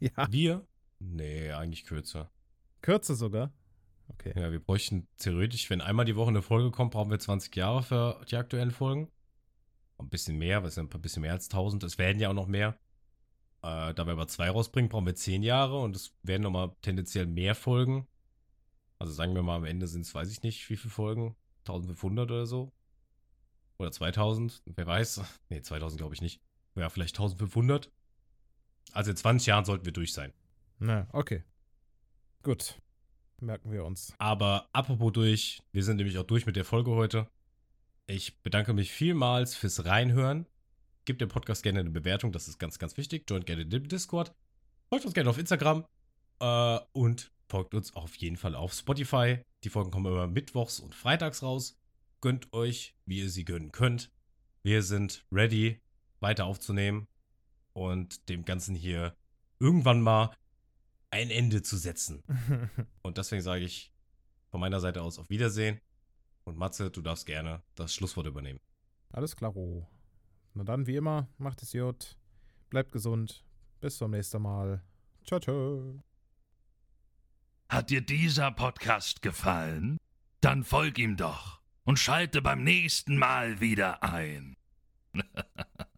ja. 0.00 0.32
Wir? 0.32 0.66
Nee, 0.98 1.50
eigentlich 1.52 1.84
kürzer. 1.84 2.30
Kürzer 2.80 3.14
sogar? 3.14 3.52
Okay. 4.08 4.32
Ja, 4.36 4.52
wir 4.52 4.60
bräuchten 4.60 5.08
theoretisch, 5.16 5.68
wenn 5.70 5.80
einmal 5.80 6.04
die 6.04 6.16
Woche 6.16 6.28
eine 6.28 6.42
Folge 6.42 6.70
kommt, 6.70 6.92
brauchen 6.92 7.10
wir 7.10 7.18
20 7.18 7.54
Jahre 7.56 7.82
für 7.82 8.20
die 8.30 8.36
aktuellen 8.36 8.70
Folgen. 8.70 9.10
Ein 9.98 10.08
bisschen 10.08 10.36
mehr, 10.36 10.62
weil 10.62 10.68
es 10.68 10.74
sind 10.74 10.94
ein 10.94 11.02
bisschen 11.02 11.22
mehr 11.22 11.32
als 11.32 11.46
1000. 11.46 11.82
Es 11.84 11.98
werden 11.98 12.20
ja 12.20 12.30
auch 12.30 12.34
noch 12.34 12.46
mehr. 12.46 12.76
Äh, 13.64 13.94
da 13.94 14.04
wir 14.04 14.12
aber 14.12 14.28
zwei 14.28 14.50
rausbringen, 14.50 14.90
brauchen 14.90 15.06
wir 15.06 15.14
10 15.14 15.42
Jahre 15.42 15.80
und 15.80 15.96
es 15.96 16.14
werden 16.22 16.42
nochmal 16.42 16.76
tendenziell 16.82 17.24
mehr 17.24 17.54
Folgen. 17.54 18.06
Also 18.98 19.14
sagen 19.14 19.34
wir 19.34 19.42
mal, 19.42 19.56
am 19.56 19.64
Ende 19.64 19.86
sind 19.86 20.02
es, 20.02 20.14
weiß 20.14 20.30
ich 20.30 20.42
nicht, 20.42 20.68
wie 20.68 20.76
viele 20.76 20.92
Folgen. 20.92 21.34
1500 21.60 22.30
oder 22.30 22.44
so. 22.44 22.72
Oder 23.78 23.90
2000, 23.90 24.62
wer 24.66 24.86
weiß. 24.86 25.22
Nee, 25.48 25.62
2000 25.62 25.98
glaube 25.98 26.14
ich 26.14 26.20
nicht. 26.20 26.42
Ja, 26.74 26.90
vielleicht 26.90 27.16
1500. 27.16 27.90
Also 28.92 29.10
in 29.10 29.16
20 29.16 29.46
Jahren 29.46 29.64
sollten 29.64 29.86
wir 29.86 29.92
durch 29.92 30.12
sein. 30.12 30.34
Na, 30.78 31.08
okay. 31.12 31.42
Gut. 32.42 32.78
Merken 33.40 33.72
wir 33.72 33.86
uns. 33.86 34.12
Aber 34.18 34.68
apropos 34.72 35.12
durch, 35.12 35.62
wir 35.72 35.84
sind 35.84 35.96
nämlich 35.96 36.18
auch 36.18 36.24
durch 36.24 36.44
mit 36.44 36.56
der 36.56 36.66
Folge 36.66 36.90
heute. 36.90 37.30
Ich 38.06 38.42
bedanke 38.42 38.74
mich 38.74 38.92
vielmals 38.92 39.54
fürs 39.54 39.86
Reinhören. 39.86 40.44
Gebt 41.04 41.20
dem 41.20 41.28
Podcast 41.28 41.62
gerne 41.62 41.80
eine 41.80 41.90
Bewertung, 41.90 42.32
das 42.32 42.48
ist 42.48 42.58
ganz, 42.58 42.78
ganz 42.78 42.96
wichtig. 42.96 43.28
Joint 43.28 43.44
gerne 43.46 43.66
den 43.66 43.88
Discord. 43.88 44.34
Folgt 44.88 45.04
uns 45.04 45.14
gerne 45.14 45.30
auf 45.30 45.38
Instagram. 45.38 45.84
Äh, 46.40 46.78
und 46.92 47.30
folgt 47.48 47.74
uns 47.74 47.94
auf 47.94 48.14
jeden 48.16 48.36
Fall 48.36 48.54
auf 48.54 48.72
Spotify. 48.72 49.40
Die 49.64 49.68
Folgen 49.68 49.90
kommen 49.90 50.06
immer 50.06 50.26
mittwochs 50.26 50.80
und 50.80 50.94
freitags 50.94 51.42
raus. 51.42 51.78
Gönnt 52.20 52.52
euch, 52.52 52.96
wie 53.04 53.18
ihr 53.18 53.30
sie 53.30 53.44
gönnen 53.44 53.70
könnt. 53.70 54.10
Wir 54.62 54.82
sind 54.82 55.26
ready, 55.30 55.82
weiter 56.20 56.46
aufzunehmen 56.46 57.06
und 57.74 58.28
dem 58.30 58.46
Ganzen 58.46 58.74
hier 58.74 59.14
irgendwann 59.60 60.00
mal 60.00 60.34
ein 61.10 61.30
Ende 61.30 61.62
zu 61.62 61.76
setzen. 61.76 62.22
und 63.02 63.18
deswegen 63.18 63.42
sage 63.42 63.64
ich 63.64 63.92
von 64.50 64.60
meiner 64.60 64.80
Seite 64.80 65.02
aus 65.02 65.18
auf 65.18 65.28
Wiedersehen. 65.28 65.80
Und 66.44 66.56
Matze, 66.56 66.90
du 66.90 67.02
darfst 67.02 67.26
gerne 67.26 67.62
das 67.74 67.94
Schlusswort 67.94 68.26
übernehmen. 68.26 68.60
Alles 69.12 69.36
klar. 69.36 69.54
Na 70.54 70.64
dann, 70.64 70.86
wie 70.86 70.96
immer, 70.96 71.28
macht 71.38 71.62
es 71.62 71.72
gut. 71.72 72.16
Bleibt 72.70 72.92
gesund. 72.92 73.44
Bis 73.80 73.98
zum 73.98 74.12
nächsten 74.12 74.40
Mal. 74.40 74.82
Ciao, 75.24 75.40
ciao. 75.40 76.02
Hat 77.68 77.90
dir 77.90 78.00
dieser 78.00 78.52
Podcast 78.52 79.20
gefallen? 79.20 79.98
Dann 80.40 80.62
folg 80.62 80.98
ihm 80.98 81.16
doch 81.16 81.60
und 81.84 81.98
schalte 81.98 82.40
beim 82.40 82.62
nächsten 82.62 83.16
Mal 83.16 83.60
wieder 83.60 84.02
ein. 84.02 84.56